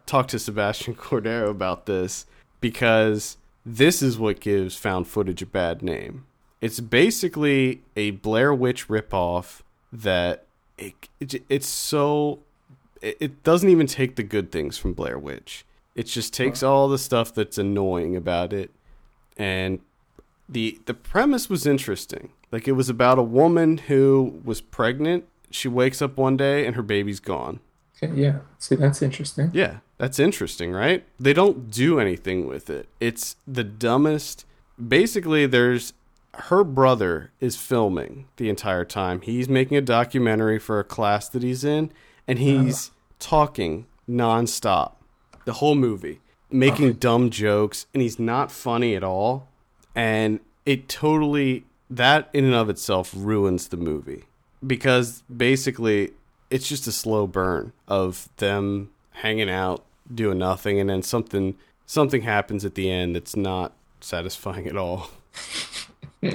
talk 0.06 0.28
to 0.28 0.38
Sebastian 0.38 0.94
Cordero 0.96 1.50
about 1.50 1.86
this 1.86 2.26
because 2.60 3.36
this 3.64 4.02
is 4.02 4.18
what 4.18 4.40
gives 4.40 4.76
found 4.76 5.08
footage 5.08 5.42
a 5.42 5.46
bad 5.46 5.82
name. 5.82 6.26
It's 6.60 6.80
basically 6.80 7.82
a 7.96 8.12
Blair 8.12 8.54
Witch 8.54 8.88
ripoff 8.88 9.60
that 9.92 10.46
it, 10.78 10.94
it 11.20 11.44
it's 11.48 11.68
so 11.68 12.40
it, 13.02 13.16
it 13.20 13.42
doesn't 13.42 13.68
even 13.68 13.86
take 13.86 14.16
the 14.16 14.22
good 14.22 14.50
things 14.50 14.78
from 14.78 14.92
Blair 14.92 15.18
Witch. 15.18 15.64
It 15.94 16.04
just 16.04 16.34
takes 16.34 16.62
all 16.62 16.88
the 16.88 16.98
stuff 16.98 17.32
that's 17.34 17.56
annoying 17.56 18.16
about 18.16 18.52
it, 18.52 18.70
and 19.36 19.80
the 20.48 20.78
the 20.86 20.94
premise 20.94 21.48
was 21.48 21.66
interesting. 21.66 22.30
Like 22.52 22.68
it 22.68 22.72
was 22.72 22.88
about 22.88 23.18
a 23.18 23.22
woman 23.22 23.78
who 23.78 24.40
was 24.44 24.60
pregnant. 24.60 25.24
She 25.50 25.68
wakes 25.68 26.02
up 26.02 26.16
one 26.16 26.36
day 26.36 26.66
and 26.66 26.76
her 26.76 26.82
baby's 26.82 27.20
gone. 27.20 27.60
Okay, 28.02 28.12
yeah. 28.14 28.40
See, 28.58 28.74
that's 28.74 29.00
interesting. 29.00 29.50
Yeah, 29.54 29.78
that's 29.98 30.18
interesting, 30.18 30.72
right? 30.72 31.04
They 31.18 31.32
don't 31.32 31.70
do 31.70 31.98
anything 31.98 32.46
with 32.46 32.68
it. 32.68 32.88
It's 33.00 33.36
the 33.46 33.64
dumbest. 33.64 34.44
Basically, 34.86 35.46
there's 35.46 35.94
her 36.34 36.64
brother 36.64 37.30
is 37.40 37.56
filming 37.56 38.28
the 38.36 38.50
entire 38.50 38.84
time. 38.84 39.22
He's 39.22 39.48
making 39.48 39.78
a 39.78 39.80
documentary 39.80 40.58
for 40.58 40.78
a 40.78 40.84
class 40.84 41.28
that 41.30 41.42
he's 41.42 41.64
in, 41.64 41.90
and 42.28 42.38
uh-huh. 42.38 42.62
he's 42.64 42.90
talking 43.18 43.86
nonstop 44.08 44.92
the 45.46 45.54
whole 45.54 45.74
movie, 45.74 46.20
making 46.50 46.90
uh-huh. 46.90 46.98
dumb 47.00 47.30
jokes, 47.30 47.86
and 47.94 48.02
he's 48.02 48.18
not 48.18 48.52
funny 48.52 48.94
at 48.94 49.02
all. 49.02 49.48
And 49.94 50.40
it 50.66 50.88
totally 50.88 51.64
that 51.88 52.28
in 52.34 52.44
and 52.44 52.54
of 52.54 52.68
itself 52.68 53.14
ruins 53.16 53.68
the 53.68 53.76
movie 53.76 54.24
because 54.66 55.22
basically 55.34 56.12
it's 56.50 56.68
just 56.68 56.86
a 56.86 56.92
slow 56.92 57.26
burn 57.26 57.72
of 57.88 58.28
them 58.36 58.90
hanging 59.12 59.50
out 59.50 59.84
doing 60.14 60.38
nothing 60.38 60.78
and 60.80 60.88
then 60.90 61.02
something 61.02 61.56
something 61.86 62.22
happens 62.22 62.64
at 62.64 62.74
the 62.74 62.90
end 62.90 63.14
that's 63.16 63.36
not 63.36 63.72
satisfying 64.00 64.66
at 64.66 64.76
all. 64.76 65.10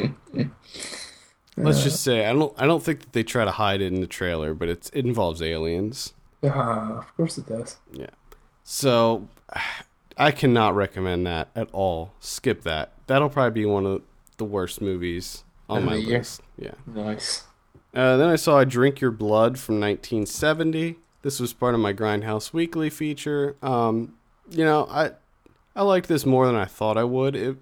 Let's 1.58 1.84
just 1.84 2.02
say 2.04 2.26
i 2.26 2.34
don't 2.34 2.54
i 2.58 2.66
don't 2.66 2.82
think 2.84 3.02
that 3.02 3.14
they 3.14 3.24
try 3.24 3.46
to 3.46 3.52
hide 3.52 3.82
it 3.82 3.88
in 3.94 4.00
the 4.02 4.08
trailer 4.08 4.54
but 4.54 4.70
it's 4.70 4.90
it 4.94 5.06
involves 5.06 5.42
aliens. 5.42 6.14
Uh, 6.44 6.50
of 6.50 7.16
course 7.18 7.38
it 7.38 7.48
does. 7.48 7.78
yeah. 7.92 8.10
So 8.64 9.28
i 10.18 10.32
cannot 10.32 10.76
recommend 10.76 11.26
that 11.28 11.50
at 11.56 11.70
all. 11.72 12.14
Skip 12.20 12.64
that. 12.64 12.92
That'll 13.08 13.30
probably 13.30 13.62
be 13.62 13.66
one 13.66 13.86
of 13.86 14.02
the 14.38 14.46
worst 14.46 14.82
movies 14.82 15.44
on 15.70 15.86
my 15.86 15.96
list. 15.96 16.42
Yeah. 16.58 16.74
Nice. 16.86 17.46
Uh, 17.94 18.18
then 18.18 18.30
I 18.30 18.36
saw 18.36 18.58
I 18.58 18.64
Drink 18.64 19.02
Your 19.02 19.12
Blood 19.12 19.60
from 19.60 19.80
1970. 19.80 20.98
This 21.22 21.40
was 21.40 21.54
part 21.54 21.74
of 21.74 21.82
my 21.82 21.94
Grindhouse 21.94 22.54
Weekly 22.54 22.90
feature. 22.90 23.56
Um, 23.62 24.16
you 24.50 24.64
know, 24.64 24.88
I 24.90 25.12
I 25.76 25.84
liked 25.84 26.08
this 26.08 26.26
more 26.26 26.46
than 26.46 26.56
I 26.56 26.66
thought 26.66 26.98
I 26.98 27.04
would. 27.04 27.36
It 27.36 27.58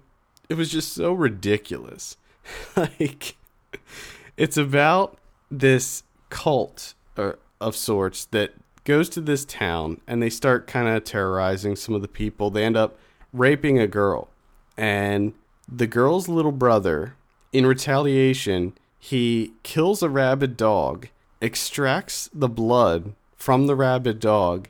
it 0.48 0.54
was 0.54 0.70
just 0.70 0.92
so 0.92 1.12
ridiculous. 1.12 2.16
like 2.76 3.36
it's 4.36 4.56
about 4.56 5.18
this 5.50 6.02
cult 6.28 6.94
uh, 7.16 7.32
of 7.60 7.76
sorts 7.76 8.24
that 8.26 8.52
goes 8.84 9.08
to 9.10 9.20
this 9.20 9.44
town 9.44 10.00
and 10.06 10.22
they 10.22 10.30
start 10.30 10.66
kind 10.66 10.88
of 10.88 11.04
terrorizing 11.04 11.76
some 11.76 11.94
of 11.94 12.02
the 12.02 12.08
people. 12.08 12.50
They 12.50 12.64
end 12.64 12.76
up 12.76 12.96
raping 13.32 13.78
a 13.78 13.86
girl 13.86 14.28
and 14.76 15.34
the 15.68 15.86
girl's 15.86 16.28
little 16.28 16.52
brother 16.52 17.14
in 17.52 17.66
retaliation 17.66 18.72
he 19.02 19.52
kills 19.62 20.02
a 20.02 20.08
rabid 20.08 20.56
dog 20.56 21.08
extracts 21.40 22.28
the 22.34 22.48
blood 22.48 23.14
from 23.34 23.66
the 23.66 23.74
rabid 23.74 24.20
dog 24.20 24.68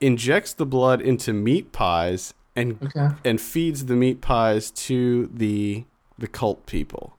injects 0.00 0.52
the 0.54 0.64
blood 0.66 1.00
into 1.02 1.32
meat 1.32 1.70
pies 1.72 2.32
and 2.56 2.78
Okay. 2.82 3.08
and 3.24 3.38
feeds 3.40 3.84
the 3.84 3.94
meat 3.94 4.20
pies 4.22 4.70
to 4.70 5.26
the 5.32 5.84
the 6.18 6.26
cult 6.26 6.64
people 6.64 7.16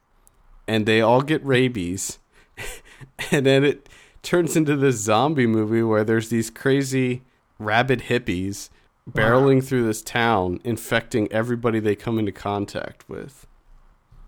and 0.67 0.87
they 0.87 0.99
all 0.99 1.21
get 1.21 1.45
rabies 1.45 2.17
and 3.31 3.45
then 3.45 3.63
it 3.63 3.87
turns 4.23 4.57
into 4.57 4.75
this 4.75 4.95
zombie 4.97 5.45
movie 5.45 5.83
where 5.83 6.03
there's 6.03 6.29
these 6.29 6.49
crazy 6.49 7.21
rabid 7.59 8.01
hippies 8.09 8.69
barreling 9.09 9.63
through 9.63 9.85
this 9.85 10.01
town 10.01 10.59
infecting 10.63 11.31
everybody 11.31 11.79
they 11.79 11.95
come 11.95 12.17
into 12.17 12.31
contact 12.31 13.07
with 13.07 13.45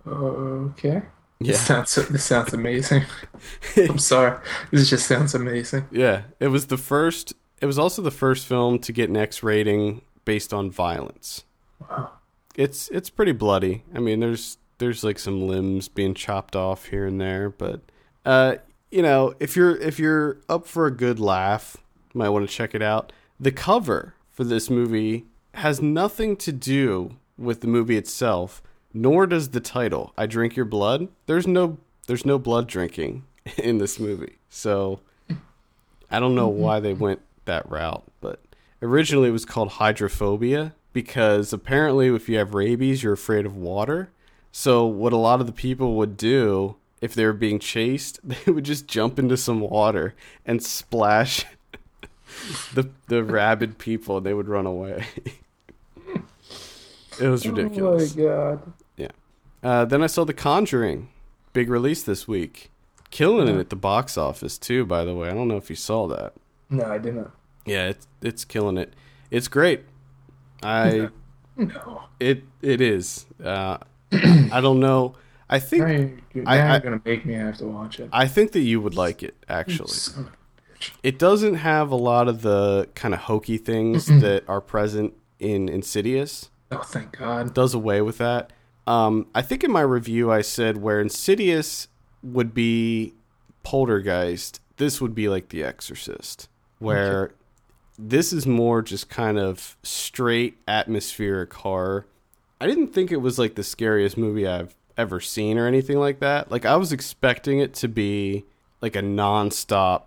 oh, 0.06 0.72
Okay. 0.78 1.02
Yeah. 1.40 1.54
This 1.54 1.66
sounds 1.66 1.96
this 1.96 2.26
sounds 2.26 2.54
amazing. 2.54 3.06
I'm 3.78 3.98
sorry. 3.98 4.38
This 4.72 4.90
just 4.90 5.08
sounds 5.08 5.34
amazing. 5.34 5.86
Yeah, 5.90 6.24
it 6.40 6.48
was 6.48 6.68
the 6.68 6.78
first. 6.78 7.34
It 7.62 7.66
was 7.66 7.80
also 7.80 8.02
the 8.02 8.12
first 8.12 8.46
film 8.46 8.80
to 8.80 8.92
get 8.92 9.10
an 9.10 9.18
X 9.18 9.42
rating 9.42 10.02
based 10.26 10.54
on 10.54 10.70
violence. 10.70 11.46
Wow. 11.80 12.12
It's 12.56 12.90
it's 12.90 13.10
pretty 13.10 13.32
bloody. 13.32 13.84
I 13.96 14.00
mean, 14.00 14.20
there's 14.20 14.58
there's 14.80 15.04
like 15.04 15.18
some 15.18 15.48
limbs 15.48 15.88
being 15.88 16.14
chopped 16.14 16.56
off 16.56 16.86
here 16.86 17.06
and 17.06 17.22
there, 17.22 17.50
but 17.50 17.82
uh, 18.26 18.56
you 18.92 19.02
know, 19.02 19.34
if 19.40 19.56
you're 19.56 19.78
if 19.78 19.98
you're 19.98 20.42
up 20.50 20.68
for 20.68 20.88
a 20.88 20.92
good 20.92 21.20
laugh, 21.20 21.78
you 22.14 22.20
might 22.20 22.30
want 22.30 22.50
to 22.50 22.54
check 22.54 22.76
it 22.76 22.82
out. 22.82 23.14
The 23.40 23.52
cover 23.52 24.16
for 24.30 24.44
this 24.44 24.70
movie 24.70 25.26
has 25.56 25.82
nothing 25.82 26.36
to 26.38 26.52
do 26.52 27.18
with 27.38 27.62
the 27.62 27.68
movie 27.68 27.98
itself, 27.98 28.62
nor 28.94 29.28
does 29.28 29.50
the 29.50 29.60
title. 29.60 30.14
I 30.18 30.26
drink 30.26 30.56
your 30.56 30.66
blood. 30.66 31.08
There's 31.26 31.48
no 31.48 31.78
there's 32.08 32.26
no 32.26 32.40
blood 32.40 32.68
drinking 32.68 33.24
in 33.58 33.78
this 33.78 34.00
movie. 34.00 34.38
So 34.50 35.00
I 36.10 36.20
don't 36.20 36.36
know 36.36 36.48
why 36.48 36.80
they 36.80 36.94
went 36.94 37.22
that 37.46 37.70
route, 37.70 38.04
but 38.22 38.40
originally 38.82 39.30
it 39.30 39.34
was 39.34 39.46
called 39.46 39.74
hydrophobia 39.74 40.74
because 40.94 41.54
apparently 41.54 42.08
if 42.08 42.28
you 42.28 42.38
have 42.38 42.54
rabies, 42.54 43.04
you're 43.04 43.14
afraid 43.14 43.46
of 43.46 43.56
water. 43.56 44.10
So 44.52 44.86
what 44.86 45.14
a 45.14 45.18
lot 45.18 45.40
of 45.40 45.46
the 45.46 45.54
people 45.54 45.96
would 45.96 46.18
do 46.18 46.76
if 47.02 47.14
they 47.14 47.26
were 47.26 47.34
being 47.34 47.60
chased, 47.60 48.20
they 48.28 48.52
would 48.52 48.66
just 48.66 48.88
jump 48.88 49.20
into 49.20 49.38
some 49.38 49.60
water 49.60 50.16
and 50.46 50.64
splash 50.64 51.46
the 52.74 52.90
the 53.08 53.24
rabid 53.24 53.78
people 53.78 54.18
and 54.18 54.26
they 54.26 54.34
would 54.34 54.48
run 54.48 54.66
away. 54.66 55.06
it 57.20 57.28
was 57.28 57.48
ridiculous. 57.48 58.16
Oh 58.16 58.20
my 58.20 58.24
god. 58.24 58.74
Uh, 59.64 59.86
then 59.86 60.02
I 60.04 60.08
saw 60.08 60.24
The 60.24 60.34
Conjuring, 60.34 61.10
big 61.54 61.70
release 61.70 62.04
this 62.04 62.28
week. 62.28 62.72
Killing 63.12 63.48
it 63.48 63.60
at 63.60 63.70
the 63.72 63.76
box 63.76 64.18
office 64.18 64.58
too, 64.60 64.86
by 64.86 65.04
the 65.04 65.16
way. 65.16 65.30
I 65.30 65.34
don't 65.34 65.48
know 65.48 65.58
if 65.58 65.70
you 65.70 65.76
saw 65.76 66.08
that. 66.10 66.34
No, 66.70 66.86
I 66.86 67.00
didn't. 67.00 67.30
Yeah, 67.66 67.88
it's 67.88 68.08
it's 68.22 68.46
killing 68.46 68.78
it. 68.78 68.94
It's 69.32 69.48
great. 69.48 69.82
I 70.62 71.10
No. 71.58 72.04
it 72.20 72.44
it 72.62 72.82
is. 72.82 73.26
Uh, 73.44 73.78
I 74.12 74.62
don't 74.62 74.80
know. 74.80 75.16
I 75.50 75.58
Now 75.58 75.66
think 75.66 75.82
you're, 75.82 76.44
you're, 76.44 76.48
I- 76.50 76.58
now 76.58 76.78
gonna 76.80 77.02
make 77.04 77.26
me 77.26 77.34
have 77.34 77.58
to 77.58 77.66
watch 77.66 78.00
it. 78.00 78.10
I 78.14 78.28
think 78.28 78.52
that 78.52 78.60
you 78.62 78.80
would 78.80 78.94
like 78.96 79.24
it 79.24 79.36
actually. 79.50 79.88
Son 79.90 80.26
of 80.26 80.28
a 80.28 80.78
bitch. 80.78 80.92
It 81.02 81.18
doesn't 81.18 81.56
have 81.56 81.90
a 81.90 81.96
lot 81.96 82.28
of 82.28 82.44
the 82.44 82.88
kind 82.94 83.16
of 83.16 83.22
hokey 83.22 83.58
things 83.58 84.06
that 84.06 84.44
are 84.48 84.62
present 84.62 85.16
in 85.40 85.68
Insidious. 85.68 86.52
Oh, 86.72 86.84
thank 86.84 87.18
God. 87.18 87.48
It 87.48 87.54
does 87.56 87.74
away 87.74 88.02
with 88.02 88.20
that. 88.20 88.52
Um, 88.90 89.28
I 89.36 89.44
think 89.44 89.64
in 89.64 89.72
my 89.72 89.82
review 89.82 90.32
I 90.32 90.42
said 90.42 90.78
where 90.78 91.00
Insidious 91.00 91.88
would 92.24 92.56
be 92.56 93.14
Poltergeist, 93.62 94.60
this 94.78 95.00
would 95.00 95.14
be 95.14 95.30
like 95.30 95.50
The 95.50 95.64
Exorcist, 95.64 96.50
where 96.80 97.32
this 98.00 98.34
is 98.34 98.48
more 98.48 98.82
just 98.82 99.08
kind 99.08 99.38
of 99.38 99.78
straight 99.84 100.58
atmospheric 100.68 101.54
horror. 101.54 102.08
I 102.60 102.66
didn't 102.66 102.88
think 102.88 103.12
it 103.12 103.18
was 103.18 103.38
like 103.38 103.54
the 103.54 103.64
scariest 103.64 104.18
movie 104.18 104.48
I've 104.48 104.76
ever 104.98 105.20
seen 105.20 105.60
or 105.60 105.68
anything 105.68 106.00
like 106.00 106.20
that. 106.22 106.50
Like 106.50 106.66
I 106.66 106.76
was 106.76 106.92
expecting 106.92 107.60
it 107.60 107.76
to 107.76 107.88
be 107.88 108.44
like 108.82 108.96
a 108.96 109.02
nonstop, 109.02 110.06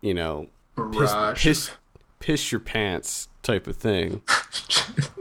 you 0.00 0.14
know, 0.14 0.46
piss, 0.92 1.14
piss, 1.34 1.70
piss 2.18 2.50
your 2.50 2.60
pants 2.60 3.28
type 3.42 3.66
of 3.66 3.76
thing. 3.76 4.22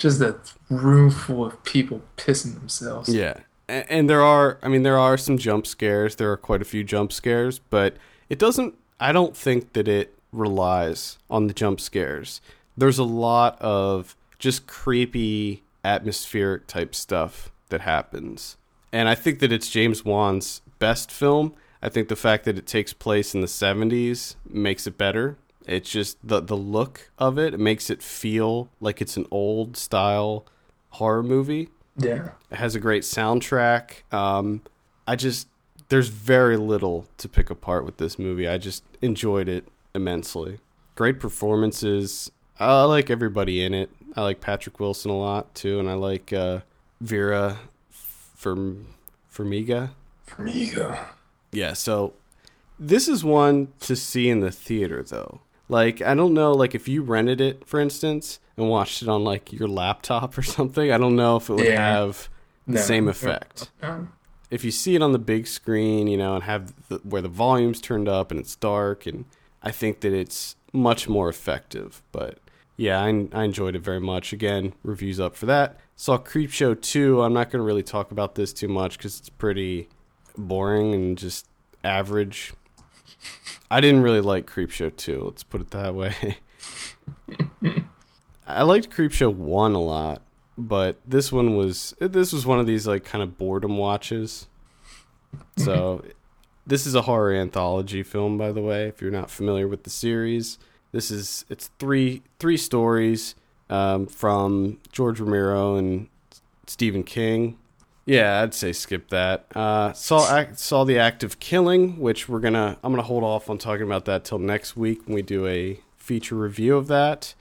Just 0.00 0.20
a 0.20 0.36
room 0.68 1.10
full 1.10 1.44
of 1.44 1.62
people 1.62 2.02
pissing 2.16 2.54
themselves. 2.54 3.08
Yeah. 3.14 3.34
A- 3.68 3.92
And 3.92 4.10
there 4.10 4.22
are, 4.22 4.58
I 4.62 4.68
mean, 4.68 4.82
there 4.82 4.98
are 4.98 5.16
some 5.16 5.38
jump 5.38 5.66
scares. 5.66 6.16
There 6.16 6.32
are 6.32 6.36
quite 6.36 6.62
a 6.62 6.64
few 6.64 6.82
jump 6.82 7.12
scares, 7.12 7.60
but 7.60 7.96
it 8.28 8.38
doesn't, 8.38 8.74
I 8.98 9.12
don't 9.12 9.36
think 9.36 9.74
that 9.74 9.86
it 9.86 10.16
relies 10.32 11.18
on 11.30 11.46
the 11.46 11.54
jump 11.54 11.80
scares. 11.80 12.40
There's 12.76 12.98
a 12.98 13.04
lot 13.04 13.60
of 13.60 14.16
just 14.38 14.66
creepy, 14.66 15.62
atmospheric 15.84 16.66
type 16.66 16.94
stuff 16.94 17.52
that 17.68 17.82
happens. 17.82 18.56
And 18.92 19.08
I 19.08 19.14
think 19.14 19.38
that 19.40 19.52
it's 19.52 19.70
James 19.70 20.04
Wan's 20.04 20.62
best 20.78 21.12
film. 21.12 21.54
I 21.82 21.88
think 21.90 22.08
the 22.08 22.16
fact 22.16 22.44
that 22.44 22.58
it 22.58 22.66
takes 22.66 22.92
place 22.92 23.34
in 23.34 23.40
the 23.42 23.46
70s 23.46 24.36
makes 24.48 24.86
it 24.86 24.96
better. 24.98 25.36
It's 25.70 25.90
just 25.90 26.18
the 26.22 26.40
the 26.40 26.56
look 26.56 27.10
of 27.18 27.38
it, 27.38 27.54
it 27.54 27.60
makes 27.60 27.90
it 27.90 28.02
feel 28.02 28.68
like 28.80 29.00
it's 29.00 29.16
an 29.16 29.26
old 29.30 29.76
style 29.76 30.44
horror 30.90 31.22
movie. 31.22 31.68
Yeah. 31.96 32.30
It 32.50 32.56
has 32.56 32.74
a 32.74 32.80
great 32.80 33.02
soundtrack. 33.02 34.02
Um, 34.12 34.62
I 35.06 35.16
just 35.16 35.48
there's 35.88 36.08
very 36.08 36.56
little 36.56 37.06
to 37.18 37.28
pick 37.28 37.50
apart 37.50 37.84
with 37.84 37.96
this 37.98 38.18
movie. 38.18 38.48
I 38.48 38.58
just 38.58 38.84
enjoyed 39.02 39.48
it 39.48 39.66
immensely. 39.94 40.58
Great 40.94 41.18
performances. 41.20 42.30
I 42.58 42.84
like 42.84 43.10
everybody 43.10 43.62
in 43.64 43.74
it. 43.74 43.90
I 44.16 44.22
like 44.22 44.40
Patrick 44.40 44.80
Wilson 44.80 45.10
a 45.10 45.18
lot 45.18 45.54
too, 45.54 45.78
and 45.80 45.88
I 45.88 45.94
like 45.94 46.32
uh, 46.32 46.60
Vera 47.00 47.58
Firm 47.90 48.86
Formiga. 49.32 49.90
Formiga. 50.28 51.06
Yeah, 51.52 51.72
so 51.72 52.12
This 52.78 53.08
is 53.08 53.24
one 53.24 53.68
to 53.80 53.96
see 53.96 54.28
in 54.28 54.40
the 54.40 54.50
theater 54.50 55.02
though. 55.02 55.40
Like 55.70 56.02
I 56.02 56.14
don't 56.14 56.34
know, 56.34 56.52
like 56.52 56.74
if 56.74 56.88
you 56.88 57.02
rented 57.02 57.40
it, 57.40 57.66
for 57.66 57.80
instance, 57.80 58.40
and 58.56 58.68
watched 58.68 59.02
it 59.02 59.08
on 59.08 59.24
like 59.24 59.52
your 59.52 59.68
laptop 59.68 60.36
or 60.38 60.42
something, 60.42 60.90
I 60.92 60.98
don't 60.98 61.16
know 61.16 61.36
if 61.36 61.48
it 61.48 61.54
would 61.54 61.66
Yeah. 61.66 61.80
have 61.80 62.28
the 62.66 62.74
No. 62.74 62.80
same 62.80 63.08
effect. 63.08 63.70
Um, 63.82 64.12
If 64.50 64.64
you 64.64 64.72
see 64.72 64.96
it 64.96 65.02
on 65.02 65.12
the 65.12 65.18
big 65.18 65.46
screen, 65.46 66.08
you 66.08 66.16
know, 66.16 66.34
and 66.34 66.42
have 66.44 66.74
the, 66.88 66.96
where 67.04 67.22
the 67.22 67.28
volume's 67.28 67.80
turned 67.80 68.08
up 68.08 68.32
and 68.32 68.40
it's 68.40 68.56
dark, 68.56 69.06
and 69.06 69.24
I 69.62 69.70
think 69.70 70.00
that 70.00 70.12
it's 70.12 70.56
much 70.72 71.08
more 71.08 71.28
effective. 71.28 72.02
But 72.10 72.38
yeah, 72.76 73.00
I, 73.00 73.28
I 73.32 73.44
enjoyed 73.44 73.76
it 73.76 73.82
very 73.82 74.00
much. 74.00 74.32
Again, 74.32 74.72
reviews 74.82 75.20
up 75.20 75.36
for 75.36 75.46
that. 75.46 75.78
Saw 75.94 76.18
Creepshow 76.18 76.80
2. 76.80 77.22
I'm 77.22 77.32
not 77.32 77.50
going 77.50 77.60
to 77.60 77.64
really 77.66 77.82
talk 77.84 78.10
about 78.10 78.34
this 78.34 78.52
too 78.52 78.68
much 78.68 78.96
because 78.98 79.20
it's 79.20 79.28
pretty 79.28 79.88
boring 80.36 80.94
and 80.94 81.16
just 81.18 81.46
average. 81.84 82.52
I 83.70 83.80
didn't 83.80 84.02
really 84.02 84.20
like 84.20 84.50
Creepshow 84.50 84.96
2, 84.96 85.22
let's 85.24 85.44
put 85.44 85.60
it 85.60 85.70
that 85.70 85.94
way. 85.94 86.38
I 88.46 88.62
liked 88.62 88.90
Creepshow 88.90 89.32
1 89.32 89.74
a 89.74 89.80
lot, 89.80 90.22
but 90.58 90.98
this 91.06 91.30
one 91.30 91.56
was 91.56 91.94
this 92.00 92.32
was 92.32 92.44
one 92.44 92.58
of 92.58 92.66
these 92.66 92.86
like 92.86 93.04
kind 93.04 93.22
of 93.22 93.38
boredom 93.38 93.76
watches. 93.78 94.48
So 95.56 96.04
this 96.66 96.86
is 96.86 96.94
a 96.96 97.02
horror 97.02 97.32
anthology 97.32 98.02
film 98.02 98.36
by 98.36 98.50
the 98.50 98.60
way, 98.60 98.88
if 98.88 99.00
you're 99.00 99.12
not 99.12 99.30
familiar 99.30 99.68
with 99.68 99.84
the 99.84 99.90
series. 99.90 100.58
This 100.90 101.12
is 101.12 101.44
it's 101.48 101.70
three 101.78 102.22
three 102.40 102.56
stories 102.56 103.36
um, 103.68 104.06
from 104.06 104.78
George 104.90 105.20
Romero 105.20 105.76
and 105.76 106.08
Stephen 106.66 107.04
King. 107.04 107.56
Yeah, 108.10 108.40
I'd 108.42 108.54
say 108.54 108.72
skip 108.72 109.08
that. 109.10 109.46
Uh, 109.54 109.92
saw 109.92 110.28
act, 110.36 110.58
saw 110.58 110.82
the 110.82 110.98
act 110.98 111.22
of 111.22 111.38
killing, 111.38 111.98
which 112.00 112.28
we're 112.28 112.40
gonna 112.40 112.76
I'm 112.82 112.92
gonna 112.92 113.02
hold 113.02 113.22
off 113.22 113.48
on 113.48 113.56
talking 113.58 113.84
about 113.86 114.04
that 114.06 114.24
till 114.24 114.40
next 114.40 114.76
week 114.76 115.06
when 115.06 115.14
we 115.14 115.22
do 115.22 115.46
a 115.46 115.78
feature 115.96 116.34
review 116.34 116.76
of 116.76 116.88
that. 116.88 117.34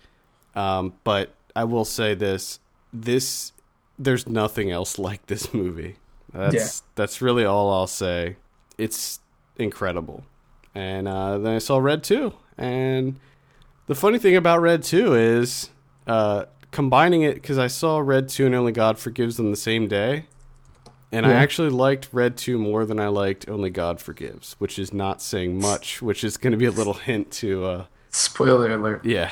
Um, 0.56 0.94
but 1.04 1.34
I 1.56 1.64
will 1.64 1.86
say 1.86 2.14
this: 2.14 2.60
this 2.94 3.52
there's 3.98 4.28
nothing 4.28 4.70
else 4.70 5.00
like 5.08 5.26
this 5.26 5.54
movie. 5.56 5.96
That's 6.32 6.54
Yeah. 6.56 6.68
that's 6.94 7.20
really 7.20 7.46
all 7.46 7.74
I'll 7.74 7.88
say. 7.88 8.36
It's 8.78 9.20
incredible. 9.58 10.24
And 10.76 11.08
uh, 11.08 11.40
then 11.40 11.56
I 11.56 11.58
saw 11.58 11.80
Red 11.80 12.04
Two, 12.04 12.34
and 12.60 13.20
the 13.88 13.96
funny 13.96 14.20
thing 14.20 14.36
about 14.36 14.62
Red 14.62 14.84
Two 14.84 15.16
is 15.16 15.72
uh, 16.06 16.46
combining 16.70 17.24
it 17.24 17.34
because 17.34 17.58
I 17.58 17.66
saw 17.66 17.98
Red 17.98 18.30
Two 18.30 18.46
and 18.46 18.54
Only 18.54 18.72
God 18.72 19.00
Forgives 19.00 19.40
on 19.40 19.50
the 19.50 19.58
same 19.58 19.88
day, 19.88 20.26
and 21.12 21.26
I 21.26 21.34
actually 21.34 21.70
liked 21.70 22.10
Red 22.12 22.38
Two 22.38 22.58
more 22.58 22.86
than 22.86 23.00
I 23.00 23.08
liked 23.08 23.48
Only 23.50 23.70
God 23.70 24.00
Forgives, 24.00 24.56
which 24.60 24.78
is 24.80 24.94
not 24.94 25.22
saying 25.22 25.60
much. 25.60 26.02
Which 26.02 26.24
is 26.24 26.38
going 26.38 26.52
to 26.52 26.58
be 26.58 26.66
a 26.66 26.72
little 26.72 26.94
hint 26.94 27.32
to, 27.34 27.66
uh, 27.66 27.86
spoiler 28.10 28.72
alert. 28.74 29.06
yeah, 29.06 29.32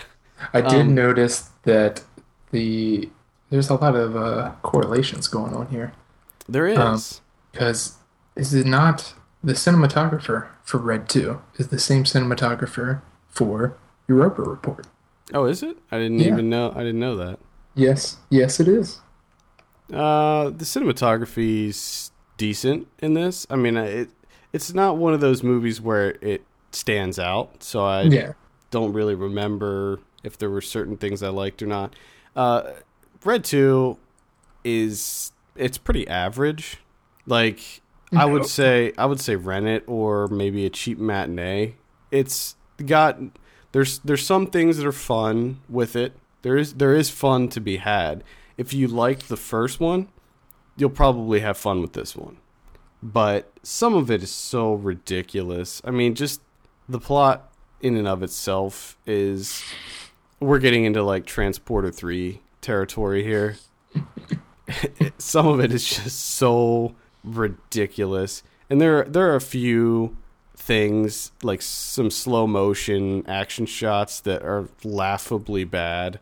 I 0.54 0.62
did 0.62 0.82
Um, 0.82 0.96
notice 0.96 1.50
that 1.64 2.04
the 2.52 3.10
there's 3.50 3.70
a 3.70 3.76
lot 3.76 3.96
of 3.96 4.16
uh, 4.16 4.52
correlations 4.62 5.28
going 5.28 5.54
on 5.54 5.68
here 5.68 5.94
there 6.50 6.68
is. 6.68 6.78
Um, 6.78 7.00
because 7.52 7.96
is 8.36 8.54
it 8.54 8.66
not 8.68 9.14
the 9.44 9.54
cinematographer 9.54 10.48
for 10.64 10.78
Red 10.80 11.08
Two 11.10 11.42
is 11.58 11.68
the 11.70 11.80
same 11.80 12.04
cinematographer 12.04 13.02
for 13.30 13.78
Europa 14.08 14.42
Report? 14.42 14.86
oh, 15.34 15.46
is 15.46 15.62
it? 15.64 15.78
I 15.92 15.98
didn't 15.98 16.20
Yeah. 16.20 16.28
even 16.34 16.50
know. 16.50 16.72
I 16.76 16.80
didn't 16.80 17.00
know 17.00 17.16
that. 17.18 17.40
Yes, 17.76 18.18
yes, 18.30 18.60
it 18.60 18.68
is. 18.68 19.00
Uh, 19.92 20.50
the 20.50 20.66
cinematography's 20.66 22.12
decent 22.38 22.88
in 23.00 23.14
this. 23.14 23.48
I 23.50 23.56
mean, 23.56 23.78
it 23.78 24.10
it's 24.54 24.74
not 24.74 24.98
one 24.98 25.14
of 25.14 25.22
those 25.22 25.44
movies 25.44 25.80
where 25.82 26.18
it 26.22 26.44
stands 26.72 27.20
out. 27.20 27.64
So 27.64 27.86
I 27.86 28.04
Yeah, 28.04 28.34
don't 28.72 28.94
really 28.94 29.16
remember 29.16 30.00
if 30.24 30.38
there 30.38 30.50
were 30.50 30.62
certain 30.62 30.98
things 30.98 31.24
I 31.24 31.30
liked 31.30 31.62
or 31.62 31.68
not. 31.68 31.96
Uh, 32.36 32.72
Red 33.24 33.44
Two 33.44 33.98
is 34.64 35.32
it's 35.56 35.78
pretty 35.78 36.08
average. 36.08 36.78
Like 37.26 37.82
I 38.16 38.26
would 38.26 38.46
say, 38.46 38.94
I 38.98 39.06
would 39.06 39.20
say 39.20 39.36
rent 39.36 39.68
it 39.68 39.84
or 39.88 40.28
maybe 40.28 40.66
a 40.66 40.70
cheap 40.70 40.98
matinee. 40.98 41.76
It's 42.12 42.56
got 42.86 43.20
there's 43.72 44.00
there's 44.00 44.26
some 44.26 44.48
things 44.48 44.78
that 44.78 44.86
are 44.86 44.92
fun 44.92 45.60
with 45.70 45.96
it. 45.96 46.14
There 46.42 46.58
is 46.58 46.76
there 46.76 46.94
is 46.94 47.10
fun 47.10 47.50
to 47.50 47.60
be 47.60 47.78
had. 47.78 48.24
If 48.58 48.74
you 48.74 48.88
liked 48.88 49.30
the 49.30 49.38
first 49.38 49.80
one, 49.80 50.10
you'll 50.76 50.90
probably 50.90 51.42
have 51.42 51.58
fun 51.58 51.82
with 51.82 51.94
this 51.94 52.16
one. 52.16 52.38
But 53.02 53.52
some 53.64 53.94
of 53.94 54.10
it 54.10 54.24
is 54.24 54.32
so 54.32 54.74
ridiculous. 54.74 55.82
I 55.86 55.92
mean, 55.92 56.16
just 56.16 56.42
the 56.90 57.00
plot 57.00 57.52
in 57.82 57.96
and 57.96 58.08
of 58.08 58.24
itself 58.24 58.98
is 59.06 59.64
we're 60.40 60.60
getting 60.60 60.86
into 60.86 61.04
like 61.04 61.26
Transporter 61.26 61.92
3 61.92 62.42
territory 62.62 63.24
here. 63.24 63.58
Some 65.18 65.48
of 65.48 65.60
it 65.60 65.72
is 65.72 65.88
just 65.88 66.20
so 66.20 66.96
ridiculous. 67.24 68.44
And 68.70 68.82
there 68.82 69.04
there 69.04 69.32
are 69.32 69.36
a 69.36 69.42
few 69.42 70.18
things 70.56 71.32
like 71.44 71.62
some 71.62 72.12
slow 72.12 72.46
motion 72.46 73.26
action 73.28 73.66
shots 73.66 74.20
that 74.22 74.44
are 74.44 74.68
laughably 74.84 75.64
bad. 75.64 76.20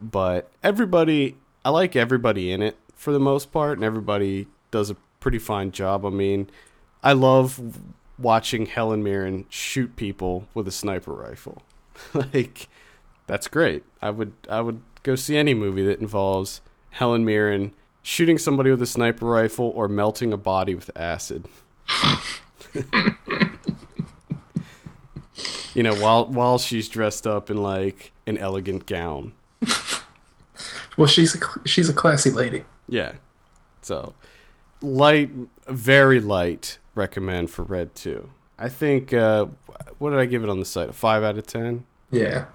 But 0.00 0.50
everybody 0.62 1.36
I 1.66 1.70
like 1.70 1.96
everybody 1.96 2.52
in 2.52 2.62
it 2.62 2.76
for 2.94 3.12
the 3.12 3.18
most 3.18 3.50
part 3.50 3.76
and 3.76 3.82
everybody 3.82 4.46
does 4.70 4.88
a 4.88 4.96
pretty 5.18 5.40
fine 5.40 5.72
job. 5.72 6.06
I 6.06 6.10
mean, 6.10 6.48
I 7.02 7.12
love 7.12 7.80
watching 8.20 8.66
Helen 8.66 9.02
Mirren 9.02 9.46
shoot 9.48 9.96
people 9.96 10.46
with 10.54 10.68
a 10.68 10.70
sniper 10.70 11.12
rifle. 11.12 11.62
like 12.14 12.68
that's 13.26 13.48
great. 13.48 13.82
I 14.00 14.10
would 14.10 14.32
I 14.48 14.60
would 14.60 14.80
go 15.02 15.16
see 15.16 15.36
any 15.36 15.54
movie 15.54 15.84
that 15.86 15.98
involves 15.98 16.60
Helen 16.90 17.24
Mirren 17.24 17.74
shooting 18.00 18.38
somebody 18.38 18.70
with 18.70 18.80
a 18.80 18.86
sniper 18.86 19.26
rifle 19.26 19.72
or 19.74 19.88
melting 19.88 20.32
a 20.32 20.36
body 20.36 20.76
with 20.76 20.88
acid. 20.94 21.46
you 25.74 25.82
know, 25.82 25.96
while 25.96 26.26
while 26.26 26.58
she's 26.58 26.88
dressed 26.88 27.26
up 27.26 27.50
in 27.50 27.56
like 27.56 28.12
an 28.24 28.38
elegant 28.38 28.86
gown. 28.86 29.32
Well, 30.96 31.06
she's 31.06 31.34
a, 31.34 31.38
she's 31.64 31.88
a 31.88 31.92
classy 31.92 32.30
lady. 32.30 32.64
Yeah. 32.88 33.12
So 33.82 34.14
light 34.80 35.30
very 35.68 36.20
light 36.20 36.78
recommend 36.94 37.50
for 37.50 37.62
Red 37.62 37.94
2. 37.94 38.28
I 38.58 38.68
think 38.68 39.12
uh 39.12 39.46
what 39.98 40.10
did 40.10 40.18
I 40.18 40.26
give 40.26 40.42
it 40.42 40.48
on 40.50 40.58
the 40.58 40.64
site? 40.64 40.90
A 40.90 40.92
5 40.92 41.22
out 41.22 41.38
of 41.38 41.46
10? 41.46 41.84
Yeah, 42.10 42.46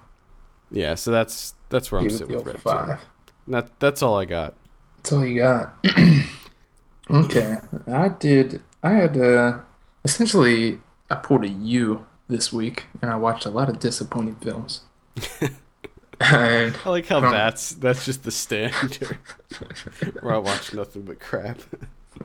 Yeah, 0.70 0.94
so 0.94 1.10
that's 1.10 1.54
that's 1.68 1.90
where 1.92 2.00
I'm 2.00 2.08
give 2.08 2.18
sitting 2.18 2.36
with 2.36 2.46
Red 2.46 2.60
five. 2.60 3.00
2. 3.00 3.06
That 3.48 3.80
that's 3.80 4.02
all 4.02 4.18
I 4.18 4.24
got. 4.24 4.54
That's 4.96 5.12
all 5.12 5.26
you 5.26 5.40
got. 5.40 5.74
okay, 7.10 7.56
I 7.86 8.08
did. 8.08 8.62
I 8.82 8.90
had 8.90 9.16
uh, 9.18 9.58
essentially 10.04 10.80
I 11.10 11.16
pulled 11.16 11.44
a 11.44 11.48
U 11.48 12.06
this 12.28 12.52
week, 12.52 12.84
and 13.00 13.10
I 13.10 13.16
watched 13.16 13.44
a 13.44 13.50
lot 13.50 13.68
of 13.68 13.78
disappointing 13.78 14.36
films. 14.36 14.82
and 16.22 16.76
I 16.84 16.88
like 16.88 17.06
how 17.06 17.18
Um, 17.18 17.32
that's 17.32 17.72
that's 17.72 18.04
just 18.04 18.24
the 18.24 18.30
standard. 18.30 19.18
where 20.20 20.34
I 20.34 20.38
watch 20.38 20.72
nothing 20.74 21.02
but 21.02 21.20
crap. 21.20 21.60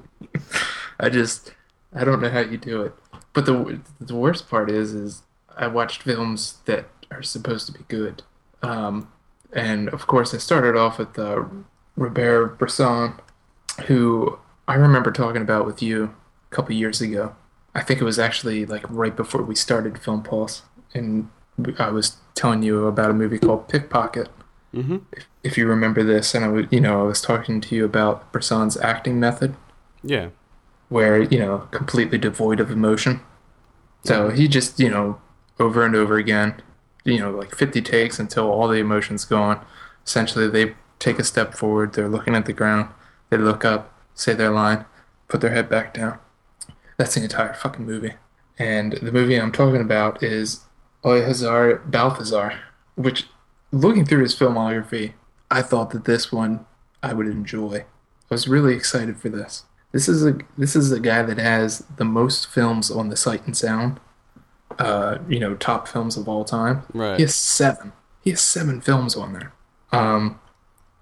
I 0.99 1.09
just 1.09 1.53
I 1.93 2.03
don't 2.03 2.21
know 2.21 2.29
how 2.29 2.41
you 2.41 2.57
do 2.57 2.81
it. 2.83 2.93
But 3.33 3.45
the 3.45 3.79
the 3.99 4.15
worst 4.15 4.49
part 4.49 4.69
is 4.69 4.93
is 4.93 5.23
I 5.55 5.67
watched 5.67 6.03
films 6.03 6.59
that 6.65 6.87
are 7.11 7.23
supposed 7.23 7.67
to 7.67 7.73
be 7.73 7.85
good. 7.87 8.23
Um, 8.61 9.11
and 9.53 9.89
of 9.89 10.07
course 10.07 10.33
I 10.33 10.37
started 10.37 10.75
off 10.75 10.99
with 10.99 11.17
uh, 11.17 11.45
Robert 11.95 12.57
Bresson, 12.59 13.13
who 13.85 14.37
I 14.67 14.75
remember 14.75 15.11
talking 15.11 15.41
about 15.41 15.65
with 15.65 15.81
you 15.81 16.15
a 16.51 16.55
couple 16.55 16.75
years 16.75 17.01
ago. 17.01 17.35
I 17.73 17.81
think 17.81 18.01
it 18.01 18.05
was 18.05 18.19
actually 18.19 18.65
like 18.65 18.83
right 18.89 19.15
before 19.15 19.43
we 19.43 19.55
started 19.55 19.99
Film 19.99 20.23
Pulse, 20.23 20.63
and 20.93 21.29
I 21.79 21.89
was 21.89 22.17
telling 22.35 22.63
you 22.63 22.85
about 22.85 23.11
a 23.11 23.13
movie 23.13 23.39
called 23.39 23.67
Pickpocket. 23.67 24.29
Mhm. 24.73 25.01
If, 25.11 25.25
if 25.43 25.57
you 25.57 25.67
remember 25.67 26.03
this, 26.03 26.35
and 26.35 26.45
I 26.45 26.49
was, 26.49 26.65
you 26.69 26.81
know, 26.81 27.01
I 27.01 27.03
was 27.03 27.21
talking 27.21 27.61
to 27.61 27.75
you 27.75 27.85
about 27.85 28.31
Bresson's 28.31 28.77
acting 28.77 29.19
method. 29.19 29.55
Yeah. 30.03 30.29
where 30.89 31.21
you 31.23 31.37
know 31.39 31.67
completely 31.71 32.17
devoid 32.17 32.59
of 32.61 32.71
emotion. 32.71 33.19
So 34.05 34.29
he 34.29 34.47
just 34.47 34.79
you 34.79 34.89
know 34.89 35.19
over 35.59 35.83
and 35.83 35.95
over 35.95 36.15
again 36.17 36.61
you 37.03 37.19
know 37.19 37.31
like 37.31 37.53
50 37.55 37.81
takes 37.81 38.19
until 38.19 38.49
all 38.49 38.67
the 38.69 38.77
emotions 38.79 39.25
gone. 39.25 39.59
Essentially 40.05 40.47
they 40.47 40.75
take 40.99 41.19
a 41.19 41.23
step 41.25 41.53
forward. 41.55 41.93
They're 41.93 42.07
looking 42.07 42.35
at 42.35 42.45
the 42.45 42.53
ground. 42.53 42.89
They 43.29 43.37
look 43.37 43.65
up 43.65 43.91
say 44.15 44.33
their 44.33 44.51
line 44.51 44.85
put 45.27 45.41
their 45.41 45.51
head 45.51 45.67
back 45.67 45.93
down. 45.93 46.19
That's 46.97 47.15
the 47.15 47.23
entire 47.23 47.53
fucking 47.53 47.85
movie. 47.85 48.13
And 48.57 48.93
the 48.93 49.11
movie 49.11 49.35
i'm 49.35 49.51
talking 49.51 49.81
about 49.81 50.23
is 50.23 50.61
Au 51.03 51.21
Hasard 51.21 51.91
Balthazar 51.91 52.59
which 52.95 53.27
looking 53.71 54.05
through 54.05 54.23
his 54.23 54.35
filmography 54.35 55.13
i 55.51 55.61
thought 55.61 55.91
that 55.91 56.05
this 56.05 56.31
one 56.31 56.65
i 57.03 57.13
would 57.13 57.27
enjoy 57.27 57.77
i 57.77 57.85
was 58.29 58.47
really 58.47 58.73
excited 58.73 59.17
for 59.17 59.29
this 59.29 59.65
this 59.91 60.07
is 60.07 60.25
a 60.25 60.37
this 60.57 60.75
is 60.75 60.91
a 60.91 60.99
guy 60.99 61.23
that 61.23 61.37
has 61.37 61.79
the 61.97 62.05
most 62.05 62.47
films 62.47 62.91
on 62.91 63.09
the 63.09 63.15
Sight 63.15 63.45
and 63.45 63.55
Sound, 63.55 63.99
uh, 64.77 65.17
you 65.29 65.39
know, 65.39 65.55
top 65.55 65.87
films 65.87 66.17
of 66.17 66.27
all 66.27 66.43
time. 66.43 66.83
Right. 66.93 67.15
He 67.15 67.23
has 67.23 67.33
seven. 67.33 67.93
He 68.21 68.31
has 68.31 68.41
seven 68.41 68.81
films 68.81 69.15
on 69.15 69.33
there. 69.33 69.53
Um, 69.91 70.39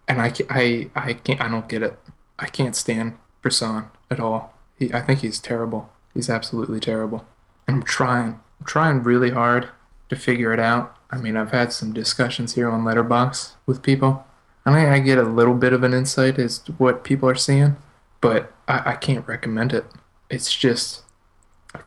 and 0.07 0.21
I, 0.21 0.31
I, 0.49 0.89
I 0.95 1.13
can't. 1.13 1.41
I 1.41 1.47
don't 1.47 1.67
get 1.67 1.81
it. 1.81 1.99
I 2.37 2.45
can't 2.45 2.75
stand 2.75 3.17
Bresson 3.41 3.85
at 4.11 4.19
all. 4.19 4.53
He, 4.77 4.93
I 4.93 5.01
think 5.01 5.21
he's 5.21 5.39
terrible. 5.39 5.89
He's 6.13 6.29
absolutely 6.29 6.79
terrible. 6.79 7.25
And 7.67 7.77
I'm 7.77 7.83
trying. 7.83 8.39
I'm 8.59 8.65
trying 8.65 9.03
really 9.03 9.31
hard 9.31 9.69
to 10.09 10.15
figure 10.15 10.53
it 10.53 10.59
out. 10.59 10.95
I 11.09 11.17
mean, 11.17 11.37
I've 11.37 11.51
had 11.51 11.71
some 11.71 11.93
discussions 11.93 12.55
here 12.55 12.69
on 12.69 12.83
Letterboxd 12.83 13.53
with 13.65 13.81
people, 13.81 14.25
and 14.65 14.75
I, 14.75 14.95
I 14.95 14.99
get 14.99 15.17
a 15.17 15.23
little 15.23 15.53
bit 15.53 15.73
of 15.73 15.83
an 15.83 15.93
insight 15.93 16.39
as 16.39 16.59
to 16.59 16.73
what 16.73 17.03
people 17.03 17.29
are 17.29 17.35
seeing, 17.35 17.77
but 18.21 18.53
I, 18.67 18.91
I 18.91 18.95
can't 18.95 19.27
recommend 19.27 19.73
it. 19.73 19.85
It's 20.29 20.53
just 20.53 21.03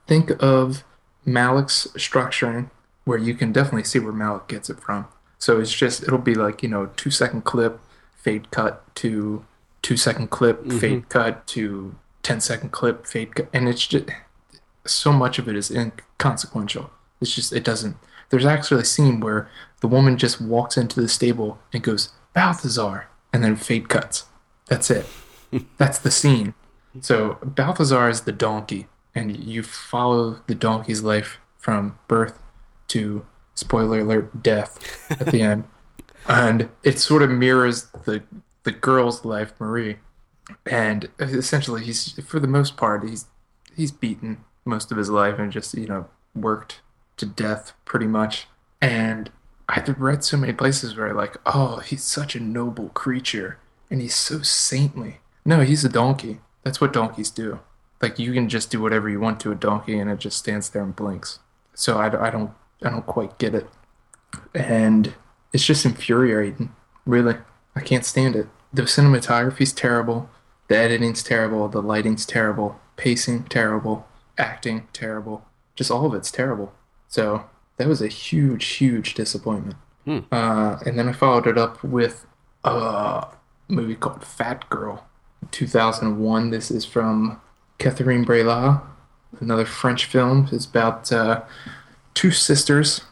think 0.07 0.31
of 0.43 0.85
Malick's 1.27 1.89
structuring, 1.95 2.71
where 3.05 3.19
you 3.19 3.35
can 3.35 3.53
definitely 3.53 3.85
see 3.85 3.99
where 3.99 4.13
Malik 4.13 4.49
gets 4.49 4.71
it 4.71 4.81
from. 4.81 5.07
So 5.39 5.61
it's 5.61 5.73
just 5.73 6.03
it'll 6.03 6.19
be 6.19 6.35
like 6.35 6.63
you 6.63 6.69
know 6.69 6.87
two 6.97 7.11
second 7.11 7.45
clip, 7.45 7.81
fade 8.17 8.51
cut 8.51 8.83
to 8.97 9.45
two 9.83 9.97
second 9.97 10.31
clip, 10.31 10.61
mm-hmm. 10.65 10.79
fade 10.79 11.09
cut 11.09 11.47
to 11.49 11.95
10 12.23 12.41
second 12.41 12.71
clip, 12.73 13.07
fade 13.07 13.35
cut, 13.35 13.49
and 13.55 13.69
it's 13.69 13.87
just 13.87 14.05
so 14.85 15.13
much 15.13 15.39
of 15.39 15.49
it 15.49 15.57
is 15.57 15.71
inconsequential. 15.71 16.91
It's 17.21 17.35
just 17.35 17.53
it 17.53 17.65
doesn't. 17.65 17.97
There's 18.31 18.45
actually 18.45 18.83
a 18.83 18.85
scene 18.85 19.21
where 19.21 19.51
the 19.81 19.89
woman 19.89 20.17
just 20.17 20.41
walks 20.41 20.77
into 20.77 21.01
the 21.01 21.09
stable 21.09 21.59
and 21.73 21.83
goes 21.83 22.13
Balthazar, 22.35 23.09
and 23.33 23.43
then 23.43 23.57
fade 23.57 23.89
cuts. 23.89 24.27
That's 24.67 24.91
it. 24.91 25.07
That's 25.79 25.99
the 25.99 26.11
scene. 26.11 26.55
So 27.01 27.39
Balthazar 27.43 28.09
is 28.09 28.23
the 28.23 28.33
donkey, 28.33 28.87
and 29.15 29.37
you 29.37 29.63
follow 29.63 30.41
the 30.47 30.55
donkey's 30.55 31.03
life 31.03 31.39
from 31.59 31.99
birth 32.07 32.39
to 32.89 33.27
spoiler 33.55 34.01
alert 34.01 34.43
death 34.43 35.11
at 35.11 35.27
the 35.29 35.43
end, 35.43 35.65
and 36.29 36.69
it 36.83 36.99
sort 36.99 37.23
of 37.23 37.31
mirrors 37.31 37.87
the 38.05 38.23
the 38.65 38.73
girl's 38.73 39.25
life, 39.25 39.53
Marie, 39.59 39.97
and 40.67 41.07
uh, 41.21 41.25
essentially 41.25 41.85
he's 41.85 42.13
for 42.25 42.41
the 42.41 42.47
most 42.47 42.77
part 42.77 43.09
he's 43.09 43.27
he's 43.77 43.93
beaten 43.93 44.45
most 44.65 44.91
of 44.93 44.99
his 44.99 45.11
life 45.11 45.39
and 45.39 45.53
just 45.53 45.75
you 45.75 45.87
know 45.87 46.07
worked 46.35 46.81
to 47.19 47.27
death 47.27 47.73
pretty 47.85 48.07
much, 48.07 48.49
and 48.81 49.31
I've 49.69 50.01
read 50.01 50.25
so 50.25 50.37
many 50.37 50.53
places 50.53 50.97
where 50.97 51.13
like 51.13 51.37
oh 51.47 51.79
he's 51.79 52.03
such 52.03 52.35
a 52.35 52.41
noble 52.41 52.89
creature 52.91 53.59
and 53.91 54.01
he's 54.01 54.15
so 54.15 54.43
saintly. 54.43 55.19
No, 55.45 55.61
he's 55.61 55.85
a 55.85 55.89
donkey. 55.89 56.41
That's 56.63 56.81
what 56.81 56.93
donkeys 56.93 57.31
do. 57.31 57.61
Like 58.01 58.19
you 58.19 58.33
can 58.33 58.49
just 58.49 58.71
do 58.71 58.81
whatever 58.81 59.09
you 59.09 59.21
want 59.21 59.41
to 59.41 59.53
a 59.53 59.55
donkey 59.55 59.99
and 59.99 60.11
it 60.11 60.19
just 60.19 60.39
stands 60.39 60.71
there 60.71 60.83
and 60.83 60.95
blinks. 60.95 61.41
So 61.75 61.99
I, 61.99 62.27
I 62.27 62.31
don't 62.31 62.53
I 62.83 62.91
don't 62.91 63.07
quite 63.07 63.39
get 63.39 63.55
it, 63.55 63.69
and 64.55 65.15
it's 65.53 65.65
just 65.65 65.85
infuriating. 65.85 66.75
Really, 67.05 67.37
I 67.75 67.81
can't 67.81 68.05
stand 68.05 68.37
it. 68.37 68.47
The 68.73 68.83
cinematography's 68.83 69.73
terrible, 69.73 70.29
the 70.69 70.77
editing's 70.77 71.23
terrible, 71.23 71.69
the 71.69 71.83
lighting's 71.83 72.27
terrible, 72.27 72.79
pacing 72.97 73.45
terrible, 73.45 74.07
acting 74.37 74.87
terrible. 74.93 75.45
Just 75.75 75.91
all 75.91 76.07
of 76.07 76.15
it's 76.15 76.31
terrible. 76.31 76.73
So 77.09 77.45
that 77.79 77.89
was 77.89 78.03
a 78.03 78.09
huge, 78.09 78.65
huge 78.67 79.15
disappointment. 79.15 79.77
Uh, 80.33 80.79
and 80.87 80.99
then 80.99 81.09
I 81.09 81.13
followed 81.13 81.47
it 81.47 81.59
up 81.59 81.83
with 81.83 82.27
a 82.65 83.27
movie 83.69 83.95
called 83.95 84.25
Fat 84.25 84.69
Girl, 84.69 85.07
2001. 85.51 86.51
This 86.51 86.71
is 86.71 86.85
from 86.85 87.41
Catherine 87.79 88.25
Breillat, 88.25 88.83
another 89.41 89.65
French 89.65 90.05
film. 90.07 90.49
It's 90.53 90.67
about 90.67 91.13
uh, 91.13 91.43
two 92.15 92.31
sisters. 92.31 93.03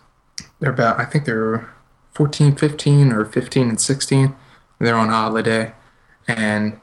They're 0.61 0.73
about, 0.73 0.99
I 0.99 1.05
think 1.05 1.25
they're 1.25 1.69
14, 2.15 2.57
15, 2.57 3.13
or 3.13 3.25
15 3.25 3.69
and 3.69 3.81
16. 3.81 4.35
They're 4.79 4.97
on 4.97 5.09
holiday. 5.09 5.73
And, 6.29 6.81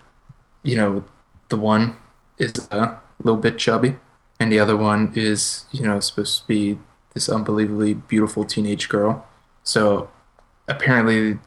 you 0.61 0.75
know, 0.75 1.03
the 1.49 1.57
one 1.57 1.95
is 2.37 2.53
a 2.71 2.99
little 3.21 3.39
bit 3.39 3.57
chubby, 3.57 3.97
and 4.39 4.51
the 4.51 4.59
other 4.59 4.77
one 4.77 5.11
is, 5.15 5.65
you 5.71 5.83
know, 5.83 5.99
supposed 5.99 6.41
to 6.41 6.47
be 6.47 6.79
this 7.13 7.29
unbelievably 7.29 7.93
beautiful 7.95 8.43
teenage 8.43 8.89
girl. 8.89 9.25
So 9.63 10.09
apparently 10.67 11.39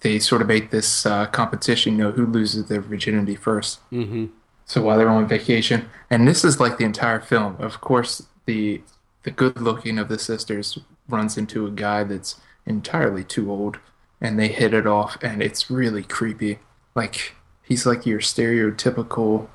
they 0.00 0.18
sort 0.18 0.42
of 0.42 0.48
make 0.48 0.70
this 0.70 1.06
uh, 1.06 1.26
competition, 1.26 1.92
you 1.92 2.04
know, 2.04 2.10
who 2.12 2.26
loses 2.26 2.66
their 2.66 2.80
virginity 2.80 3.36
first. 3.36 3.80
Mm-hmm. 3.90 4.26
So 4.64 4.82
while 4.82 4.98
they're 4.98 5.08
on 5.08 5.26
vacation, 5.26 5.88
and 6.10 6.26
this 6.26 6.44
is 6.44 6.60
like 6.60 6.78
the 6.78 6.84
entire 6.84 7.20
film. 7.20 7.56
Of 7.58 7.80
course, 7.80 8.26
the 8.46 8.82
the 9.24 9.30
good 9.30 9.60
looking 9.60 9.98
of 9.98 10.08
the 10.08 10.18
sisters 10.18 10.78
runs 11.08 11.38
into 11.38 11.66
a 11.66 11.70
guy 11.70 12.02
that's 12.02 12.40
entirely 12.66 13.22
too 13.22 13.50
old, 13.50 13.78
and 14.20 14.38
they 14.38 14.48
hit 14.48 14.74
it 14.74 14.86
off, 14.86 15.16
and 15.22 15.42
it's 15.42 15.70
really 15.70 16.02
creepy. 16.02 16.58
Like 16.94 17.34
he's 17.62 17.86
like 17.86 18.06
your 18.06 18.20
stereotypical, 18.20 19.48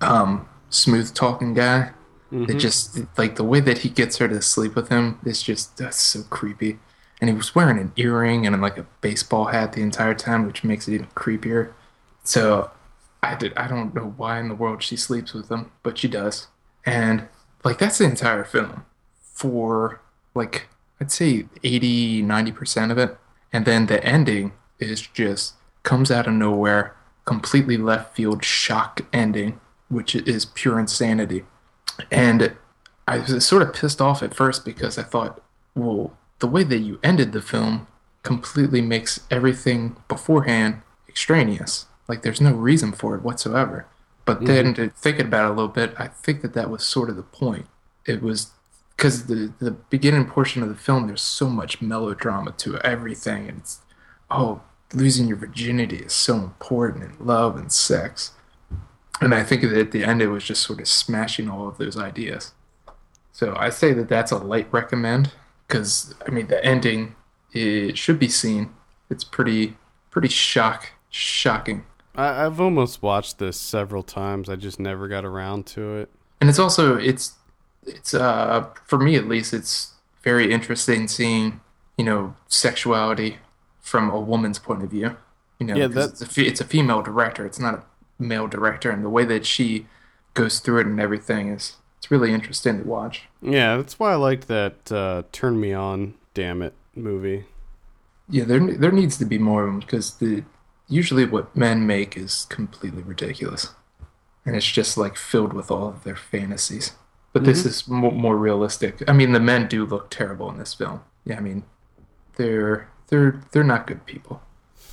um, 0.00 0.48
smooth 0.68 1.14
talking 1.14 1.54
guy. 1.54 1.90
It 2.32 2.34
mm-hmm. 2.34 2.58
just 2.58 3.00
like 3.18 3.34
the 3.34 3.44
way 3.44 3.58
that 3.60 3.78
he 3.78 3.88
gets 3.88 4.18
her 4.18 4.28
to 4.28 4.40
sleep 4.40 4.76
with 4.76 4.88
him 4.88 5.18
is 5.24 5.42
just 5.42 5.76
that's 5.78 6.00
so 6.00 6.22
creepy. 6.22 6.78
And 7.20 7.28
he 7.28 7.36
was 7.36 7.54
wearing 7.54 7.78
an 7.78 7.92
earring 7.96 8.46
and 8.46 8.60
like 8.62 8.78
a 8.78 8.86
baseball 9.00 9.46
hat 9.46 9.72
the 9.72 9.82
entire 9.82 10.14
time, 10.14 10.46
which 10.46 10.62
makes 10.62 10.86
it 10.86 10.94
even 10.94 11.08
creepier. 11.08 11.72
So 12.22 12.70
I 13.22 13.34
did 13.34 13.52
I 13.56 13.66
don't 13.66 13.94
know 13.94 14.14
why 14.16 14.38
in 14.38 14.48
the 14.48 14.54
world 14.54 14.82
she 14.82 14.96
sleeps 14.96 15.32
with 15.34 15.50
him, 15.50 15.72
but 15.82 15.98
she 15.98 16.06
does. 16.06 16.46
And 16.86 17.26
like 17.64 17.78
that's 17.78 17.98
the 17.98 18.04
entire 18.04 18.44
film 18.44 18.84
for 19.20 20.00
like 20.34 20.68
I'd 21.00 21.10
say 21.10 21.46
80 21.64 22.22
90% 22.22 22.92
of 22.92 22.98
it. 22.98 23.18
And 23.52 23.64
then 23.64 23.86
the 23.86 24.02
ending 24.04 24.52
is 24.78 25.00
just 25.00 25.54
comes 25.82 26.12
out 26.12 26.28
of 26.28 26.34
nowhere, 26.34 26.94
completely 27.24 27.76
left 27.76 28.14
field 28.14 28.44
shock 28.44 29.00
ending, 29.12 29.60
which 29.88 30.14
is 30.14 30.44
pure 30.44 30.78
insanity. 30.78 31.44
And 32.10 32.56
I 33.06 33.18
was 33.18 33.46
sort 33.46 33.62
of 33.62 33.74
pissed 33.74 34.00
off 34.00 34.22
at 34.22 34.34
first 34.34 34.64
because 34.64 34.98
I 34.98 35.02
thought, 35.02 35.42
well, 35.74 36.16
the 36.38 36.46
way 36.46 36.62
that 36.64 36.78
you 36.78 36.98
ended 37.02 37.32
the 37.32 37.42
film 37.42 37.86
completely 38.22 38.80
makes 38.80 39.20
everything 39.30 39.96
beforehand 40.08 40.82
extraneous. 41.08 41.86
Like 42.08 42.22
there's 42.22 42.40
no 42.40 42.52
reason 42.52 42.92
for 42.92 43.14
it 43.14 43.22
whatsoever. 43.22 43.86
But 44.24 44.38
mm-hmm. 44.38 44.46
then 44.46 44.74
to 44.74 44.90
thinking 44.90 45.26
about 45.26 45.46
it 45.46 45.52
a 45.52 45.54
little 45.54 45.68
bit, 45.68 45.94
I 45.98 46.08
think 46.08 46.42
that 46.42 46.54
that 46.54 46.70
was 46.70 46.84
sort 46.84 47.10
of 47.10 47.16
the 47.16 47.22
point. 47.22 47.66
It 48.06 48.22
was 48.22 48.50
because 48.96 49.26
the 49.26 49.52
the 49.58 49.70
beginning 49.70 50.26
portion 50.26 50.62
of 50.62 50.68
the 50.68 50.74
film, 50.74 51.06
there's 51.06 51.22
so 51.22 51.48
much 51.48 51.80
melodrama 51.80 52.52
to 52.52 52.76
everything, 52.78 53.48
and 53.48 53.58
it's 53.58 53.80
oh, 54.30 54.60
losing 54.92 55.26
your 55.26 55.36
virginity 55.36 55.96
is 55.96 56.12
so 56.12 56.36
important 56.36 57.04
in 57.04 57.26
love 57.26 57.56
and 57.56 57.72
sex. 57.72 58.32
And 59.20 59.34
I 59.34 59.42
think 59.42 59.62
that 59.62 59.72
at 59.76 59.90
the 59.92 60.02
end, 60.04 60.22
it 60.22 60.28
was 60.28 60.44
just 60.44 60.62
sort 60.62 60.80
of 60.80 60.88
smashing 60.88 61.48
all 61.50 61.68
of 61.68 61.76
those 61.78 61.96
ideas. 61.96 62.52
So 63.32 63.54
I 63.56 63.70
say 63.70 63.92
that 63.92 64.08
that's 64.08 64.32
a 64.32 64.38
light 64.38 64.68
recommend 64.72 65.32
because 65.66 66.14
I 66.26 66.30
mean 66.30 66.46
the 66.48 66.64
ending 66.64 67.14
it 67.52 67.96
should 67.98 68.18
be 68.18 68.28
seen. 68.28 68.70
It's 69.10 69.24
pretty 69.24 69.76
pretty 70.10 70.28
shock 70.28 70.90
shocking, 71.10 71.84
I, 72.14 72.44
I've 72.46 72.60
almost 72.60 73.02
watched 73.02 73.38
this 73.38 73.56
several 73.58 74.02
times. 74.04 74.48
I 74.48 74.56
just 74.56 74.78
never 74.80 75.08
got 75.08 75.24
around 75.24 75.66
to 75.68 75.96
it. 75.98 76.08
and 76.40 76.48
it's 76.48 76.58
also 76.58 76.96
it's 76.96 77.34
it's 77.84 78.14
uh 78.14 78.66
for 78.86 78.98
me 78.98 79.16
at 79.16 79.26
least 79.26 79.52
it's 79.54 79.94
very 80.22 80.52
interesting 80.52 81.08
seeing 81.08 81.60
you 81.96 82.04
know 82.04 82.34
sexuality 82.48 83.38
from 83.80 84.10
a 84.10 84.20
woman's 84.20 84.58
point 84.58 84.82
of 84.82 84.90
view. 84.90 85.16
You 85.58 85.66
know, 85.66 85.74
Yeah, 85.76 85.86
'cause 85.86 85.94
that- 86.18 86.24
it's, 86.26 86.38
a, 86.38 86.46
it's 86.46 86.60
a 86.60 86.64
female 86.64 87.02
director. 87.02 87.44
It's 87.46 87.58
not 87.60 87.74
a 87.74 87.82
male 88.20 88.46
director, 88.46 88.90
and 88.90 89.04
the 89.04 89.10
way 89.10 89.24
that 89.24 89.46
she 89.46 89.86
goes 90.34 90.60
through 90.60 90.80
it 90.80 90.86
and 90.86 91.00
everything 91.00 91.48
is 91.48 91.76
it's 91.98 92.10
really 92.10 92.32
interesting 92.32 92.78
to 92.82 92.88
watch. 92.88 93.24
Yeah, 93.42 93.76
that's 93.76 93.98
why 93.98 94.12
I 94.12 94.16
liked 94.16 94.48
that 94.48 94.92
uh, 94.92 95.24
"Turn 95.32 95.60
Me 95.60 95.72
On, 95.72 96.14
Damn 96.34 96.62
It" 96.62 96.74
movie. 96.94 97.46
Yeah, 98.28 98.44
there 98.44 98.60
there 98.60 98.92
needs 98.92 99.18
to 99.18 99.24
be 99.24 99.38
more 99.38 99.64
of 99.64 99.70
them 99.70 99.80
because 99.80 100.18
the 100.18 100.44
usually 100.88 101.24
what 101.24 101.54
men 101.56 101.86
make 101.86 102.16
is 102.16 102.46
completely 102.48 103.02
ridiculous, 103.02 103.74
and 104.46 104.56
it's 104.56 104.70
just 104.70 104.96
like 104.96 105.16
filled 105.16 105.52
with 105.52 105.70
all 105.70 105.88
of 105.88 106.04
their 106.04 106.16
fantasies. 106.16 106.92
But 107.32 107.44
this 107.44 107.64
is 107.64 107.86
more, 107.86 108.10
more 108.10 108.36
realistic. 108.36 109.08
I 109.08 109.12
mean, 109.12 109.32
the 109.32 109.38
men 109.38 109.68
do 109.68 109.86
look 109.86 110.10
terrible 110.10 110.50
in 110.50 110.58
this 110.58 110.74
film. 110.74 111.02
Yeah, 111.24 111.36
I 111.36 111.40
mean, 111.40 111.62
they're 112.36 112.88
they're 113.08 113.40
they're 113.52 113.62
not 113.62 113.86
good 113.86 114.04
people. 114.06 114.42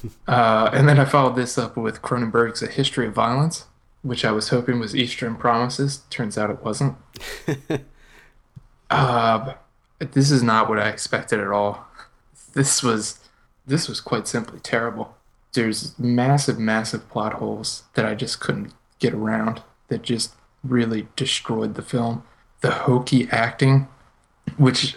Uh, 0.28 0.70
and 0.74 0.88
then 0.88 1.00
I 1.00 1.06
followed 1.06 1.36
this 1.36 1.58
up 1.58 1.78
with 1.78 2.02
Cronenberg's 2.02 2.62
A 2.62 2.68
History 2.68 3.08
of 3.08 3.14
Violence, 3.14 3.66
which 4.02 4.26
I 4.26 4.32
was 4.32 4.50
hoping 4.50 4.80
was 4.80 4.96
Eastern 4.96 5.36
Promises. 5.36 6.02
Turns 6.10 6.38
out 6.38 6.50
it 6.50 6.62
wasn't. 6.64 6.98
uh, 8.90 9.54
this 10.00 10.30
is 10.30 10.44
not 10.44 10.70
what 10.70 10.80
I 10.80 10.90
expected 10.90 11.40
at 11.40 11.48
all. 11.48 11.88
This 12.54 12.84
was 12.84 13.20
this 13.66 13.88
was 13.88 14.02
quite 14.02 14.28
simply 14.28 14.60
terrible. 14.60 15.16
There's 15.54 15.98
massive, 15.98 16.60
massive 16.60 17.10
plot 17.10 17.34
holes 17.36 17.84
that 17.96 18.06
I 18.06 18.14
just 18.14 18.40
couldn't 18.40 18.74
get 19.00 19.14
around 19.14 19.62
that 19.88 20.02
just 20.02 20.34
really 20.64 21.08
destroyed 21.16 21.76
the 21.76 21.82
film. 21.82 22.24
The 22.62 22.72
hokey 22.72 23.28
acting 23.32 23.88
which 24.56 24.96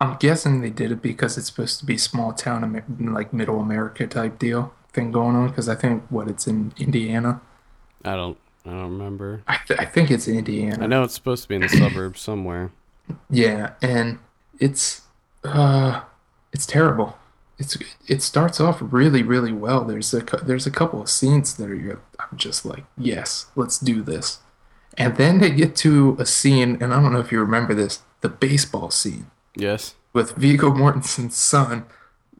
I'm 0.00 0.16
guessing 0.18 0.60
they 0.60 0.70
did 0.70 0.92
it 0.92 1.00
because 1.02 1.38
it's 1.38 1.46
supposed 1.46 1.78
to 1.80 1.86
be 1.86 1.96
small 1.96 2.32
town, 2.32 2.82
like 3.00 3.32
middle 3.32 3.60
America 3.60 4.06
type 4.06 4.38
deal 4.38 4.74
thing 4.92 5.10
going 5.10 5.36
on. 5.36 5.48
Because 5.48 5.68
I 5.68 5.74
think 5.74 6.04
what 6.10 6.28
it's 6.28 6.46
in 6.46 6.72
Indiana. 6.78 7.40
I 8.04 8.14
don't. 8.16 8.36
I 8.64 8.70
don't 8.70 8.90
remember. 8.98 9.42
I, 9.46 9.58
th- 9.66 9.78
I 9.78 9.84
think 9.84 10.10
it's 10.10 10.26
Indiana. 10.26 10.82
I 10.84 10.86
know 10.88 11.04
it's 11.04 11.14
supposed 11.14 11.44
to 11.44 11.48
be 11.48 11.54
in 11.54 11.62
the 11.62 11.68
suburbs 11.68 12.20
somewhere. 12.20 12.70
Yeah, 13.30 13.74
and 13.80 14.18
it's 14.58 15.02
uh, 15.44 16.00
it's 16.52 16.66
terrible. 16.66 17.16
It's 17.56 17.78
it 18.08 18.20
starts 18.20 18.60
off 18.60 18.78
really 18.80 19.22
really 19.22 19.52
well. 19.52 19.84
There's 19.84 20.12
a 20.12 20.22
there's 20.42 20.66
a 20.66 20.72
couple 20.72 21.00
of 21.00 21.08
scenes 21.08 21.54
that 21.54 21.68
you're- 21.68 22.00
I'm 22.18 22.36
just 22.36 22.66
like 22.66 22.82
yes, 22.98 23.46
let's 23.54 23.78
do 23.78 24.02
this, 24.02 24.40
and 24.98 25.16
then 25.16 25.38
they 25.38 25.50
get 25.50 25.76
to 25.76 26.16
a 26.18 26.26
scene, 26.26 26.78
and 26.82 26.92
I 26.92 27.00
don't 27.00 27.12
know 27.12 27.20
if 27.20 27.30
you 27.30 27.38
remember 27.38 27.74
this, 27.74 28.00
the 28.22 28.28
baseball 28.28 28.90
scene 28.90 29.30
Yes. 29.56 29.94
with 30.12 30.32
Viggo 30.36 30.70
Mortensen's 30.70 31.36
son, 31.36 31.86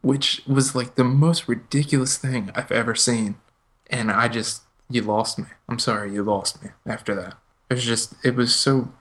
which 0.03 0.43
was 0.47 0.75
like 0.75 0.95
the 0.95 1.05
most 1.05 1.49
ridiculous 1.49 2.17
thing 2.17 2.51
I've 2.55 2.71
ever 2.73 2.95
seen, 2.95 3.37
and 3.89 4.11
I 4.11 4.29
just 4.29 4.63
you 4.89 5.03
lost 5.03 5.39
me. 5.39 5.47
I'm 5.69 5.79
sorry, 5.79 6.13
you 6.13 6.23
lost 6.23 6.63
me 6.63 6.71
after 6.87 7.15
that. 7.15 7.35
It 7.71 7.75
was 7.75 7.85
just 7.85 8.15
it 8.25 8.37
was 8.37 8.55
so 8.55 8.93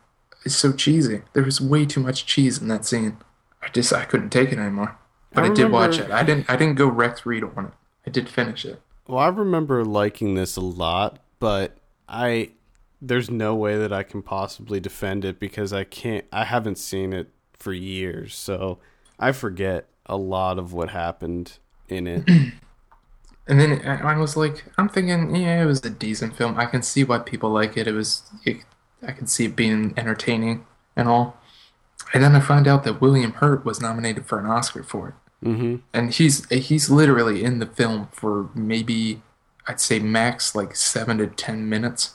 it's 0.45 0.55
so 0.55 0.71
cheesy. 0.71 1.21
There 1.33 1.43
was 1.43 1.61
way 1.61 1.85
too 1.85 1.99
much 1.99 2.25
cheese 2.25 2.59
in 2.61 2.67
that 2.69 2.85
scene. 2.85 3.17
I 3.61 3.67
just 3.69 3.93
I 3.93 4.05
couldn't 4.05 4.29
take 4.29 4.51
it 4.51 4.59
anymore. 4.59 4.97
But 5.33 5.43
I, 5.43 5.47
I 5.47 5.53
did 5.53 5.71
watch 5.71 5.99
it. 5.99 6.11
I 6.11 6.23
didn't 6.23 6.49
I 6.49 6.55
didn't 6.55 6.75
go 6.75 6.87
Rex 6.87 7.25
Reed 7.25 7.43
on 7.43 7.65
it. 7.65 7.73
I 8.07 8.09
did 8.09 8.29
finish 8.29 8.65
it. 8.65 8.81
Well, 9.07 9.19
I 9.19 9.27
remember 9.27 9.83
liking 9.83 10.35
this 10.35 10.55
a 10.55 10.61
lot, 10.61 11.19
but 11.39 11.77
I 12.07 12.51
there's 13.01 13.29
no 13.29 13.53
way 13.53 13.77
that 13.77 13.93
I 13.93 14.03
can 14.03 14.21
possibly 14.21 14.79
defend 14.79 15.25
it 15.25 15.39
because 15.39 15.73
I 15.73 15.83
can't 15.83 16.25
I 16.31 16.45
haven't 16.45 16.77
seen 16.77 17.13
it 17.13 17.29
for 17.59 17.73
years. 17.73 18.35
So 18.35 18.79
I 19.19 19.31
forget 19.31 19.85
a 20.05 20.17
lot 20.17 20.59
of 20.59 20.73
what 20.73 20.89
happened 20.89 21.57
in 21.89 22.07
it. 22.07 22.29
And 23.47 23.59
then 23.59 23.79
I 23.85 24.17
was 24.17 24.35
like, 24.35 24.65
I'm 24.75 24.89
thinking, 24.89 25.35
yeah, 25.35 25.61
it 25.61 25.65
was 25.67 25.85
a 25.85 25.89
decent 25.91 26.35
film. 26.35 26.57
I 26.57 26.65
can 26.65 26.81
see 26.81 27.03
why 27.03 27.19
people 27.19 27.51
like 27.51 27.77
it. 27.77 27.87
It 27.87 27.91
was, 27.91 28.23
it, 28.43 28.57
I 29.05 29.11
can 29.11 29.27
see 29.27 29.45
it 29.45 29.55
being 29.55 29.93
entertaining 29.95 30.65
and 30.95 31.07
all. 31.07 31.37
And 32.13 32.23
then 32.23 32.35
I 32.35 32.39
find 32.39 32.67
out 32.67 32.83
that 32.85 33.01
William 33.01 33.33
Hurt 33.33 33.65
was 33.65 33.81
nominated 33.81 34.25
for 34.25 34.39
an 34.39 34.45
Oscar 34.45 34.83
for 34.83 35.09
it, 35.09 35.47
mhm. 35.47 35.81
and 35.93 36.13
he's 36.13 36.47
he's 36.49 36.89
literally 36.89 37.43
in 37.43 37.59
the 37.59 37.65
film 37.65 38.09
for 38.11 38.49
maybe 38.53 39.21
I'd 39.67 39.81
say 39.81 39.99
max 39.99 40.55
like 40.55 40.75
seven 40.75 41.17
to 41.17 41.27
ten 41.27 41.67
minutes, 41.67 42.13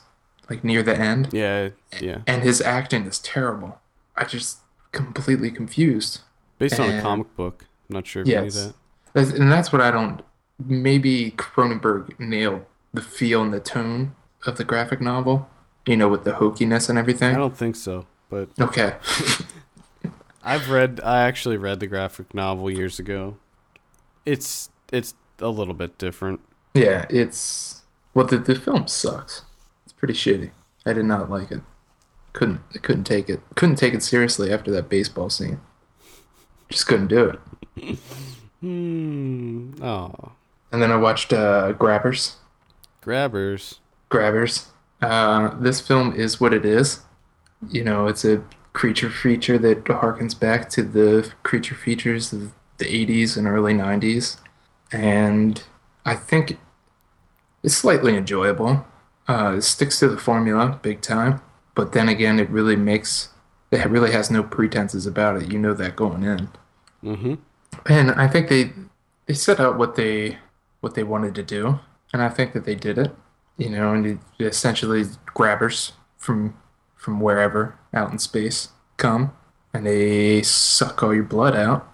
like 0.48 0.62
near 0.62 0.82
the 0.82 0.96
end. 0.96 1.30
Yeah, 1.32 1.70
yeah. 2.00 2.18
And 2.26 2.42
his 2.42 2.60
acting 2.60 3.04
is 3.04 3.18
terrible. 3.18 3.80
I 4.16 4.24
just 4.24 4.59
completely 4.92 5.50
confused. 5.50 6.20
Based 6.58 6.78
on 6.78 6.90
a 6.90 7.00
comic 7.00 7.34
book. 7.36 7.66
I'm 7.88 7.94
not 7.94 8.06
sure 8.06 8.22
if 8.22 8.28
you 8.28 8.40
knew 8.40 8.50
that. 8.50 8.74
And 9.14 9.50
that's 9.50 9.72
what 9.72 9.80
I 9.82 9.90
don't. 9.90 10.22
Maybe 10.64 11.32
Cronenberg 11.32 12.18
nailed 12.20 12.64
the 12.92 13.00
feel 13.00 13.42
and 13.42 13.52
the 13.52 13.60
tone 13.60 14.14
of 14.46 14.56
the 14.58 14.64
graphic 14.64 15.00
novel, 15.00 15.48
you 15.86 15.96
know, 15.96 16.08
with 16.08 16.24
the 16.24 16.32
hokiness 16.32 16.88
and 16.90 16.98
everything. 16.98 17.34
I 17.34 17.38
don't 17.38 17.56
think 17.56 17.76
so, 17.76 18.06
but 18.28 18.50
Okay. 18.60 18.94
I've 20.42 20.70
read 20.70 21.00
I 21.04 21.22
actually 21.22 21.56
read 21.56 21.80
the 21.80 21.86
graphic 21.86 22.32
novel 22.34 22.70
years 22.70 22.98
ago. 22.98 23.36
It's 24.24 24.70
it's 24.92 25.14
a 25.38 25.48
little 25.48 25.74
bit 25.74 25.98
different. 25.98 26.40
yeah, 26.74 27.06
it's. 27.10 27.82
Well, 28.14 28.26
the, 28.26 28.38
the 28.38 28.54
film 28.54 28.86
sucks. 28.88 29.42
It's 29.84 29.92
pretty 29.92 30.14
shitty. 30.14 30.50
I 30.84 30.92
did 30.92 31.04
not 31.04 31.30
like 31.30 31.50
it. 31.52 31.60
Couldn't 32.32 32.60
I 32.74 32.78
couldn't 32.78 33.04
take 33.04 33.28
it. 33.28 33.40
Couldn't 33.56 33.76
take 33.76 33.94
it 33.94 34.02
seriously 34.02 34.52
after 34.52 34.70
that 34.70 34.88
baseball 34.88 35.30
scene. 35.30 35.60
Just 36.68 36.86
couldn't 36.86 37.08
do 37.08 37.24
it. 37.30 37.98
Hmm. 38.60 39.82
Oh. 39.82 40.32
And 40.70 40.80
then 40.80 40.92
I 40.92 40.96
watched 40.96 41.32
uh, 41.32 41.72
Grabbers. 41.72 42.36
Grabbers. 43.00 43.80
Grabbers. 44.08 44.66
Uh, 45.02 45.54
this 45.58 45.80
film 45.80 46.14
is 46.14 46.40
what 46.40 46.54
it 46.54 46.64
is. 46.64 47.00
You 47.68 47.82
know, 47.84 48.06
it's 48.06 48.24
a 48.24 48.44
creature 48.72 49.10
feature 49.10 49.58
that 49.58 49.84
harkens 49.84 50.38
back 50.38 50.68
to 50.70 50.82
the 50.82 51.32
creature 51.42 51.74
features 51.74 52.32
of 52.32 52.52
the 52.78 52.84
80s 52.84 53.36
and 53.36 53.46
early 53.46 53.74
90s. 53.74 54.36
And 54.92 55.62
I 56.04 56.14
think 56.14 56.58
it's 57.62 57.74
slightly 57.74 58.16
enjoyable. 58.16 58.86
Uh, 59.28 59.54
it 59.58 59.62
sticks 59.62 59.98
to 60.00 60.08
the 60.08 60.18
formula 60.18 60.78
big 60.82 61.00
time. 61.00 61.40
But 61.74 61.92
then 61.92 62.08
again, 62.08 62.38
it 62.38 62.50
really 62.50 62.76
makes, 62.76 63.30
it 63.70 63.88
really 63.88 64.12
has 64.12 64.30
no 64.30 64.42
pretenses 64.42 65.06
about 65.06 65.42
it. 65.42 65.52
You 65.52 65.58
know 65.58 65.74
that 65.74 65.96
going 65.96 66.22
in. 66.22 66.48
Mm-hmm. 67.04 67.34
And 67.86 68.10
I 68.12 68.26
think 68.26 68.48
they 68.48 68.72
they 69.26 69.34
set 69.34 69.60
out 69.60 69.78
what 69.78 69.94
they 69.94 70.38
what 70.80 70.94
they 70.94 71.04
wanted 71.04 71.34
to 71.36 71.42
do, 71.42 71.78
and 72.12 72.20
I 72.22 72.28
think 72.28 72.52
that 72.52 72.64
they 72.64 72.74
did 72.74 72.98
it. 72.98 73.12
You 73.56 73.70
know, 73.70 73.92
and 73.92 74.06
it 74.06 74.18
essentially 74.38 75.04
grabbers 75.26 75.92
from 76.18 76.56
from 76.96 77.20
wherever 77.20 77.78
out 77.94 78.10
in 78.10 78.18
space 78.18 78.68
come, 78.96 79.32
and 79.72 79.86
they 79.86 80.42
suck 80.42 81.02
all 81.02 81.14
your 81.14 81.24
blood 81.24 81.54
out, 81.54 81.88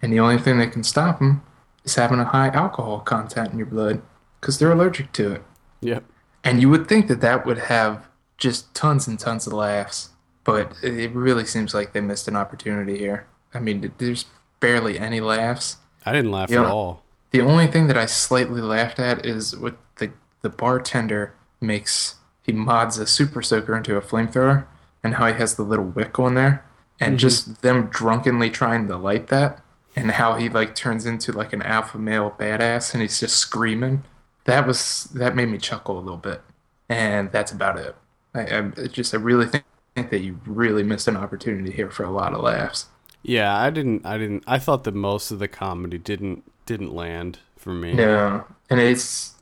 and 0.00 0.12
the 0.12 0.20
only 0.20 0.38
thing 0.38 0.58
that 0.58 0.72
can 0.72 0.84
stop 0.84 1.18
them 1.18 1.42
is 1.84 1.94
having 1.94 2.20
a 2.20 2.24
high 2.24 2.48
alcohol 2.48 3.00
content 3.00 3.52
in 3.52 3.58
your 3.58 3.66
blood 3.66 4.02
because 4.40 4.58
they're 4.58 4.72
allergic 4.72 5.12
to 5.12 5.32
it. 5.32 5.42
Yep. 5.80 6.04
And 6.44 6.60
you 6.60 6.68
would 6.68 6.88
think 6.88 7.08
that 7.08 7.20
that 7.20 7.46
would 7.46 7.58
have 7.58 8.08
just 8.42 8.74
tons 8.74 9.06
and 9.06 9.18
tons 9.18 9.46
of 9.46 9.52
laughs, 9.52 10.10
but 10.42 10.72
it 10.82 11.12
really 11.12 11.46
seems 11.46 11.72
like 11.72 11.92
they 11.92 12.00
missed 12.00 12.26
an 12.26 12.34
opportunity 12.34 12.98
here. 12.98 13.26
I 13.54 13.60
mean, 13.60 13.92
there's 13.98 14.24
barely 14.58 14.98
any 14.98 15.20
laughs. 15.20 15.76
I 16.04 16.10
didn't 16.10 16.32
laugh 16.32 16.50
Yeah. 16.50 16.62
at 16.62 16.66
all. 16.66 17.04
The 17.30 17.40
only 17.40 17.68
thing 17.68 17.86
that 17.86 17.96
I 17.96 18.06
slightly 18.06 18.60
laughed 18.60 18.98
at 18.98 19.24
is 19.24 19.56
what 19.56 19.76
the 19.96 20.10
the 20.42 20.50
bartender 20.50 21.34
makes. 21.60 22.16
He 22.42 22.52
mods 22.52 22.98
a 22.98 23.06
super 23.06 23.42
soaker 23.42 23.76
into 23.76 23.96
a 23.96 24.00
flamethrower, 24.00 24.66
and 25.04 25.14
how 25.14 25.28
he 25.28 25.34
has 25.34 25.54
the 25.54 25.62
little 25.62 25.84
wick 25.84 26.18
on 26.18 26.34
there, 26.34 26.64
and 26.98 27.12
mm-hmm. 27.12 27.18
just 27.18 27.62
them 27.62 27.86
drunkenly 27.86 28.50
trying 28.50 28.88
to 28.88 28.96
light 28.96 29.28
that, 29.28 29.62
and 29.94 30.10
how 30.10 30.34
he 30.34 30.48
like 30.48 30.74
turns 30.74 31.06
into 31.06 31.30
like 31.30 31.52
an 31.52 31.62
alpha 31.62 31.96
male 31.96 32.34
badass, 32.36 32.92
and 32.92 33.02
he's 33.02 33.20
just 33.20 33.36
screaming. 33.36 34.02
That 34.44 34.66
was 34.66 35.04
that 35.14 35.36
made 35.36 35.48
me 35.48 35.58
chuckle 35.58 35.96
a 35.96 36.02
little 36.02 36.16
bit, 36.18 36.42
and 36.88 37.30
that's 37.30 37.52
about 37.52 37.78
it. 37.78 37.94
I, 38.34 38.58
I 38.58 38.86
just 38.88 39.14
I 39.14 39.18
really 39.18 39.46
think, 39.46 39.64
think 39.94 40.10
that 40.10 40.20
you 40.20 40.40
really 40.46 40.82
missed 40.82 41.08
an 41.08 41.16
opportunity 41.16 41.70
here 41.72 41.90
for 41.90 42.04
a 42.04 42.10
lot 42.10 42.34
of 42.34 42.40
laughs. 42.42 42.86
Yeah, 43.22 43.56
I 43.56 43.70
didn't. 43.70 44.04
I 44.06 44.18
didn't. 44.18 44.44
I 44.46 44.58
thought 44.58 44.84
that 44.84 44.94
most 44.94 45.30
of 45.30 45.38
the 45.38 45.48
comedy 45.48 45.98
didn't 45.98 46.44
didn't 46.66 46.94
land 46.94 47.38
for 47.56 47.72
me. 47.74 47.92
No, 47.92 48.44
and 48.70 48.80
it's, 48.80 49.34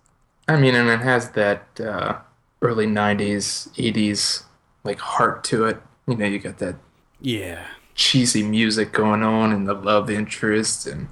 I 0.48 0.56
mean, 0.60 0.74
and 0.74 0.88
it 0.88 1.00
has 1.00 1.30
that 1.30 1.80
uh, 1.80 2.18
early 2.62 2.86
'90s, 2.86 3.68
'80s 3.78 4.44
like 4.84 4.98
heart 4.98 5.44
to 5.44 5.64
it. 5.66 5.80
You 6.06 6.16
know, 6.16 6.26
you 6.26 6.38
got 6.38 6.58
that 6.58 6.76
Yeah. 7.20 7.66
cheesy 7.94 8.42
music 8.42 8.92
going 8.92 9.22
on, 9.22 9.52
and 9.52 9.68
the 9.68 9.74
love 9.74 10.10
interest, 10.10 10.86
and 10.86 11.08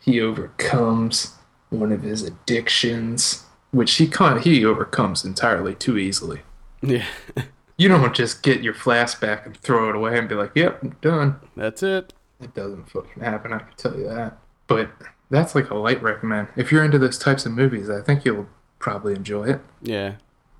he 0.00 0.20
overcomes 0.20 1.34
one 1.70 1.92
of 1.92 2.02
his 2.02 2.22
addictions, 2.22 3.44
which 3.72 3.94
he 3.96 4.08
con- 4.08 4.42
he 4.42 4.64
overcomes 4.64 5.24
entirely 5.24 5.74
too 5.74 5.98
easily. 5.98 6.42
Yeah. 6.82 7.04
You 7.78 7.88
don't 7.88 8.14
just 8.14 8.42
get 8.42 8.62
your 8.62 8.72
flask 8.72 9.20
back 9.20 9.44
and 9.44 9.54
throw 9.54 9.90
it 9.90 9.94
away 9.96 10.18
and 10.18 10.26
be 10.26 10.34
like, 10.34 10.52
"Yep, 10.54 10.82
I'm 10.82 10.96
done." 11.02 11.36
That's 11.54 11.82
it. 11.82 12.14
It 12.40 12.54
doesn't 12.54 12.88
fucking 12.88 13.22
happen, 13.22 13.52
I 13.52 13.58
can 13.58 13.76
tell 13.76 13.94
you 13.98 14.08
that. 14.08 14.38
But 14.66 14.88
that's 15.30 15.54
like 15.54 15.68
a 15.68 15.74
light 15.74 16.02
recommend. 16.02 16.48
If 16.56 16.72
you're 16.72 16.82
into 16.84 16.98
those 16.98 17.18
types 17.18 17.44
of 17.44 17.52
movies, 17.52 17.90
I 17.90 18.00
think 18.00 18.24
you'll 18.24 18.48
probably 18.78 19.14
enjoy 19.14 19.44
it. 19.44 19.60
Yeah. 19.82 20.14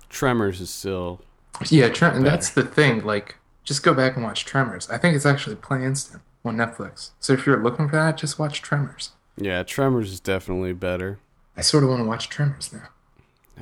Tremors 0.09 0.61
is 0.61 0.69
still. 0.69 1.21
Yeah, 1.69 1.89
Trem- 1.89 2.17
and 2.17 2.25
that's 2.25 2.51
the 2.51 2.63
thing. 2.63 3.03
Like, 3.03 3.37
just 3.63 3.81
go 3.81 3.93
back 3.95 4.15
and 4.15 4.23
watch 4.23 4.45
Tremors. 4.45 4.87
I 4.89 4.97
think 4.99 5.15
it's 5.15 5.25
actually 5.25 5.55
playing 5.55 5.85
instant 5.85 6.21
on 6.45 6.55
Netflix. 6.55 7.11
So 7.19 7.33
if 7.33 7.45
you're 7.45 7.61
looking 7.61 7.89
for 7.89 7.95
that, 7.95 8.17
just 8.17 8.37
watch 8.37 8.61
Tremors. 8.61 9.11
Yeah, 9.35 9.63
Tremors 9.63 10.11
is 10.11 10.19
definitely 10.19 10.73
better. 10.73 11.17
I 11.55 11.61
sort 11.61 11.83
of 11.83 11.89
want 11.89 12.01
to 12.01 12.07
watch 12.07 12.29
Tremors 12.29 12.71
now. 12.71 12.89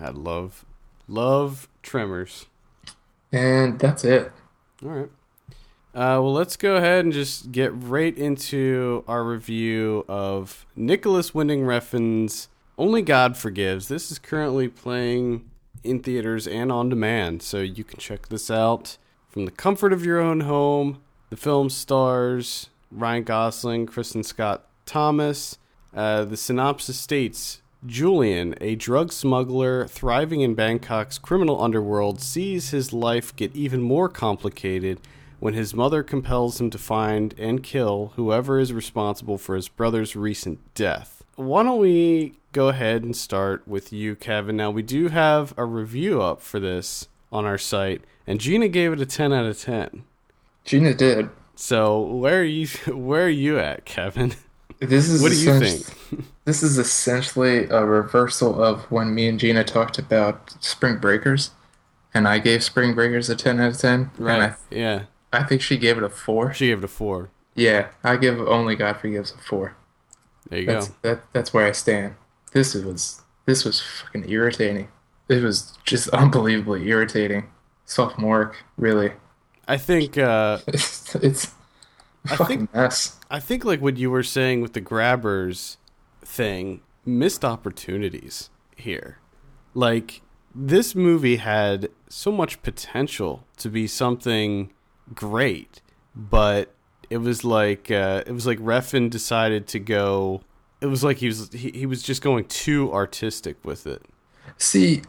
I 0.01 0.09
love, 0.09 0.65
love 1.07 1.69
Tremors. 1.85 2.47
And 3.31 3.79
that's 3.79 4.03
it. 4.03 4.31
All 4.83 4.89
right. 4.89 5.09
Uh, 5.93 6.19
well, 6.19 6.33
let's 6.33 6.57
go 6.57 6.75
ahead 6.75 7.05
and 7.05 7.13
just 7.13 7.51
get 7.51 7.71
right 7.73 8.17
into 8.17 9.03
our 9.07 9.23
review 9.23 10.03
of 10.09 10.65
Nicolas 10.75 11.33
Winding 11.33 11.61
Refn's 11.61 12.49
Only 12.77 13.01
God 13.01 13.37
Forgives. 13.37 13.87
This 13.87 14.11
is 14.11 14.17
currently 14.17 14.67
playing 14.67 15.49
in 15.83 16.01
theaters 16.01 16.47
and 16.47 16.71
on 16.71 16.89
demand, 16.89 17.43
so 17.43 17.59
you 17.59 17.83
can 17.83 17.99
check 17.99 18.29
this 18.29 18.49
out 18.49 18.97
from 19.29 19.45
the 19.45 19.51
comfort 19.51 19.93
of 19.93 20.03
your 20.03 20.19
own 20.19 20.41
home. 20.41 21.01
The 21.29 21.37
film 21.37 21.69
stars 21.69 22.69
Ryan 22.91 23.23
Gosling, 23.23 23.85
Kristin 23.85 24.25
Scott 24.25 24.67
Thomas. 24.85 25.59
Uh, 25.93 26.25
the 26.25 26.35
synopsis 26.35 26.99
states 26.99 27.61
Julian, 27.85 28.55
a 28.61 28.75
drug 28.75 29.11
smuggler 29.11 29.87
thriving 29.87 30.41
in 30.41 30.55
Bangkok's 30.55 31.17
criminal 31.17 31.61
underworld, 31.61 32.21
sees 32.21 32.71
his 32.71 32.93
life 32.93 33.35
get 33.35 33.55
even 33.55 33.81
more 33.81 34.09
complicated 34.09 34.99
when 35.39 35.53
his 35.53 35.73
mother 35.73 36.01
compels 36.01 36.59
him 36.59 36.69
to 36.69 36.77
find 36.77 37.35
and 37.37 37.61
kill 37.61 38.13
whoever 38.15 38.59
is 38.59 38.73
responsible 38.73 39.37
for 39.37 39.55
his 39.55 39.67
brother's 39.67 40.15
recent 40.15 40.59
death. 40.73 41.23
Why 41.35 41.63
don't 41.63 41.79
we 41.79 42.39
go 42.53 42.69
ahead 42.69 43.03
and 43.03 43.15
start 43.15 43.67
with 43.67 43.91
you, 43.91 44.15
Kevin? 44.15 44.57
Now, 44.57 44.71
we 44.71 44.81
do 44.81 45.09
have 45.09 45.53
a 45.57 45.65
review 45.65 46.21
up 46.21 46.41
for 46.41 46.59
this 46.59 47.07
on 47.31 47.45
our 47.45 47.57
site, 47.57 48.01
and 48.25 48.39
Gina 48.39 48.69
gave 48.69 48.93
it 48.93 49.01
a 49.01 49.05
10 49.05 49.33
out 49.33 49.45
of 49.45 49.59
10. 49.59 50.03
Gina 50.63 50.93
did. 50.93 51.29
So, 51.55 51.99
where 52.01 52.39
are 52.39 52.43
you 52.43 52.67
where 52.87 53.25
are 53.25 53.29
you 53.29 53.59
at, 53.59 53.85
Kevin? 53.85 54.33
This 54.85 55.09
is 55.09 55.21
What 55.21 55.31
do 55.31 55.37
you 55.37 55.59
think? 55.59 55.85
This 56.45 56.61
is 56.61 56.77
essentially 56.77 57.67
a 57.69 57.83
reversal 57.83 58.63
of 58.63 58.83
when 58.91 59.15
me 59.15 59.27
and 59.27 59.39
Gina 59.39 59.63
talked 59.63 59.97
about 59.97 60.55
Spring 60.63 60.97
Breakers, 60.97 61.49
and 62.13 62.27
I 62.27 62.37
gave 62.37 62.63
Spring 62.63 62.93
Breakers 62.93 63.29
a 63.31 63.35
ten 63.35 63.59
out 63.59 63.71
of 63.71 63.77
ten. 63.79 64.11
And 64.17 64.25
Right. 64.25 64.41
I, 64.51 64.55
Yeah. 64.69 65.03
I 65.33 65.41
think 65.43 65.61
she 65.63 65.75
gave 65.77 65.97
it 65.97 66.03
a 66.03 66.09
four. 66.09 66.53
She 66.53 66.67
gave 66.67 66.77
it 66.77 66.83
a 66.83 66.87
4. 66.87 67.29
Yeah, 67.55 67.87
I 68.03 68.15
give 68.17 68.39
Only 68.39 68.75
God 68.75 68.97
Forgives 68.97 69.31
a 69.31 69.37
four. 69.39 69.75
There 70.49 70.59
you 70.59 70.65
That's 70.67 70.89
go. 70.89 70.95
that. 71.01 71.23
That's 71.33 71.51
where 71.53 71.65
I 71.65 71.71
stand. 71.71 72.13
This 72.51 72.75
was 72.75 73.23
this 73.47 73.65
was 73.65 73.81
fucking 73.81 74.29
irritating. 74.29 74.89
It 75.27 75.41
was 75.41 75.73
just 75.83 76.09
unbelievably 76.09 76.87
irritating. 76.87 77.49
Sophomoric, 77.85 78.53
really. 78.77 79.13
I 79.67 79.77
think 79.77 80.17
uh 80.17 80.59
It's 80.67 81.15
it's 81.15 81.47
I 82.29 82.35
think- 82.37 82.73
mess. 82.73 83.19
I 83.29 83.39
think 83.39 83.65
like 83.65 83.81
what 83.81 83.97
you 83.97 84.11
were 84.11 84.23
saying 84.23 84.61
with 84.61 84.73
the 84.73 84.81
grabbers 84.81 85.77
thing, 86.21 86.81
missed 87.05 87.43
opportunities 87.45 88.49
here. 88.75 89.19
Like 89.73 90.21
this 90.53 90.95
movie 90.95 91.37
had 91.37 91.89
so 92.07 92.31
much 92.31 92.61
potential 92.63 93.45
to 93.57 93.69
be 93.69 93.87
something 93.87 94.71
great, 95.13 95.81
but 96.15 96.73
it 97.09 97.17
was 97.17 97.43
like 97.43 97.91
uh, 97.91 98.23
it 98.25 98.31
was 98.31 98.47
like 98.47 98.59
Refn 98.59 99.09
decided 99.09 99.67
to 99.67 99.79
go. 99.79 100.41
It 100.81 100.87
was 100.87 101.03
like 101.03 101.17
he 101.17 101.27
was 101.27 101.51
he, 101.51 101.71
he 101.71 101.85
was 101.85 102.01
just 102.03 102.21
going 102.21 102.45
too 102.45 102.91
artistic 102.93 103.57
with 103.63 103.85
it. 103.85 104.03
See, 104.57 105.01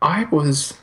I 0.00 0.24
was. 0.24 0.74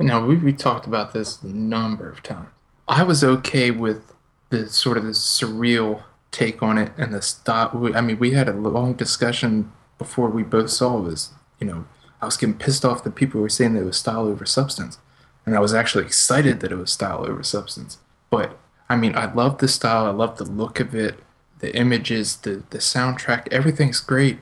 Now 0.00 0.24
we 0.24 0.36
we 0.36 0.52
talked 0.52 0.86
about 0.86 1.12
this 1.12 1.42
a 1.42 1.46
number 1.48 2.08
of 2.08 2.22
times. 2.22 2.48
I 2.86 3.02
was 3.02 3.22
okay 3.22 3.70
with 3.70 4.12
the 4.50 4.68
sort 4.68 4.96
of 4.96 5.04
the 5.04 5.10
surreal 5.10 6.02
take 6.30 6.62
on 6.62 6.78
it 6.78 6.92
and 6.96 7.12
the 7.12 7.22
style. 7.22 7.70
we- 7.74 7.94
I 7.94 8.00
mean, 8.00 8.18
we 8.18 8.32
had 8.32 8.48
a 8.48 8.52
long 8.52 8.94
discussion 8.94 9.72
before 9.98 10.28
we 10.28 10.42
both 10.42 10.70
saw. 10.70 10.96
Was 10.98 11.30
you 11.60 11.66
know, 11.66 11.84
I 12.22 12.26
was 12.26 12.36
getting 12.36 12.56
pissed 12.56 12.84
off 12.84 13.02
that 13.04 13.14
people 13.14 13.40
were 13.40 13.48
saying 13.48 13.74
that 13.74 13.80
it 13.82 13.84
was 13.86 13.96
style 13.96 14.26
over 14.26 14.46
substance, 14.46 14.98
and 15.44 15.56
I 15.56 15.60
was 15.60 15.74
actually 15.74 16.04
excited 16.04 16.60
that 16.60 16.72
it 16.72 16.76
was 16.76 16.92
style 16.92 17.24
over 17.26 17.42
substance. 17.42 17.98
But 18.30 18.58
I 18.88 18.96
mean, 18.96 19.16
I 19.16 19.32
love 19.32 19.58
the 19.58 19.68
style. 19.68 20.06
I 20.06 20.10
love 20.10 20.38
the 20.38 20.44
look 20.44 20.80
of 20.80 20.94
it, 20.94 21.18
the 21.60 21.74
images, 21.76 22.36
the 22.36 22.62
the 22.70 22.78
soundtrack. 22.78 23.48
Everything's 23.50 24.00
great. 24.00 24.38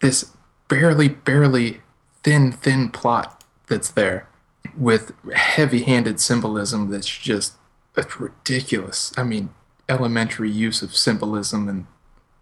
This 0.00 0.30
barely, 0.68 1.08
barely 1.08 1.80
thin, 2.22 2.52
thin 2.52 2.88
plot 2.90 3.44
that's 3.68 3.90
there 3.90 4.28
with 4.76 5.12
heavy-handed 5.34 6.18
symbolism 6.20 6.90
that's 6.90 7.06
just 7.06 7.54
it's 7.96 8.20
ridiculous. 8.20 9.12
I 9.16 9.24
mean, 9.24 9.50
elementary 9.88 10.50
use 10.50 10.82
of 10.82 10.96
symbolism 10.96 11.68
and 11.68 11.86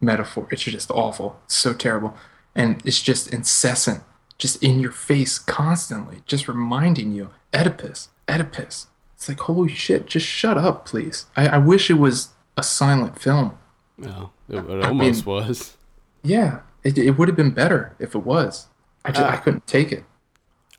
metaphor. 0.00 0.48
It's 0.50 0.62
just 0.62 0.90
awful. 0.90 1.40
It's 1.44 1.56
so 1.56 1.72
terrible. 1.72 2.16
And 2.54 2.82
it's 2.84 3.02
just 3.02 3.32
incessant, 3.32 4.02
just 4.38 4.62
in 4.62 4.80
your 4.80 4.92
face 4.92 5.38
constantly, 5.38 6.22
just 6.26 6.48
reminding 6.48 7.12
you 7.12 7.30
Oedipus, 7.54 8.08
Oedipus. 8.28 8.88
It's 9.14 9.28
like, 9.28 9.40
holy 9.40 9.74
shit, 9.74 10.06
just 10.06 10.26
shut 10.26 10.56
up, 10.56 10.86
please. 10.86 11.26
I, 11.36 11.48
I 11.48 11.58
wish 11.58 11.90
it 11.90 11.94
was 11.94 12.30
a 12.56 12.62
silent 12.62 13.20
film. 13.20 13.58
No, 13.98 14.30
it, 14.48 14.56
it 14.56 14.84
almost 14.84 15.26
was. 15.26 15.76
Yeah, 16.22 16.60
it, 16.82 16.96
it 16.96 17.12
would 17.18 17.28
have 17.28 17.36
been 17.36 17.50
better 17.50 17.94
if 17.98 18.14
it 18.14 18.24
was. 18.24 18.68
I, 19.04 19.12
just, 19.12 19.22
I 19.22 19.36
couldn't 19.36 19.66
take 19.66 19.92
it. 19.92 20.04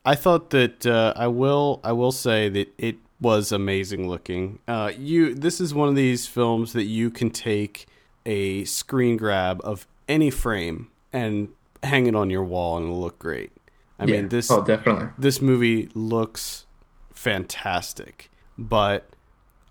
I 0.03 0.15
thought 0.15 0.49
that 0.51 0.85
uh, 0.85 1.13
I 1.15 1.27
will. 1.27 1.79
I 1.83 1.91
will 1.91 2.11
say 2.11 2.49
that 2.49 2.73
it 2.77 2.97
was 3.21 3.51
amazing 3.51 4.09
looking. 4.09 4.59
Uh, 4.67 4.91
you. 4.97 5.33
This 5.33 5.61
is 5.61 5.73
one 5.73 5.87
of 5.87 5.95
these 5.95 6.25
films 6.27 6.73
that 6.73 6.85
you 6.85 7.09
can 7.09 7.29
take 7.29 7.85
a 8.25 8.65
screen 8.65 9.15
grab 9.15 9.61
of 9.63 9.87
any 10.09 10.29
frame 10.29 10.89
and 11.13 11.49
hang 11.83 12.07
it 12.07 12.15
on 12.15 12.29
your 12.29 12.43
wall 12.43 12.77
and 12.77 12.87
it'll 12.87 12.99
look 12.99 13.19
great. 13.19 13.51
I 13.99 14.05
yeah. 14.05 14.17
mean, 14.17 14.29
this 14.29 14.49
Oh, 14.51 14.63
definitely. 14.63 15.09
this 15.17 15.41
movie 15.41 15.89
looks 15.93 16.65
fantastic, 17.13 18.29
but 18.57 19.07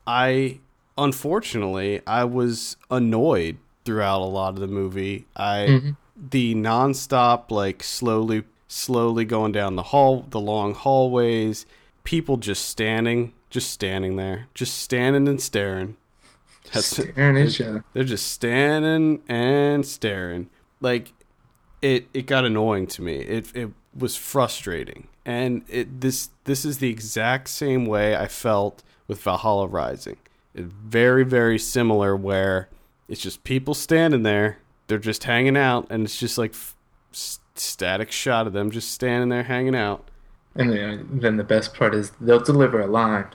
I 0.06 0.60
unfortunately 0.96 2.00
I 2.06 2.24
was 2.24 2.76
annoyed 2.90 3.58
throughout 3.84 4.20
a 4.22 4.24
lot 4.26 4.54
of 4.54 4.60
the 4.60 4.66
movie. 4.68 5.26
I 5.36 5.94
the 6.16 6.54
nonstop 6.54 7.50
like 7.50 7.82
slowly 7.82 8.44
slowly 8.68 9.24
going 9.24 9.50
down 9.52 9.74
the 9.76 9.82
hall 9.84 10.26
the 10.30 10.40
long 10.40 10.74
hallways, 10.74 11.66
people 12.04 12.36
just 12.36 12.66
standing, 12.68 13.32
just 13.50 13.70
standing 13.70 14.16
there, 14.16 14.46
just 14.54 14.78
standing 14.78 15.28
and 15.28 15.40
staring. 15.40 15.96
That's 16.72 16.86
Staring 16.86 17.36
at 17.36 17.48
each 17.48 17.60
other. 17.60 17.84
they're 17.92 18.04
just 18.04 18.30
standing 18.30 19.22
and 19.28 19.84
staring. 19.84 20.48
Like 20.80 21.12
it 21.82 22.08
it 22.14 22.26
got 22.26 22.44
annoying 22.44 22.86
to 22.88 23.02
me. 23.02 23.16
It 23.16 23.54
it 23.54 23.70
was 23.96 24.16
frustrating. 24.16 25.08
And 25.26 25.62
it 25.68 26.00
this 26.00 26.30
this 26.44 26.64
is 26.64 26.78
the 26.78 26.88
exact 26.90 27.48
same 27.48 27.86
way 27.86 28.16
I 28.16 28.28
felt 28.28 28.82
with 29.08 29.20
Valhalla 29.22 29.66
Rising. 29.66 30.18
It's 30.54 30.72
very 30.72 31.24
very 31.24 31.58
similar 31.58 32.14
where 32.16 32.68
it's 33.08 33.20
just 33.20 33.42
people 33.42 33.74
standing 33.74 34.22
there, 34.22 34.58
they're 34.86 34.98
just 34.98 35.24
hanging 35.24 35.56
out 35.56 35.86
and 35.90 36.04
it's 36.04 36.18
just 36.18 36.38
like 36.38 36.52
f- 36.52 36.76
static 37.56 38.12
shot 38.12 38.46
of 38.46 38.52
them 38.52 38.70
just 38.70 38.92
standing 38.92 39.28
there 39.28 39.42
hanging 39.42 39.74
out. 39.74 40.08
And 40.54 40.72
then, 40.72 41.08
then 41.20 41.36
the 41.36 41.44
best 41.44 41.74
part 41.74 41.94
is 41.94 42.10
they'll 42.20 42.40
deliver 42.40 42.80
a 42.80 42.86
line, 42.86 43.26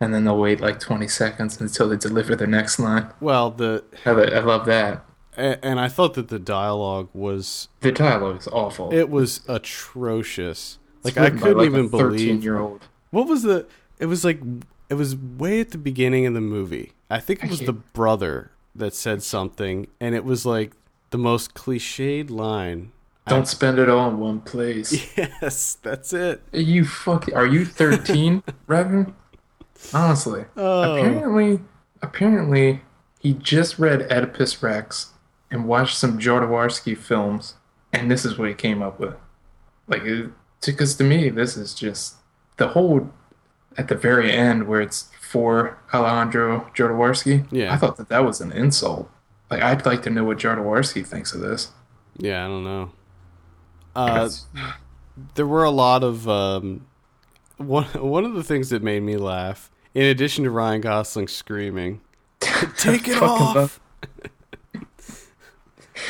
and 0.00 0.12
then 0.14 0.24
they'll 0.24 0.38
wait 0.38 0.60
like 0.60 0.80
20 0.80 1.06
seconds 1.08 1.60
until 1.60 1.88
they 1.88 1.96
deliver 1.96 2.34
their 2.34 2.46
next 2.46 2.78
line. 2.78 3.08
Well, 3.20 3.50
the 3.50 3.84
I, 4.04 4.10
I 4.10 4.40
love 4.40 4.66
that. 4.66 5.04
and 5.36 5.78
I 5.78 5.88
thought 5.88 6.14
that 6.14 6.28
the 6.28 6.38
dialogue 6.38 7.08
was 7.12 7.68
The 7.80 7.92
dialogue 7.92 8.38
is 8.38 8.48
awful. 8.48 8.92
it 8.92 9.10
was 9.10 9.40
atrocious. 9.48 10.78
Like 11.02 11.16
I 11.16 11.30
couldn't 11.30 11.58
like, 11.58 11.66
even 11.66 11.86
a 11.86 11.88
believe 11.88 12.42
year 12.44 12.58
old. 12.58 12.86
What 13.10 13.26
was 13.26 13.42
the? 13.42 13.66
It 13.98 14.06
was 14.06 14.24
like 14.24 14.40
it 14.88 14.94
was 14.94 15.16
way 15.16 15.60
at 15.60 15.70
the 15.70 15.78
beginning 15.78 16.26
of 16.26 16.34
the 16.34 16.40
movie. 16.40 16.92
I 17.08 17.20
think 17.20 17.42
it 17.42 17.50
was 17.50 17.60
the 17.60 17.72
brother 17.72 18.50
that 18.74 18.94
said 18.94 19.22
something, 19.22 19.86
and 20.00 20.14
it 20.14 20.24
was 20.24 20.44
like 20.46 20.72
the 21.10 21.18
most 21.18 21.54
cliched 21.54 22.30
line. 22.30 22.92
Don't 23.26 23.46
spend 23.46 23.78
it 23.78 23.88
all 23.88 24.08
in 24.10 24.18
one 24.18 24.40
place. 24.40 25.06
Yes, 25.16 25.74
that's 25.82 26.12
it. 26.12 26.42
Are 26.52 26.58
you 26.58 26.84
fucking? 26.84 27.34
Are 27.34 27.46
you 27.46 27.64
13, 27.64 28.42
Refn? 28.68 29.14
Honestly, 29.92 30.44
Oh. 30.56 30.82
apparently, 30.98 31.60
apparently, 32.02 32.82
he 33.18 33.32
just 33.34 33.78
read 33.78 34.02
Oedipus 34.10 34.62
Rex 34.62 35.10
and 35.50 35.66
watched 35.66 35.96
some 35.96 36.18
Jodorowsky 36.18 36.96
films, 36.96 37.54
and 37.92 38.10
this 38.10 38.24
is 38.24 38.38
what 38.38 38.48
he 38.48 38.54
came 38.54 38.82
up 38.82 39.00
with. 39.00 39.14
Like, 39.88 40.02
because 40.64 40.94
to 40.96 41.04
me, 41.04 41.28
this 41.30 41.56
is 41.56 41.74
just 41.74 42.16
the 42.56 42.68
whole 42.68 43.10
at 43.76 43.88
the 43.88 43.94
very 43.94 44.30
end 44.32 44.66
where 44.68 44.80
it's 44.80 45.08
for 45.20 45.78
Alejandro 45.92 46.70
Jodorowsky. 46.74 47.46
Yeah. 47.50 47.72
I 47.72 47.76
thought 47.76 47.96
that 47.96 48.08
that 48.08 48.24
was 48.24 48.40
an 48.40 48.52
insult. 48.52 49.10
Like, 49.50 49.62
I'd 49.62 49.84
like 49.86 50.02
to 50.02 50.10
know 50.10 50.24
what 50.24 50.38
Jodorowsky 50.38 51.04
thinks 51.06 51.32
of 51.32 51.40
this. 51.40 51.72
Yeah, 52.18 52.44
I 52.44 52.48
don't 52.48 52.64
know. 52.64 52.90
Uh, 53.96 54.28
there 55.34 55.46
were 55.46 55.64
a 55.64 55.70
lot 55.70 56.04
of 56.04 56.28
um, 56.28 56.86
one. 57.60 57.86
One 57.86 58.24
of 58.24 58.34
the 58.34 58.42
things 58.42 58.70
that 58.70 58.82
made 58.82 59.02
me 59.02 59.16
laugh, 59.16 59.70
in 59.94 60.04
addition 60.04 60.44
to 60.44 60.50
Ryan 60.50 60.80
Gosling 60.80 61.28
screaming, 61.28 62.00
"Take 62.40 63.08
it 63.08 63.14
Fucking 63.18 63.56
off!" 63.56 63.80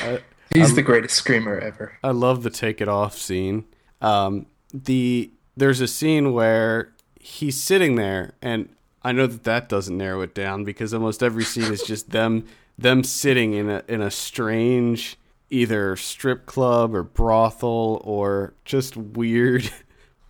He's 0.53 0.75
the 0.75 0.83
greatest 0.83 1.15
screamer 1.15 1.59
ever. 1.59 1.97
I 2.03 2.11
love 2.11 2.43
the 2.43 2.51
take 2.51 2.81
it 2.81 2.89
off 2.89 3.17
scene. 3.17 3.67
Um, 4.01 4.47
the 4.73 5.31
there's 5.57 5.81
a 5.81 5.89
scene 5.89 6.33
where 6.33 6.93
he's 7.21 7.61
sitting 7.61 7.95
there, 7.97 8.33
and 8.43 8.69
I 9.03 9.13
know 9.13 9.27
that 9.27 9.45
that 9.45 9.69
doesn't 9.69 9.97
narrow 9.97 10.23
it 10.23 10.35
down 10.35 10.65
because 10.65 10.93
almost 10.93 11.23
every 11.23 11.45
scene 11.45 11.73
is 11.73 11.83
just 11.83 12.11
them 12.13 12.47
them 12.77 13.05
sitting 13.05 13.55
in 13.55 13.69
a 13.69 13.83
in 13.89 14.01
a 14.01 14.11
strange 14.11 15.17
either 15.51 15.97
strip 15.97 16.47
club 16.47 16.95
or 16.95 17.03
brothel 17.03 18.01
or 18.05 18.55
just 18.65 18.97
weird 18.97 19.71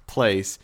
place. 0.06 0.58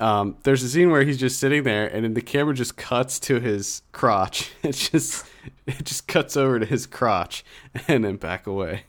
Um, 0.00 0.36
there's 0.44 0.62
a 0.62 0.68
scene 0.68 0.90
where 0.90 1.02
he's 1.04 1.18
just 1.18 1.38
sitting 1.38 1.62
there, 1.62 1.86
and 1.86 2.04
then 2.04 2.14
the 2.14 2.22
camera 2.22 2.54
just 2.54 2.76
cuts 2.76 3.20
to 3.20 3.38
his 3.40 3.82
crotch. 3.92 4.50
It 4.62 4.72
just 4.72 5.26
it 5.66 5.84
just 5.84 6.08
cuts 6.08 6.36
over 6.36 6.58
to 6.58 6.66
his 6.66 6.86
crotch, 6.86 7.44
and 7.88 8.04
then 8.04 8.16
back 8.16 8.46
away. 8.46 8.84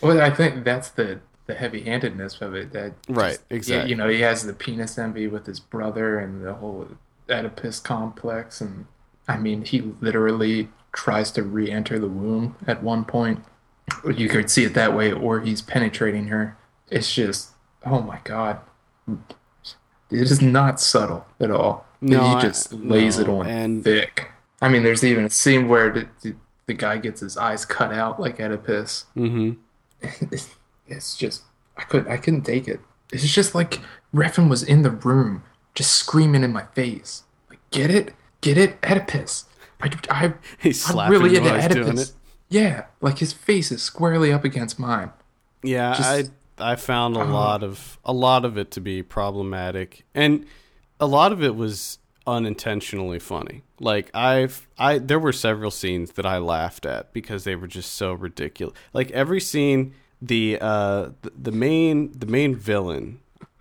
Well, 0.00 0.20
I 0.20 0.30
think 0.30 0.64
that's 0.64 0.90
the 0.90 1.20
the 1.46 1.54
heavy-handedness 1.54 2.40
of 2.40 2.54
it. 2.54 2.72
That 2.72 2.92
Right, 3.08 3.32
just- 3.32 3.44
exactly. 3.50 3.90
You 3.90 3.96
know, 3.96 4.08
he 4.08 4.20
has 4.20 4.44
the 4.46 4.52
penis 4.52 4.96
envy 4.98 5.26
with 5.26 5.46
his 5.46 5.58
brother 5.60 6.18
and 6.18 6.44
the 6.44 6.54
whole 6.54 6.86
Oedipus 7.28 7.80
complex, 7.80 8.60
and 8.60 8.86
I 9.28 9.36
mean, 9.38 9.64
he 9.64 9.80
literally 10.00 10.68
tries 10.92 11.30
to 11.32 11.42
re-enter 11.42 11.98
the 11.98 12.08
womb 12.08 12.54
at 12.66 12.82
one 12.82 13.04
point. 13.04 13.42
You 14.14 14.28
could 14.28 14.50
see 14.50 14.64
it 14.64 14.74
that 14.74 14.94
way, 14.94 15.10
or 15.12 15.40
he's 15.40 15.62
penetrating 15.62 16.26
her. 16.28 16.56
It's 16.90 17.12
just, 17.12 17.50
oh 17.84 18.02
my 18.02 18.20
god, 18.24 18.60
it 20.14 20.30
is 20.30 20.40
not 20.42 20.80
subtle 20.80 21.26
at 21.40 21.50
all. 21.50 21.86
No, 22.00 22.20
he 22.20 22.26
I- 22.36 22.40
just 22.42 22.72
lays 22.72 23.18
no, 23.18 23.24
it 23.24 23.28
on 23.28 23.46
and- 23.46 23.84
thick. 23.84 24.30
I 24.60 24.68
mean, 24.68 24.84
there's 24.84 25.02
even 25.02 25.24
a 25.24 25.30
scene 25.30 25.66
where 25.68 25.90
the, 25.90 26.08
the, 26.22 26.34
the 26.66 26.74
guy 26.74 26.96
gets 26.98 27.20
his 27.20 27.36
eyes 27.36 27.64
cut 27.64 27.92
out 27.92 28.20
like 28.20 28.38
Oedipus. 28.40 29.06
Mm-hmm. 29.16 29.52
it's, 30.86 31.16
just 31.16 31.42
I 31.76 31.82
could 31.82 32.06
I 32.06 32.16
couldn't 32.16 32.42
take 32.42 32.68
it. 32.68 32.80
It's 33.12 33.26
just 33.32 33.54
like 33.54 33.80
Refn 34.14 34.48
was 34.48 34.62
in 34.62 34.82
the 34.82 34.90
room, 34.90 35.42
just 35.74 35.92
screaming 35.94 36.44
in 36.44 36.52
my 36.52 36.64
face. 36.74 37.24
Like, 37.50 37.58
get 37.70 37.90
it, 37.90 38.14
get 38.40 38.56
it, 38.56 38.78
Oedipus. 38.84 39.46
I, 39.80 39.90
I 40.10 40.34
He's 40.58 40.88
I'm 40.94 41.10
really 41.10 41.36
into 41.36 41.52
Oedipus. 41.52 42.10
it. 42.10 42.14
Yeah, 42.48 42.84
like 43.00 43.18
his 43.18 43.32
face 43.32 43.72
is 43.72 43.82
squarely 43.82 44.32
up 44.32 44.44
against 44.44 44.78
mine. 44.78 45.10
Yeah, 45.64 45.94
Just- 45.94 46.08
I 46.08 46.24
I 46.62 46.76
found 46.76 47.16
a 47.16 47.20
Oh. 47.20 47.26
lot 47.26 47.62
of 47.62 47.98
a 48.04 48.12
lot 48.12 48.44
of 48.44 48.56
it 48.56 48.70
to 48.72 48.80
be 48.80 49.02
problematic, 49.02 50.04
and 50.14 50.46
a 51.00 51.06
lot 51.06 51.32
of 51.32 51.42
it 51.42 51.56
was 51.56 51.98
unintentionally 52.26 53.18
funny. 53.18 53.62
Like 53.80 54.10
I've 54.14 54.68
I 54.78 54.98
there 54.98 55.18
were 55.18 55.32
several 55.32 55.70
scenes 55.70 56.12
that 56.12 56.26
I 56.26 56.38
laughed 56.38 56.86
at 56.86 57.12
because 57.12 57.44
they 57.44 57.56
were 57.56 57.66
just 57.66 57.94
so 57.94 58.12
ridiculous. 58.12 58.76
Like 58.92 59.10
every 59.10 59.40
scene, 59.40 59.94
the 60.20 60.58
uh 60.60 61.10
the, 61.22 61.32
the 61.36 61.52
main 61.52 62.12
the 62.16 62.26
main 62.26 62.54
villain, 62.54 63.20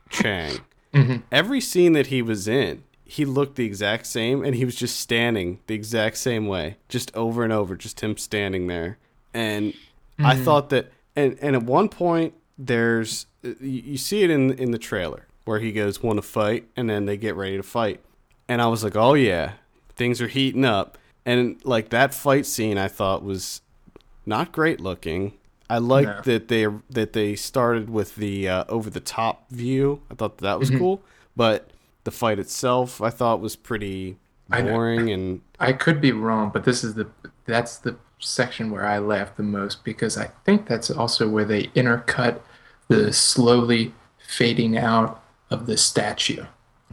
Chang, 0.10 0.60
mm-hmm. 0.94 1.18
every 1.32 1.62
scene 1.62 1.94
that 1.94 2.08
he 2.08 2.22
was 2.22 2.48
in. 2.48 2.84
He 3.04 3.26
looked 3.26 3.56
the 3.58 3.66
exact 3.66 4.08
same, 4.08 4.42
and 4.42 4.56
he 4.56 4.64
was 4.64 4.76
just 4.76 4.98
standing 4.98 5.60
the 5.68 5.76
exact 5.76 6.16
same 6.16 6.48
way, 6.48 6.78
just 6.88 7.14
over 7.14 7.44
and 7.44 7.52
over, 7.52 7.76
just 7.76 8.00
him 8.00 8.16
standing 8.16 8.68
there. 8.68 9.00
And 9.34 9.74
I 10.18 10.36
mm-hmm. 10.36 10.46
thought 10.46 10.70
that, 10.70 10.94
and 11.14 11.38
and 11.42 11.54
at 11.58 11.64
one 11.64 11.90
point, 11.90 12.36
there's 12.66 13.26
you, 13.42 13.98
see 13.98 14.24
it 14.24 14.30
in 14.30 14.52
in 14.54 14.72
the 14.72 14.78
trailer 14.78 15.28
where 15.46 15.60
he 15.60 15.72
goes 15.72 16.04
want 16.04 16.18
to 16.18 16.22
fight, 16.22 16.68
and 16.76 16.90
then 16.90 17.06
they 17.06 17.18
get 17.18 17.36
ready 17.36 17.58
to 17.58 17.64
fight, 17.64 18.00
and 18.48 18.62
I 18.62 18.68
was 18.68 18.84
like, 18.84 18.96
oh 18.96 19.16
yeah, 19.16 19.54
things 19.96 20.22
are 20.22 20.28
heating 20.28 20.66
up, 20.66 20.98
and 21.26 21.60
like 21.66 21.90
that 21.90 22.14
fight 22.14 22.46
scene, 22.46 22.78
I 22.78 22.88
thought 22.88 23.24
was 23.24 23.62
not 24.26 24.52
great 24.52 24.80
looking. 24.80 25.34
I 25.70 25.80
liked 25.80 26.28
No. 26.28 26.34
that 26.34 26.48
they 26.50 26.68
that 26.90 27.14
they 27.14 27.36
started 27.36 27.90
with 27.90 28.16
the 28.16 28.48
uh, 28.48 28.64
over 28.70 28.90
the 28.90 29.00
top 29.00 29.50
view. 29.50 30.02
I 30.12 30.16
thought 30.16 30.38
that 30.40 30.60
was 30.60 30.70
cool, 30.70 31.02
but 31.36 31.72
the 32.04 32.12
fight 32.12 32.40
itself, 32.40 33.02
I 33.02 33.10
thought 33.10 33.42
was 33.42 33.56
pretty 33.56 34.18
I 34.52 34.62
boring 34.62 35.10
and 35.12 35.42
I 35.60 35.74
could 35.74 36.02
be 36.02 36.12
wrong, 36.12 36.52
but 36.54 36.66
this 36.66 36.84
is 36.84 36.96
the 36.96 37.08
that's 37.46 37.78
the 37.78 37.96
section 38.20 38.70
where 38.70 38.86
I 38.86 39.00
laughed 39.00 39.38
the 39.38 39.44
most 39.44 39.84
because 39.84 40.18
I 40.18 40.30
think 40.46 40.68
that's 40.68 40.92
also 40.92 41.28
where 41.28 41.46
they 41.46 41.64
intercut 41.68 42.42
the 42.92 43.14
slowly 43.14 43.94
fading 44.28 44.78
out 44.78 45.24
of 45.50 45.66
the 45.66 45.78
statue, 45.78 46.46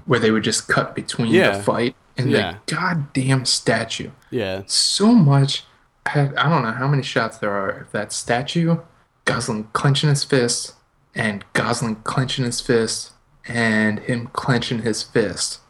where 0.06 0.18
they 0.20 0.30
would 0.30 0.44
just 0.44 0.68
cut 0.68 0.94
between 0.94 1.32
Yeah. 1.32 1.56
the 1.58 1.62
fight 1.62 1.96
and 2.16 2.30
Yeah. 2.30 2.58
the 2.66 2.74
goddamn 2.74 3.44
statue. 3.44 4.10
yeah, 4.30 4.62
So 4.66 5.12
much. 5.12 5.64
I, 6.06 6.30
I 6.36 6.48
don't 6.48 6.62
know 6.62 6.72
how 6.72 6.88
many 6.88 7.02
shots 7.02 7.38
there 7.38 7.52
are 7.52 7.68
of 7.70 7.92
that 7.92 8.12
statue, 8.12 8.78
Gosling 9.24 9.64
clenching 9.74 10.08
his 10.08 10.24
fist, 10.24 10.74
and 11.14 11.44
Gosling 11.52 11.96
clenching 11.96 12.44
his 12.46 12.60
fist, 12.62 13.12
and 13.46 13.98
him 14.00 14.28
clenching 14.32 14.80
his 14.82 15.02
fist. 15.02 15.60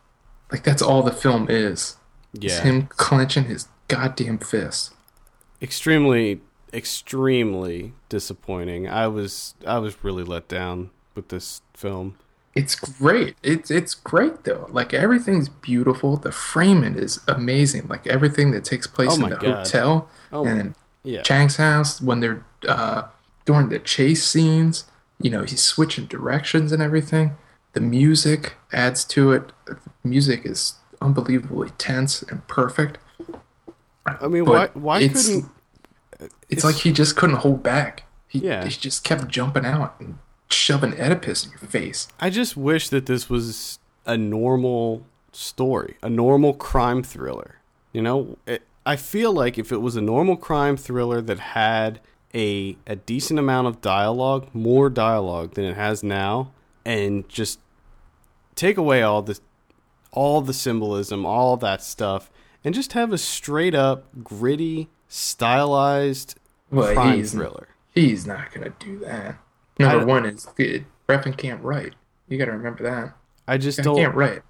Like 0.52 0.62
that's 0.62 0.80
all 0.82 1.02
the 1.02 1.10
film 1.12 1.46
is. 1.50 1.96
It's 2.34 2.44
yeah. 2.56 2.62
him 2.62 2.86
clenching 2.86 3.44
his 3.44 3.68
goddamn 3.88 4.38
fist. 4.38 4.94
extremely 5.60 6.40
extremely 6.72 7.92
disappointing. 8.08 8.88
I 8.88 9.06
was 9.08 9.54
I 9.66 9.78
was 9.78 10.02
really 10.04 10.24
let 10.24 10.48
down 10.48 10.90
with 11.14 11.28
this 11.28 11.62
film. 11.74 12.16
It's 12.54 12.74
great. 12.74 13.36
It's 13.42 13.70
it's 13.70 13.94
great 13.94 14.44
though. 14.44 14.66
Like 14.70 14.92
everything's 14.92 15.48
beautiful. 15.48 16.16
The 16.16 16.32
framing 16.32 16.96
is 16.96 17.20
amazing. 17.28 17.86
Like 17.88 18.06
everything 18.06 18.50
that 18.52 18.64
takes 18.64 18.86
place 18.86 19.10
Oh 19.12 19.24
in 19.24 19.30
the 19.30 19.36
God. 19.36 19.64
hotel 19.66 20.08
Oh, 20.32 20.44
and 20.44 20.74
yeah. 21.04 21.22
Chang's 21.22 21.56
house 21.56 22.00
when 22.02 22.20
they're 22.20 22.44
uh, 22.66 23.02
during 23.44 23.68
the 23.68 23.78
chase 23.78 24.24
scenes. 24.26 24.84
You 25.20 25.30
know, 25.30 25.42
he's 25.44 25.62
switching 25.62 26.06
directions 26.06 26.72
and 26.72 26.82
everything. 26.82 27.36
The 27.74 27.80
music 27.80 28.54
adds 28.72 29.04
to 29.06 29.32
it. 29.32 29.52
The 29.66 29.76
music 30.02 30.44
is 30.44 30.74
unbelievably 31.00 31.70
tense 31.78 32.22
and 32.22 32.46
perfect. 32.48 32.98
I 34.06 34.26
mean, 34.26 34.44
why 34.46 34.66
But 34.66 34.76
why 34.76 35.00
it's- 35.00 35.26
couldn't 35.26 35.50
It's 36.48 36.64
like 36.64 36.76
he 36.76 36.92
just 36.92 37.16
couldn't 37.16 37.36
hold 37.36 37.62
back. 37.62 38.04
He, 38.26 38.38
Yeah. 38.40 38.64
he 38.64 38.70
just 38.70 39.04
kept 39.04 39.28
jumping 39.28 39.64
out 39.64 39.94
and 40.00 40.18
shoving 40.50 40.94
Oedipus 41.00 41.44
in 41.44 41.50
your 41.52 41.60
face. 41.60 42.08
I 42.20 42.30
just 42.30 42.56
wish 42.56 42.88
that 42.88 43.06
this 43.06 43.28
was 43.28 43.78
a 44.06 44.16
normal 44.16 45.04
story, 45.32 45.96
a 46.02 46.08
normal 46.10 46.54
crime 46.54 47.02
thriller. 47.02 47.56
You 47.92 48.02
know, 48.02 48.38
it, 48.46 48.62
I 48.86 48.96
feel 48.96 49.32
like 49.32 49.58
if 49.58 49.72
it 49.72 49.78
was 49.82 49.96
a 49.96 50.00
normal 50.00 50.36
crime 50.36 50.76
thriller 50.76 51.20
that 51.22 51.38
had 51.38 52.00
a 52.34 52.76
a 52.86 52.96
decent 52.96 53.38
amount 53.38 53.66
of 53.66 53.80
dialogue, 53.80 54.48
more 54.54 54.90
dialogue 54.90 55.54
than 55.54 55.64
it 55.64 55.74
has 55.76 56.02
now, 56.02 56.52
and 56.84 57.26
just 57.28 57.58
take 58.54 58.76
away 58.76 59.02
all 59.02 59.22
the 59.22 59.38
all 60.12 60.40
the 60.40 60.54
symbolism, 60.54 61.24
all 61.26 61.56
that 61.58 61.82
stuff, 61.82 62.30
and 62.64 62.74
just 62.74 62.92
have 62.94 63.12
a 63.12 63.18
straight 63.18 63.74
up 63.74 64.04
gritty, 64.24 64.88
stylized 65.08 66.37
Well, 66.70 66.92
crime 66.94 67.16
he's- 67.16 67.32
thriller. 67.32 67.68
He's 67.94 68.26
not 68.26 68.52
gonna 68.52 68.72
do 68.78 68.98
that. 69.00 69.36
Number 69.78 70.06
one 70.06 70.24
is 70.26 70.46
good. 70.56 70.84
Refn 71.08 71.36
can't 71.36 71.62
write. 71.62 71.94
You 72.28 72.38
gotta 72.38 72.52
remember 72.52 72.82
that. 72.84 73.14
I 73.46 73.58
just 73.58 73.82
don't. 73.82 73.96
can't 73.96 74.14
write. 74.14 74.42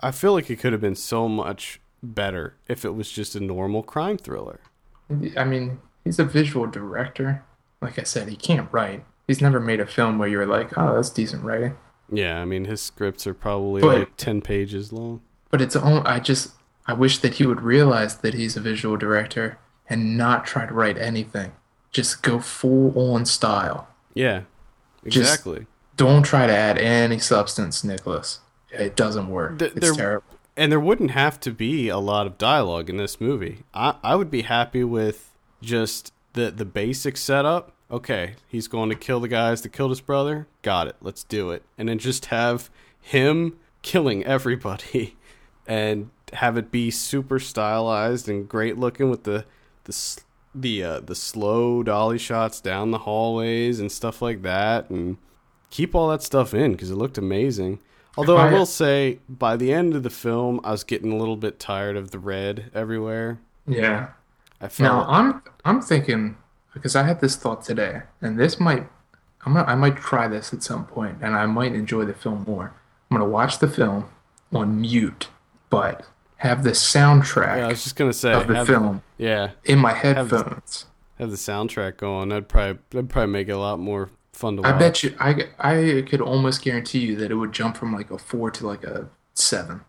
I 0.00 0.12
feel 0.12 0.32
like 0.32 0.48
it 0.48 0.56
could 0.60 0.72
have 0.72 0.80
been 0.80 0.94
so 0.94 1.28
much 1.28 1.80
better 2.02 2.54
if 2.68 2.84
it 2.84 2.94
was 2.94 3.10
just 3.10 3.34
a 3.34 3.40
normal 3.40 3.82
crime 3.82 4.16
thriller. 4.16 4.60
I 5.36 5.44
mean, 5.44 5.80
he's 6.04 6.18
a 6.18 6.24
visual 6.24 6.66
director. 6.66 7.44
Like 7.82 7.98
I 7.98 8.04
said, 8.04 8.28
he 8.28 8.36
can't 8.36 8.68
write. 8.72 9.04
He's 9.26 9.42
never 9.42 9.60
made 9.60 9.80
a 9.80 9.86
film 9.86 10.18
where 10.18 10.28
you're 10.28 10.46
like, 10.46 10.76
oh, 10.78 10.94
that's 10.94 11.10
decent 11.10 11.44
writing. 11.44 11.76
Yeah, 12.10 12.40
I 12.40 12.44
mean 12.44 12.64
his 12.64 12.80
scripts 12.80 13.26
are 13.26 13.34
probably 13.34 13.82
But- 13.82 13.98
like 13.98 14.16
ten 14.16 14.40
pages 14.40 14.92
long. 14.92 15.20
But 15.50 15.60
it's 15.60 15.74
all. 15.76 16.06
I 16.06 16.20
just. 16.20 16.52
I 16.86 16.92
wish 16.92 17.18
that 17.18 17.34
he 17.34 17.46
would 17.46 17.60
realize 17.60 18.16
that 18.18 18.34
he's 18.34 18.56
a 18.56 18.60
visual 18.60 18.96
director 18.96 19.58
and 19.90 20.16
not 20.16 20.46
try 20.46 20.64
to 20.64 20.72
write 20.72 20.96
anything. 20.96 21.52
Just 21.90 22.22
go 22.22 22.38
full 22.40 23.12
on 23.12 23.26
style. 23.26 23.88
Yeah, 24.14 24.42
Just- 25.04 25.16
exactly. 25.18 25.66
Don't 25.96 26.22
try 26.22 26.46
to 26.46 26.56
add 26.56 26.78
any 26.78 27.18
substance, 27.18 27.84
Nicholas. 27.84 28.40
It 28.70 28.96
doesn't 28.96 29.28
work. 29.28 29.58
Th- 29.58 29.72
it's 29.72 29.80
there- 29.80 29.94
terrible. 29.94 30.24
and 30.56 30.70
there 30.72 30.80
wouldn't 30.80 31.10
have 31.10 31.38
to 31.40 31.50
be 31.50 31.88
a 31.88 31.98
lot 31.98 32.26
of 32.26 32.38
dialogue 32.38 32.88
in 32.88 32.96
this 32.96 33.20
movie. 33.20 33.64
I 33.74 33.96
I 34.02 34.14
would 34.16 34.30
be 34.30 34.42
happy 34.42 34.84
with 34.84 35.30
just 35.60 36.12
the 36.32 36.50
the 36.50 36.64
basic 36.64 37.16
setup. 37.18 37.72
Okay, 37.90 38.34
he's 38.46 38.68
going 38.68 38.88
to 38.88 38.94
kill 38.94 39.18
the 39.20 39.26
guys 39.28 39.62
that 39.62 39.70
killed 39.70 39.90
his 39.90 40.00
brother. 40.00 40.46
Got 40.62 40.86
it. 40.86 40.96
Let's 41.02 41.24
do 41.24 41.50
it. 41.50 41.64
And 41.76 41.88
then 41.88 41.98
just 41.98 42.26
have 42.26 42.70
him 43.00 43.58
killing 43.82 44.24
everybody, 44.24 45.16
and 45.66 46.10
have 46.34 46.56
it 46.56 46.70
be 46.70 46.90
super 46.92 47.40
stylized 47.40 48.28
and 48.28 48.48
great 48.48 48.78
looking 48.78 49.10
with 49.10 49.24
the 49.24 49.44
the 49.90 50.22
the 50.54 50.84
uh, 50.84 51.00
the 51.00 51.14
slow 51.14 51.82
dolly 51.82 52.18
shots 52.18 52.60
down 52.60 52.90
the 52.90 52.98
hallways 52.98 53.80
and 53.80 53.90
stuff 53.90 54.20
like 54.20 54.42
that, 54.42 54.90
and 54.90 55.16
keep 55.70 55.94
all 55.94 56.08
that 56.08 56.22
stuff 56.22 56.54
in 56.54 56.72
because 56.72 56.90
it 56.90 56.96
looked 56.96 57.18
amazing. 57.18 57.78
Although 58.16 58.36
I 58.36 58.52
will 58.52 58.66
say, 58.66 59.20
by 59.28 59.56
the 59.56 59.72
end 59.72 59.94
of 59.94 60.02
the 60.02 60.10
film, 60.10 60.60
I 60.64 60.72
was 60.72 60.82
getting 60.82 61.12
a 61.12 61.16
little 61.16 61.36
bit 61.36 61.60
tired 61.60 61.96
of 61.96 62.10
the 62.10 62.18
red 62.18 62.70
everywhere. 62.74 63.38
Yeah. 63.66 64.08
I 64.60 64.68
felt 64.68 65.06
Now 65.06 65.10
I'm 65.10 65.42
I'm 65.64 65.80
thinking 65.80 66.36
because 66.74 66.96
I 66.96 67.04
had 67.04 67.20
this 67.20 67.36
thought 67.36 67.62
today, 67.64 68.02
and 68.20 68.38
this 68.38 68.60
might 68.60 68.88
I'm 69.46 69.54
gonna, 69.54 69.66
I 69.66 69.74
might 69.74 69.96
try 69.96 70.28
this 70.28 70.52
at 70.52 70.62
some 70.62 70.84
point, 70.86 71.18
and 71.22 71.34
I 71.34 71.46
might 71.46 71.74
enjoy 71.74 72.04
the 72.04 72.12
film 72.12 72.44
more. 72.46 72.74
I'm 73.10 73.16
gonna 73.16 73.30
watch 73.30 73.58
the 73.58 73.68
film 73.68 74.10
on 74.52 74.80
mute, 74.80 75.28
but 75.70 76.04
have 76.40 76.62
the 76.64 76.70
soundtrack 76.70 77.56
yeah, 77.58 77.66
I 77.66 77.68
was 77.68 77.82
just 77.84 77.96
gonna 77.96 78.12
say, 78.12 78.32
of 78.32 78.46
the 78.46 78.54
have, 78.56 78.66
film 78.66 79.02
yeah, 79.18 79.50
in 79.64 79.78
my 79.78 79.92
headphones. 79.92 80.86
have 81.18 81.30
the 81.30 81.36
soundtrack 81.36 81.96
going. 81.98 82.32
I'd 82.32 82.48
probably 82.48 82.78
that'd 82.90 83.08
probably 83.10 83.32
make 83.32 83.48
it 83.48 83.52
a 83.52 83.58
lot 83.58 83.78
more 83.78 84.10
fun 84.32 84.56
to 84.56 84.62
watch. 84.62 84.74
I 84.74 84.78
bet 84.78 85.02
you 85.02 85.14
I 85.20 85.48
I 85.58 86.04
could 86.08 86.20
almost 86.20 86.62
guarantee 86.62 87.00
you 87.00 87.16
that 87.16 87.30
it 87.30 87.34
would 87.36 87.52
jump 87.52 87.76
from 87.76 87.92
like 87.94 88.10
a 88.10 88.18
four 88.18 88.50
to 88.52 88.66
like 88.66 88.84
a 88.84 89.08
seven, 89.34 89.82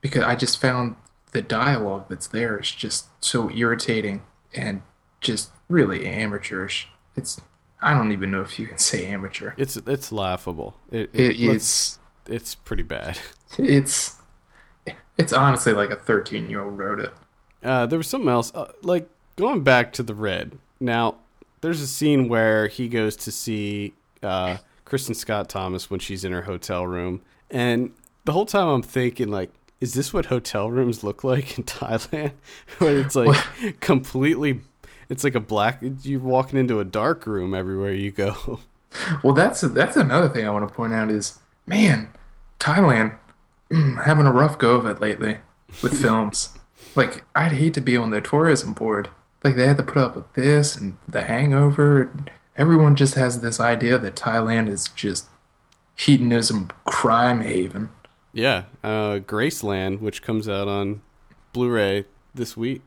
because 0.00 0.22
I 0.24 0.34
just 0.36 0.60
found 0.60 0.96
the 1.32 1.42
dialogue 1.42 2.06
that's 2.08 2.26
there 2.26 2.58
is 2.58 2.70
just 2.70 3.06
so 3.24 3.50
irritating 3.50 4.22
and 4.54 4.82
just 5.20 5.50
really 5.68 6.06
amateurish. 6.06 6.88
It's 7.16 7.40
I 7.80 7.94
don't 7.94 8.10
even 8.10 8.32
know 8.32 8.40
if 8.40 8.58
you 8.58 8.66
can 8.66 8.78
say 8.78 9.06
amateur. 9.06 9.52
it's 9.56 9.76
it's 9.76 10.10
laughable. 10.10 10.76
It, 10.90 11.10
It 11.12 11.38
let's- 11.40 11.98
it's 12.26 12.54
pretty 12.56 12.82
bad. 12.82 13.18
it's 13.58 14.16
It's 15.16 15.32
honestly 15.32 15.72
like 15.72 15.90
a 15.90 15.96
13 15.96 16.48
year 16.48 16.62
old 16.62 16.78
wrote 16.78 17.00
it. 17.00 17.12
Uh, 17.62 17.86
there 17.86 17.98
was 17.98 18.06
something 18.06 18.30
else, 18.30 18.52
uh, 18.54 18.70
like 18.82 19.08
going 19.36 19.62
back 19.62 19.92
to 19.94 20.02
the 20.02 20.14
red. 20.14 20.58
Now, 20.80 21.16
there's 21.60 21.80
a 21.80 21.86
scene 21.86 22.28
where 22.28 22.68
he 22.68 22.88
goes 22.88 23.16
to 23.16 23.32
see 23.32 23.94
uh, 24.22 24.58
Kristin 24.86 25.16
Scott 25.16 25.48
Thomas 25.48 25.90
when 25.90 26.00
she's 26.00 26.24
in 26.24 26.32
her 26.32 26.42
hotel 26.42 26.86
room, 26.86 27.20
and 27.50 27.92
the 28.24 28.32
whole 28.32 28.46
time 28.46 28.68
I'm 28.68 28.82
thinking, 28.82 29.28
like, 29.28 29.50
is 29.80 29.94
this 29.94 30.12
what 30.12 30.26
hotel 30.26 30.70
rooms 30.70 31.02
look 31.02 31.24
like 31.24 31.58
in 31.58 31.64
Thailand? 31.64 32.32
Where 32.78 32.98
it's 32.98 33.16
like 33.16 33.36
completely, 33.80 34.60
it's 35.08 35.24
like 35.24 35.34
a 35.34 35.40
black. 35.40 35.82
You're 36.02 36.20
walking 36.20 36.58
into 36.58 36.78
a 36.78 36.84
dark 36.84 37.26
room 37.26 37.54
everywhere 37.54 37.92
you 37.92 38.10
go. 38.10 38.60
Well, 39.22 39.34
that's 39.34 39.60
that's 39.60 39.96
another 39.96 40.28
thing 40.28 40.46
I 40.46 40.50
want 40.50 40.68
to 40.68 40.74
point 40.74 40.92
out 40.94 41.10
is, 41.10 41.38
man, 41.66 42.08
Thailand 42.60 43.18
having 44.04 44.26
a 44.26 44.32
rough 44.32 44.58
go 44.58 44.76
of 44.76 44.86
it 44.86 45.00
lately 45.00 45.38
with 45.82 46.00
films. 46.02 46.50
Like, 46.94 47.24
I'd 47.34 47.52
hate 47.52 47.74
to 47.74 47.80
be 47.80 47.96
on 47.96 48.10
their 48.10 48.20
tourism 48.20 48.72
board. 48.72 49.08
Like, 49.44 49.56
they 49.56 49.66
had 49.66 49.76
to 49.76 49.82
put 49.82 49.98
up 49.98 50.16
with 50.16 50.32
this 50.34 50.76
and 50.76 50.96
The 51.08 51.22
Hangover. 51.24 52.10
Everyone 52.56 52.96
just 52.96 53.14
has 53.14 53.40
this 53.40 53.60
idea 53.60 53.98
that 53.98 54.16
Thailand 54.16 54.68
is 54.68 54.88
just 54.88 55.26
hedonism 55.96 56.70
crime 56.84 57.40
haven. 57.42 57.90
Yeah, 58.32 58.64
uh, 58.84 59.18
Graceland, 59.20 60.00
which 60.00 60.22
comes 60.22 60.48
out 60.48 60.68
on 60.68 61.02
Blu-ray 61.52 62.04
this 62.34 62.56
week. 62.56 62.82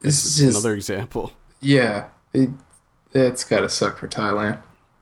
This 0.00 0.24
is 0.24 0.36
just, 0.38 0.58
Another 0.58 0.74
example. 0.74 1.32
yeah, 1.60 2.08
it, 2.32 2.50
it's 3.12 3.44
got 3.44 3.60
to 3.60 3.68
suck 3.68 3.98
for 3.98 4.08
Thailand. 4.08 4.60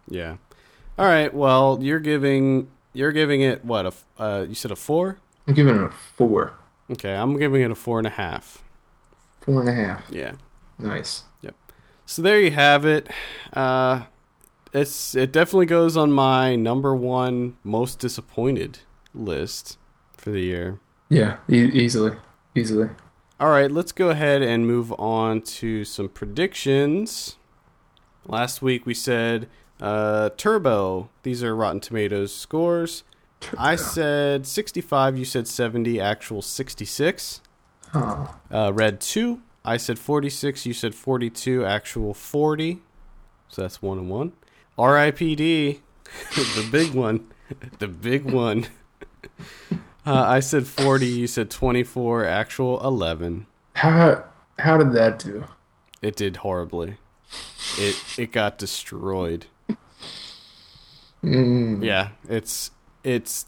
Yeah. 0.08 0.36
All 0.98 1.04
right. 1.06 1.32
Well, 1.34 1.78
you're 1.82 2.00
giving 2.00 2.68
you're 2.96 3.12
giving 3.12 3.40
it 3.42 3.64
what 3.64 3.86
A 3.86 3.92
uh, 4.22 4.46
you 4.48 4.54
said 4.54 4.70
a 4.70 4.76
four. 4.76 5.18
I'm 5.46 5.54
giving 5.54 5.76
it 5.76 5.82
a 5.82 5.90
four, 5.90 6.54
Okay, 6.90 7.14
I'm 7.14 7.36
giving 7.38 7.62
it 7.62 7.70
a 7.70 7.74
four 7.74 7.98
and 7.98 8.06
a 8.06 8.10
half. 8.10 8.62
four 9.40 9.60
and 9.60 9.68
a 9.68 9.72
half. 9.72 10.04
Yeah. 10.10 10.32
Nice. 10.78 11.24
Yep. 11.42 11.54
So 12.04 12.22
there 12.22 12.40
you 12.40 12.50
have 12.50 12.84
it. 12.84 13.08
Uh, 13.52 14.02
it's 14.72 15.14
it 15.14 15.32
definitely 15.32 15.66
goes 15.66 15.96
on 15.96 16.12
my 16.12 16.56
number 16.56 16.94
one 16.94 17.56
most 17.64 17.98
disappointed 17.98 18.80
list 19.14 19.78
for 20.16 20.30
the 20.30 20.40
year. 20.40 20.78
Yeah, 21.08 21.36
e- 21.48 21.70
easily, 21.72 22.16
easily. 22.54 22.88
All 23.38 23.50
right, 23.50 23.70
let's 23.70 23.92
go 23.92 24.10
ahead 24.10 24.42
and 24.42 24.66
move 24.66 24.92
on 24.98 25.42
to 25.42 25.84
some 25.84 26.08
predictions. 26.08 27.36
Last 28.26 28.60
week 28.62 28.84
we 28.86 28.94
said 28.94 29.48
uh, 29.80 30.30
Turbo. 30.36 31.08
These 31.22 31.42
are 31.42 31.54
Rotten 31.54 31.80
Tomatoes 31.80 32.34
scores. 32.34 33.04
I 33.58 33.76
said 33.76 34.46
65. 34.46 35.18
You 35.18 35.24
said 35.24 35.46
70. 35.46 36.00
Actual 36.00 36.42
66. 36.42 37.40
Oh, 37.94 38.34
Uh, 38.50 38.72
Red 38.74 39.00
2. 39.00 39.40
I 39.64 39.76
said 39.76 39.98
46. 39.98 40.64
You 40.66 40.72
said 40.72 40.94
42. 40.94 41.64
Actual 41.64 42.14
40. 42.14 42.80
So 43.48 43.62
that's 43.62 43.82
one 43.82 43.98
and 43.98 44.10
one. 44.10 44.32
RIPD. 44.78 45.80
the 46.34 46.68
big 46.70 46.94
one. 46.94 47.26
the 47.78 47.88
big 47.88 48.30
one. 48.30 48.66
Uh, 50.08 50.22
I 50.24 50.38
said 50.38 50.68
40. 50.68 51.04
You 51.04 51.26
said 51.26 51.50
24. 51.50 52.24
Actual 52.24 52.80
11. 52.86 53.46
how 53.74 54.22
how 54.60 54.76
did 54.78 54.92
that 54.92 55.18
do? 55.18 55.44
It 56.00 56.14
did 56.14 56.36
horribly. 56.36 56.98
It 57.76 57.96
it 58.16 58.30
got 58.30 58.56
destroyed. 58.56 59.46
Mm, 61.26 61.84
Yeah, 61.84 62.10
it's 62.28 62.70
it's 63.04 63.46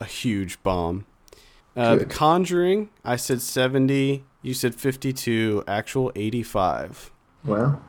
a 0.00 0.04
huge 0.04 0.62
bomb. 0.62 1.04
Uh, 1.76 1.96
the 1.96 2.04
Conjuring, 2.04 2.90
I 3.04 3.16
said 3.16 3.40
70, 3.40 4.24
you 4.42 4.52
said 4.54 4.74
52, 4.74 5.64
actual 5.66 6.12
85. 6.14 7.10
well, 7.44 7.82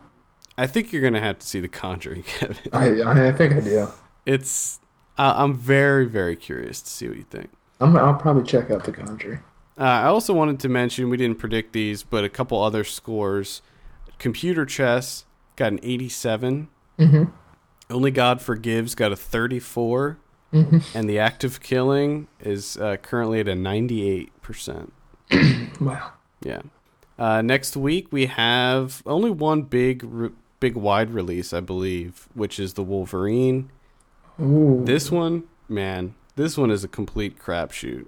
I 0.57 0.67
think 0.67 0.93
you're 0.93 1.01
going 1.01 1.15
to 1.15 1.19
have 1.19 1.39
to 1.39 1.45
see 1.47 1.59
The 1.59 1.67
Conjuring, 1.67 2.23
Kevin. 2.27 2.57
I 2.71 3.01
I 3.27 3.31
think 3.33 3.53
I 3.53 3.59
do. 3.59 3.87
It's 4.25 4.79
uh, 5.17 5.33
I'm 5.35 5.53
very 5.55 6.05
very 6.05 6.35
curious 6.35 6.81
to 6.81 6.89
see 6.89 7.07
what 7.07 7.17
you 7.17 7.23
think. 7.29 7.49
I'm, 7.81 7.95
I'll 7.97 8.13
probably 8.15 8.43
check 8.43 8.71
out 8.71 8.83
The 8.85 8.91
Conjuring. 8.93 9.39
Uh, 9.77 9.83
I 9.83 10.05
also 10.05 10.33
wanted 10.33 10.59
to 10.61 10.69
mention 10.69 11.09
we 11.09 11.17
didn't 11.17 11.39
predict 11.39 11.73
these, 11.73 12.03
but 12.03 12.23
a 12.23 12.29
couple 12.29 12.61
other 12.61 12.83
scores. 12.83 13.61
Computer 14.19 14.65
Chess 14.65 15.25
got 15.55 15.71
an 15.73 15.79
87. 15.83 16.69
Mm-hmm. 16.99 17.23
Only 17.93 18.11
God 18.11 18.41
Forgives 18.41 18.95
got 18.95 19.11
a 19.11 19.15
34. 19.15 20.17
Mm-hmm. 20.53 20.77
And 20.97 21.09
The 21.09 21.19
Act 21.19 21.43
of 21.43 21.61
Killing 21.61 22.27
is 22.39 22.77
uh, 22.77 22.97
currently 22.97 23.39
at 23.39 23.47
a 23.47 23.53
98%. 23.53 24.91
Wow. 25.79 26.11
Yeah. 26.43 26.61
Uh, 27.17 27.41
next 27.41 27.75
week 27.75 28.07
we 28.11 28.27
have 28.27 29.01
only 29.05 29.31
one 29.31 29.63
big, 29.63 30.03
re- 30.03 30.29
big 30.59 30.75
wide 30.75 31.09
release, 31.11 31.51
I 31.51 31.61
believe, 31.61 32.27
which 32.35 32.59
is 32.59 32.73
the 32.73 32.83
Wolverine. 32.83 33.71
Ooh. 34.39 34.81
This 34.85 35.11
one, 35.11 35.43
man, 35.67 36.13
this 36.35 36.57
one 36.57 36.69
is 36.69 36.83
a 36.83 36.87
complete 36.87 37.39
crapshoot. 37.39 38.05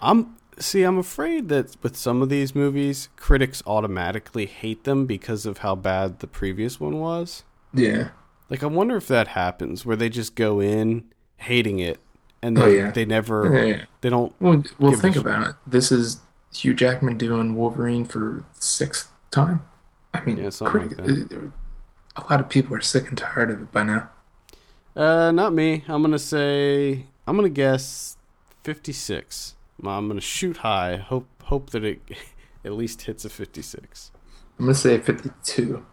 I'm 0.00 0.36
see, 0.58 0.82
I'm 0.82 0.98
afraid 0.98 1.48
that 1.48 1.76
with 1.82 1.96
some 1.96 2.22
of 2.22 2.28
these 2.28 2.54
movies, 2.54 3.08
critics 3.16 3.62
automatically 3.66 4.46
hate 4.46 4.84
them 4.84 5.06
because 5.06 5.46
of 5.46 5.58
how 5.58 5.74
bad 5.74 6.20
the 6.20 6.26
previous 6.26 6.78
one 6.78 7.00
was. 7.00 7.44
Yeah. 7.74 8.10
Like, 8.50 8.62
I 8.62 8.66
wonder 8.66 8.96
if 8.96 9.06
that 9.08 9.28
happens, 9.28 9.86
where 9.86 9.96
they 9.96 10.08
just 10.08 10.34
go 10.34 10.60
in 10.60 11.04
hating 11.38 11.78
it, 11.78 11.98
and 12.42 12.58
Oh, 12.58 12.66
they, 12.66 12.76
yeah. 12.78 12.90
they 12.90 13.04
never, 13.04 13.54
Yeah, 13.56 13.64
yeah. 13.76 13.84
they 14.00 14.10
don't. 14.10 14.34
Well, 14.40 14.62
well, 14.78 14.92
think 14.92 15.16
about 15.16 15.46
it. 15.48 15.56
This 15.66 15.90
is 15.92 16.20
Hugh 16.52 16.74
Jackman 16.74 17.16
doing 17.16 17.54
Wolverine 17.54 18.04
for 18.04 18.44
sixth 18.58 19.10
time. 19.30 19.62
I 20.12 20.20
mean, 20.24 20.38
Yeah, 20.38 20.50
like 20.60 20.98
a 22.16 22.22
lot 22.28 22.40
of 22.40 22.48
people 22.48 22.74
are 22.76 22.80
sick 22.80 23.08
and 23.08 23.16
tired 23.16 23.50
of 23.52 23.62
it 23.62 23.70
by 23.72 23.84
now. 23.84 24.10
Uh, 24.96 25.30
not 25.30 25.52
me. 25.54 25.84
I'm 25.86 26.02
gonna 26.02 26.18
say 26.18 27.06
I'm 27.28 27.36
gonna 27.36 27.48
guess 27.48 28.16
56. 28.64 29.54
I'm 29.84 30.08
gonna 30.08 30.20
shoot 30.20 30.58
high. 30.58 30.96
Hope 30.96 31.28
hope 31.44 31.70
that 31.70 31.84
it 31.84 32.00
at 32.64 32.72
least 32.72 33.02
hits 33.02 33.24
a 33.24 33.28
56. 33.30 34.10
I'm 34.58 34.64
gonna 34.66 34.74
say 34.74 34.98
52. 34.98 35.86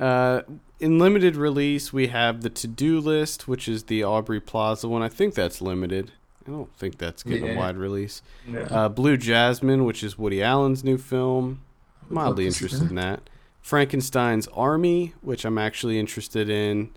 Uh, 0.00 0.40
in 0.80 0.98
limited 0.98 1.36
release, 1.36 1.92
we 1.92 2.08
have 2.08 2.42
the 2.42 2.50
To 2.50 2.66
Do 2.66 3.00
List, 3.00 3.48
which 3.48 3.68
is 3.68 3.84
the 3.84 4.04
Aubrey 4.04 4.40
Plaza 4.40 4.88
one. 4.88 5.02
I 5.02 5.08
think 5.08 5.34
that's 5.34 5.60
limited. 5.60 6.12
I 6.46 6.50
don't 6.50 6.74
think 6.76 6.98
that's 6.98 7.22
getting 7.22 7.50
a 7.50 7.58
wide 7.58 7.76
release. 7.76 8.22
No. 8.46 8.62
Uh, 8.62 8.88
Blue 8.88 9.16
Jasmine, 9.16 9.84
which 9.84 10.02
is 10.02 10.18
Woody 10.18 10.42
Allen's 10.42 10.84
new 10.84 10.98
film. 10.98 11.62
Mildly 12.10 12.44
love 12.44 12.52
to 12.52 12.58
see 12.58 12.64
interested 12.66 12.90
in 12.90 12.96
that. 12.96 13.30
Frankenstein's 13.62 14.46
Army, 14.48 15.14
which 15.22 15.46
I'm 15.46 15.56
actually 15.56 15.98
interested 15.98 16.50
in. 16.50 16.90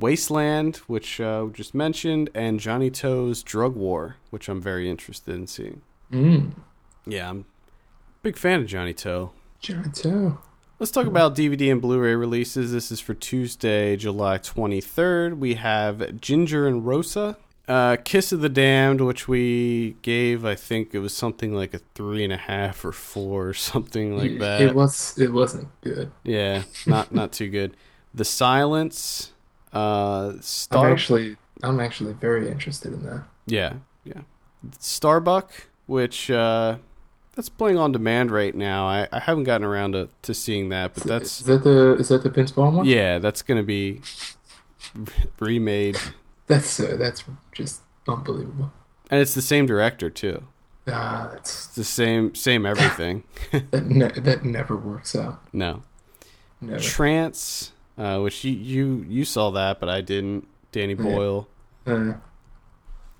Wasteland, 0.00 0.76
which 0.86 1.20
uh, 1.20 1.44
we 1.46 1.52
just 1.52 1.74
mentioned, 1.74 2.30
and 2.34 2.60
Johnnie 2.60 2.90
To's 2.90 3.42
Drug 3.42 3.74
War, 3.74 4.16
which 4.30 4.48
I'm 4.48 4.60
very 4.60 4.88
interested 4.88 5.34
in 5.34 5.46
seeing. 5.46 5.82
Mm. 6.12 6.52
Yeah, 7.06 7.30
I'm 7.30 7.40
a 7.40 7.44
big 8.22 8.36
fan 8.36 8.60
of 8.60 8.66
Johnnie 8.66 8.94
To. 8.94 9.30
Johnnie 9.60 9.90
To. 9.94 10.38
Let's 10.80 10.92
talk 10.92 11.06
about 11.06 11.34
DVD 11.34 11.72
and 11.72 11.82
Blu-ray 11.82 12.14
releases. 12.14 12.70
This 12.70 12.92
is 12.92 13.00
for 13.00 13.12
Tuesday, 13.12 13.96
July 13.96 14.38
23rd. 14.38 15.36
We 15.36 15.54
have 15.54 16.20
Ginger 16.20 16.68
and 16.68 16.86
Rosa, 16.86 17.36
uh, 17.66 17.96
Kiss 18.04 18.30
of 18.30 18.42
the 18.42 18.48
Damned, 18.48 19.00
which 19.00 19.26
we 19.26 19.96
gave. 20.02 20.44
I 20.44 20.54
think 20.54 20.94
it 20.94 21.00
was 21.00 21.12
something 21.12 21.52
like 21.52 21.74
a 21.74 21.80
three 21.96 22.22
and 22.22 22.32
a 22.32 22.36
half 22.36 22.84
or 22.84 22.92
four 22.92 23.48
or 23.48 23.54
something 23.54 24.16
like 24.16 24.38
that. 24.38 24.60
It 24.60 24.74
was. 24.76 25.18
It 25.18 25.32
wasn't 25.32 25.66
good. 25.80 26.12
yeah, 26.22 26.62
not 26.86 27.10
not 27.12 27.32
too 27.32 27.48
good. 27.48 27.76
The 28.14 28.24
Silence, 28.24 29.32
uh, 29.74 30.28
I'm 30.34 30.42
Star. 30.42 30.92
actually. 30.92 31.36
I'm 31.64 31.80
actually 31.80 32.12
very 32.12 32.48
interested 32.48 32.92
in 32.92 33.02
that. 33.02 33.24
Yeah, 33.46 33.72
yeah. 34.04 34.20
Starbuck, 34.78 35.50
which 35.86 36.30
uh, 36.30 36.76
that's 37.38 37.48
playing 37.48 37.78
on 37.78 37.92
demand 37.92 38.32
right 38.32 38.52
now. 38.54 38.88
I, 38.88 39.06
I 39.12 39.20
haven't 39.20 39.44
gotten 39.44 39.64
around 39.64 39.92
to, 39.92 40.08
to 40.22 40.34
seeing 40.34 40.70
that, 40.70 40.92
but 40.94 41.04
that's 41.04 41.38
is 41.40 41.46
that 41.46 41.62
the 41.62 41.94
is 41.94 42.08
that 42.08 42.24
the 42.24 42.30
Vince 42.30 42.50
Vaughn 42.50 42.74
one? 42.76 42.84
yeah, 42.86 43.18
that's 43.20 43.42
gonna 43.42 43.62
be 43.62 44.00
remade, 45.40 45.96
That's 46.46 46.80
uh, 46.80 46.96
that's 46.98 47.24
just 47.52 47.82
unbelievable. 48.08 48.72
and 49.10 49.20
it's 49.20 49.34
the 49.34 49.42
same 49.42 49.66
director 49.66 50.10
too. 50.10 50.42
Ah, 50.86 51.28
that's 51.32 51.66
It's 51.66 51.74
the 51.76 51.84
same 51.84 52.34
same 52.34 52.64
everything. 52.66 53.24
that 53.52 53.86
ne- 53.86 54.20
that 54.20 54.44
never 54.44 54.76
works 54.76 55.14
out. 55.14 55.40
no, 55.52 55.82
Never. 56.60 56.80
Trance, 56.80 57.72
uh, 57.96 58.18
which 58.20 58.42
you, 58.44 58.52
you 58.52 59.06
you 59.08 59.24
saw 59.24 59.50
that, 59.52 59.78
but 59.80 59.88
I 59.88 60.00
didn't. 60.00 60.48
Danny 60.72 60.94
Yeah. 60.94 61.02
Boyle. 61.02 61.48
Uh, 61.86 62.14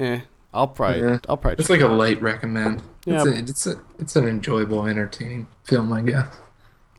Eh, 0.01 0.21
I'll 0.55 0.69
probably 0.69 1.01
Yeah. 1.03 1.19
I'll 1.29 1.37
probably. 1.37 1.61
it's 1.61 1.71
like 1.71 1.81
a 1.81 1.89
light 1.89 2.21
recommend. 2.23 2.83
Yeah. 3.09 3.25
It's 3.27 3.27
a, 3.27 3.39
it's 3.39 3.67
a 3.67 3.81
it's 3.99 4.17
an 4.17 4.29
enjoyable, 4.29 4.87
entertaining 4.87 5.47
film, 5.65 5.93
I 5.93 6.03
guess. 6.03 6.37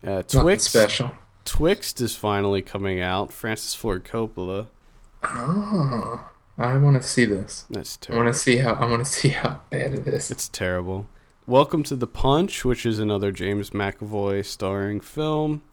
uh, 0.05 0.23
Twix. 0.23 0.63
special. 0.63 1.11
Twixt 1.45 2.01
is 2.01 2.15
finally 2.15 2.61
coming 2.61 3.01
out. 3.01 3.31
Francis 3.31 3.73
Ford 3.75 4.03
Coppola. 4.03 4.67
Oh, 5.23 6.29
I 6.57 6.77
want 6.77 7.01
to 7.01 7.07
see 7.07 7.25
this. 7.25 7.65
That's 7.69 7.97
terrible. 7.97 8.21
I 8.21 8.23
want 8.25 8.35
to 8.35 8.39
see 8.39 8.57
how 8.57 8.73
I 8.73 8.85
want 8.85 9.05
to 9.05 9.11
see 9.11 9.29
how 9.29 9.61
bad 9.69 9.93
it 9.93 10.07
is. 10.07 10.31
It's 10.31 10.49
terrible. 10.49 11.07
Welcome 11.45 11.83
to 11.83 11.95
the 11.95 12.07
Punch, 12.07 12.63
which 12.63 12.85
is 12.85 12.99
another 12.99 13.31
James 13.31 13.71
McAvoy 13.71 14.45
starring 14.45 14.99
film. 14.99 15.63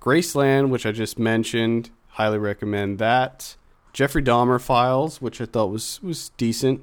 Graceland, 0.00 0.68
which 0.70 0.86
I 0.86 0.92
just 0.92 1.18
mentioned, 1.18 1.90
highly 2.10 2.38
recommend 2.38 2.98
that. 2.98 3.56
Jeffrey 3.92 4.22
Dahmer 4.22 4.60
Files, 4.60 5.20
which 5.20 5.40
I 5.40 5.46
thought 5.46 5.70
was 5.70 6.02
was 6.02 6.30
decent. 6.36 6.82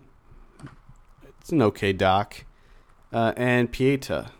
It's 1.39 1.51
an 1.51 1.61
okay 1.61 1.93
doc. 1.93 2.45
Uh, 3.13 3.31
and 3.37 3.71
Pieta, 3.71 4.31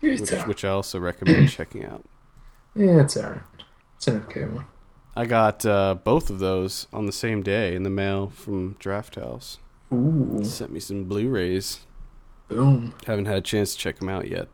which, 0.00 0.30
which 0.46 0.64
I 0.64 0.68
also 0.68 0.98
recommend 1.00 1.50
checking 1.56 1.84
out. 1.84 2.04
yeah, 2.74 3.00
it's 3.02 3.16
alright. 3.16 3.40
It's 3.96 4.06
an 4.08 4.24
okay 4.28 4.44
one. 4.44 4.66
I 5.16 5.26
got 5.26 5.66
uh, 5.66 5.96
both 5.96 6.30
of 6.30 6.38
those 6.38 6.86
on 6.92 7.06
the 7.06 7.12
same 7.12 7.42
day 7.42 7.74
in 7.74 7.82
the 7.82 7.90
mail 7.90 8.28
from 8.30 8.76
Drafthouse. 8.76 9.58
Ooh, 9.92 10.40
Sent 10.44 10.70
me 10.72 10.78
some 10.80 11.04
Blu-rays. 11.04 11.80
boom. 12.48 12.94
Haven't 13.06 13.26
had 13.26 13.36
a 13.38 13.40
chance 13.42 13.72
to 13.72 13.78
check 13.78 13.98
them 13.98 14.08
out 14.08 14.28
yet. 14.28 14.48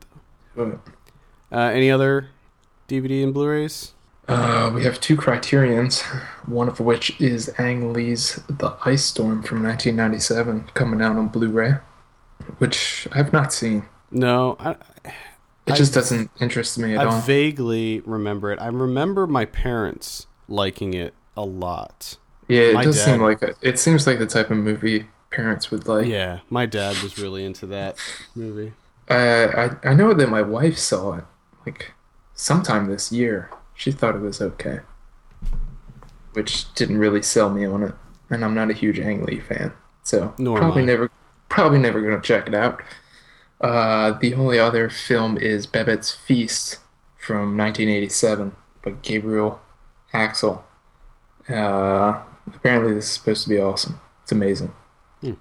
Uh, 0.59 0.73
any 1.53 1.91
other 1.91 2.31
DVD 2.89 3.23
and 3.23 3.35
Blu-rays? 3.35 3.93
Uh, 4.29 4.73
we 4.75 4.83
have 4.83 4.99
two 5.01 5.17
criterions, 5.17 6.01
one 6.47 6.69
of 6.69 6.81
which 6.81 7.21
is 7.21 7.53
Ang 7.59 7.93
Lee's 7.93 8.41
The 8.49 8.75
Ice 8.87 9.05
Storm 9.05 9.43
from 9.43 9.63
1997, 9.63 10.71
coming 10.75 11.01
out 11.03 11.17
on 11.17 11.29
Blu-ray, 11.29 11.75
which 12.59 13.07
I've 13.13 13.33
not 13.33 13.53
seen. 13.53 13.85
No, 14.11 14.57
I, 14.61 14.71
It 15.67 15.73
I- 15.73 15.77
just 15.77 15.93
doesn't 15.95 16.31
interest 16.41 16.79
me 16.79 16.95
at 16.95 17.01
I 17.01 17.11
all. 17.11 17.21
vaguely 17.21 18.01
remember 18.07 18.53
it. 18.53 18.61
I 18.61 18.69
remember 18.69 19.27
my 19.27 19.45
parents 19.45 20.27
liking 20.49 20.95
it 20.95 21.13
a 21.37 21.45
lot. 21.45 22.17
yeah, 22.49 22.61
it 22.63 22.75
my 22.75 22.85
does 22.85 22.97
dad- 22.97 23.05
seem 23.05 23.21
like 23.23 23.43
a, 23.43 23.55
it 23.63 23.79
seems 23.79 24.07
like 24.07 24.19
the 24.19 24.27
type 24.27 24.51
of 24.51 24.57
movie 24.59 25.07
parents 25.31 25.71
would 25.71 25.87
like. 25.89 26.07
Yeah, 26.07 26.41
my 26.51 26.67
dad 26.67 26.97
was 27.03 27.19
really 27.19 27.45
into 27.45 27.67
that 27.67 27.97
movie. 28.35 28.73
Uh, 29.11 29.75
I 29.85 29.91
I 29.91 29.95
know 29.95 30.15
that 30.15 30.29
my 30.29 30.43
wife 30.43 30.79
saw 30.79 31.15
it 31.15 31.25
like 31.67 31.93
sometime 32.35 32.87
this 32.87 33.11
year. 33.13 33.51
She 33.75 33.91
thought 33.93 34.15
it 34.17 34.21
was 34.23 34.41
okay, 34.41 34.81
which 36.33 36.73
didn't 36.75 36.99
really 36.99 37.23
sell 37.23 37.51
me 37.51 37.65
on 37.67 37.83
it. 37.83 37.95
And 38.31 38.45
I'm 38.45 38.55
not 38.55 38.71
a 38.71 38.73
huge 38.73 38.99
Ang 38.99 39.25
Lee 39.25 39.41
fan, 39.41 39.73
so 40.03 40.35
Nor 40.39 40.59
probably 40.59 40.83
I. 40.83 40.87
never 40.87 41.11
probably 41.49 41.79
never 41.79 42.01
gonna 42.01 42.21
check 42.21 42.47
it 42.49 42.55
out. 42.55 42.83
Uh, 43.61 44.13
the 44.13 44.35
only 44.35 44.59
other 44.59 44.91
film 44.91 45.39
is 45.39 45.67
Babette's 45.67 46.11
Feast 46.13 46.79
from 47.19 47.57
1987 47.57 48.55
by 48.85 48.91
Gabriel 49.03 49.61
Axel. 50.13 50.65
Uh, 51.49 52.21
apparently 52.55 52.95
this 52.95 53.07
is 53.07 53.11
supposed 53.13 53.45
to 53.45 53.49
be 53.49 53.59
awesome. 53.59 54.01
It's 54.23 54.33
amazing. 54.33 54.73
Hmm. 55.21 55.33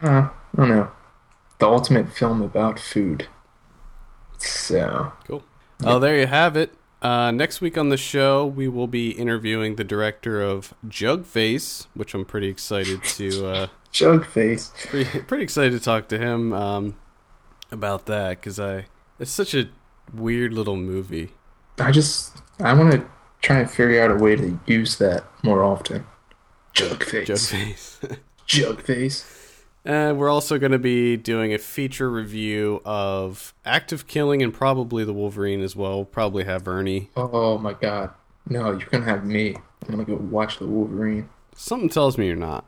Uh, 0.00 0.28
I 0.28 0.30
don't 0.56 0.68
know. 0.68 0.90
The 1.58 1.66
ultimate 1.66 2.12
film 2.12 2.42
about 2.42 2.78
food. 2.78 3.28
So, 4.38 5.12
Cool. 5.26 5.44
Oh, 5.84 5.98
there 5.98 6.18
you 6.18 6.26
have 6.26 6.56
it. 6.56 6.74
Uh, 7.00 7.32
next 7.32 7.60
week 7.60 7.76
on 7.76 7.88
the 7.88 7.96
show, 7.96 8.46
we 8.46 8.68
will 8.68 8.86
be 8.86 9.10
interviewing 9.10 9.74
the 9.74 9.84
director 9.84 10.40
of 10.40 10.74
Jug 10.88 11.26
Face, 11.26 11.88
which 11.94 12.14
I'm 12.14 12.24
pretty 12.24 12.48
excited 12.48 13.02
to 13.02 13.46
uh, 13.46 13.66
Jug 13.92 14.26
Face. 14.26 14.72
pretty, 14.86 15.20
pretty 15.26 15.44
excited 15.44 15.72
to 15.72 15.80
talk 15.80 16.08
to 16.08 16.18
him 16.18 16.52
um, 16.52 16.96
about 17.70 18.06
that 18.06 18.40
because 18.40 18.58
I 18.58 18.86
it's 19.18 19.30
such 19.30 19.54
a 19.54 19.68
weird 20.12 20.52
little 20.52 20.76
movie. 20.76 21.30
I 21.78 21.90
just, 21.92 22.38
I 22.58 22.72
want 22.74 22.92
to 22.92 23.04
try 23.40 23.60
and 23.60 23.70
figure 23.70 24.02
out 24.02 24.10
a 24.10 24.16
way 24.16 24.36
to 24.36 24.58
use 24.66 24.98
that 24.98 25.24
more 25.42 25.62
often. 25.62 26.06
Jug 26.72 27.04
Face. 27.04 27.26
Jug 27.26 27.38
face. 27.38 28.00
Jug 28.46 28.82
Face. 28.82 29.64
And 29.84 30.18
we're 30.18 30.30
also 30.30 30.58
going 30.58 30.72
to 30.72 30.78
be 30.78 31.16
doing 31.16 31.52
a 31.52 31.58
feature 31.58 32.10
review 32.10 32.80
of 32.84 33.52
Act 33.64 33.92
of 33.92 34.06
Killing 34.06 34.42
and 34.42 34.54
probably 34.54 35.04
the 35.04 35.12
Wolverine 35.12 35.60
as 35.60 35.74
well. 35.74 35.96
We'll 35.96 36.04
probably 36.04 36.44
have 36.44 36.68
Ernie. 36.68 37.10
Oh 37.16 37.58
my 37.58 37.72
god. 37.72 38.10
No, 38.48 38.70
you're 38.70 38.88
going 38.88 39.04
to 39.04 39.10
have 39.10 39.24
me. 39.24 39.56
I'm 39.82 39.94
going 39.94 40.04
to 40.04 40.12
go 40.12 40.16
watch 40.16 40.58
the 40.58 40.66
Wolverine. 40.66 41.28
Something 41.54 41.88
tells 41.88 42.16
me 42.16 42.26
you're 42.26 42.36
not. 42.36 42.64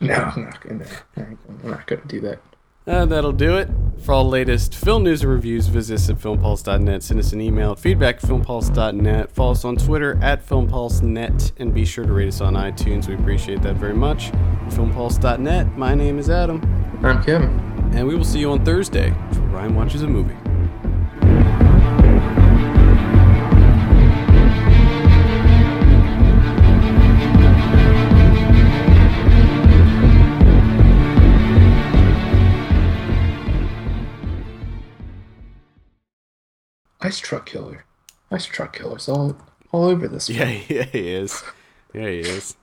No, 0.00 0.14
I'm 0.14 0.44
not 0.44 0.60
going 0.60 0.80
to. 0.80 0.86
I'm 1.16 1.38
not 1.62 1.86
going 1.86 2.02
to 2.02 2.08
do 2.08 2.20
that. 2.20 2.40
Uh, 2.86 3.06
that'll 3.06 3.32
do 3.32 3.56
it. 3.56 3.68
For 4.02 4.12
all 4.12 4.28
latest 4.28 4.74
film 4.74 5.04
news 5.04 5.22
and 5.22 5.30
reviews, 5.30 5.68
visit 5.68 5.94
us 5.94 6.10
at 6.10 6.18
filmpulse.net. 6.18 7.02
Send 7.02 7.18
us 7.18 7.32
an 7.32 7.40
email 7.40 7.72
at 7.72 7.78
feedback 7.78 8.16
at 8.16 8.22
filmpulse.net. 8.22 9.32
Follow 9.32 9.52
us 9.52 9.64
on 9.64 9.76
Twitter 9.76 10.18
at 10.22 10.46
filmpulsenet. 10.46 11.52
And 11.56 11.72
be 11.72 11.86
sure 11.86 12.04
to 12.04 12.12
rate 12.12 12.28
us 12.28 12.42
on 12.42 12.54
iTunes. 12.54 13.08
We 13.08 13.14
appreciate 13.14 13.62
that 13.62 13.76
very 13.76 13.94
much. 13.94 14.32
Filmpulse.net. 14.68 15.78
My 15.78 15.94
name 15.94 16.18
is 16.18 16.28
Adam. 16.28 16.60
I'm 17.02 17.22
Kevin. 17.24 17.58
And 17.94 18.06
we 18.06 18.16
will 18.16 18.24
see 18.24 18.40
you 18.40 18.50
on 18.50 18.64
Thursday 18.64 19.14
for 19.32 19.40
Ryan 19.40 19.74
Watches 19.74 20.02
a 20.02 20.06
Movie. 20.06 20.36
Ice 37.04 37.18
Truck 37.18 37.44
Killer. 37.44 37.84
Ice 38.30 38.46
Truck 38.46 38.74
Killer's 38.74 39.10
all, 39.10 39.36
all 39.72 39.84
over 39.84 40.08
this. 40.08 40.30
Yeah, 40.30 40.48
yeah, 40.68 40.84
he 40.84 41.12
is. 41.12 41.44
Yeah, 41.92 42.08
he 42.08 42.20
is. 42.20 42.56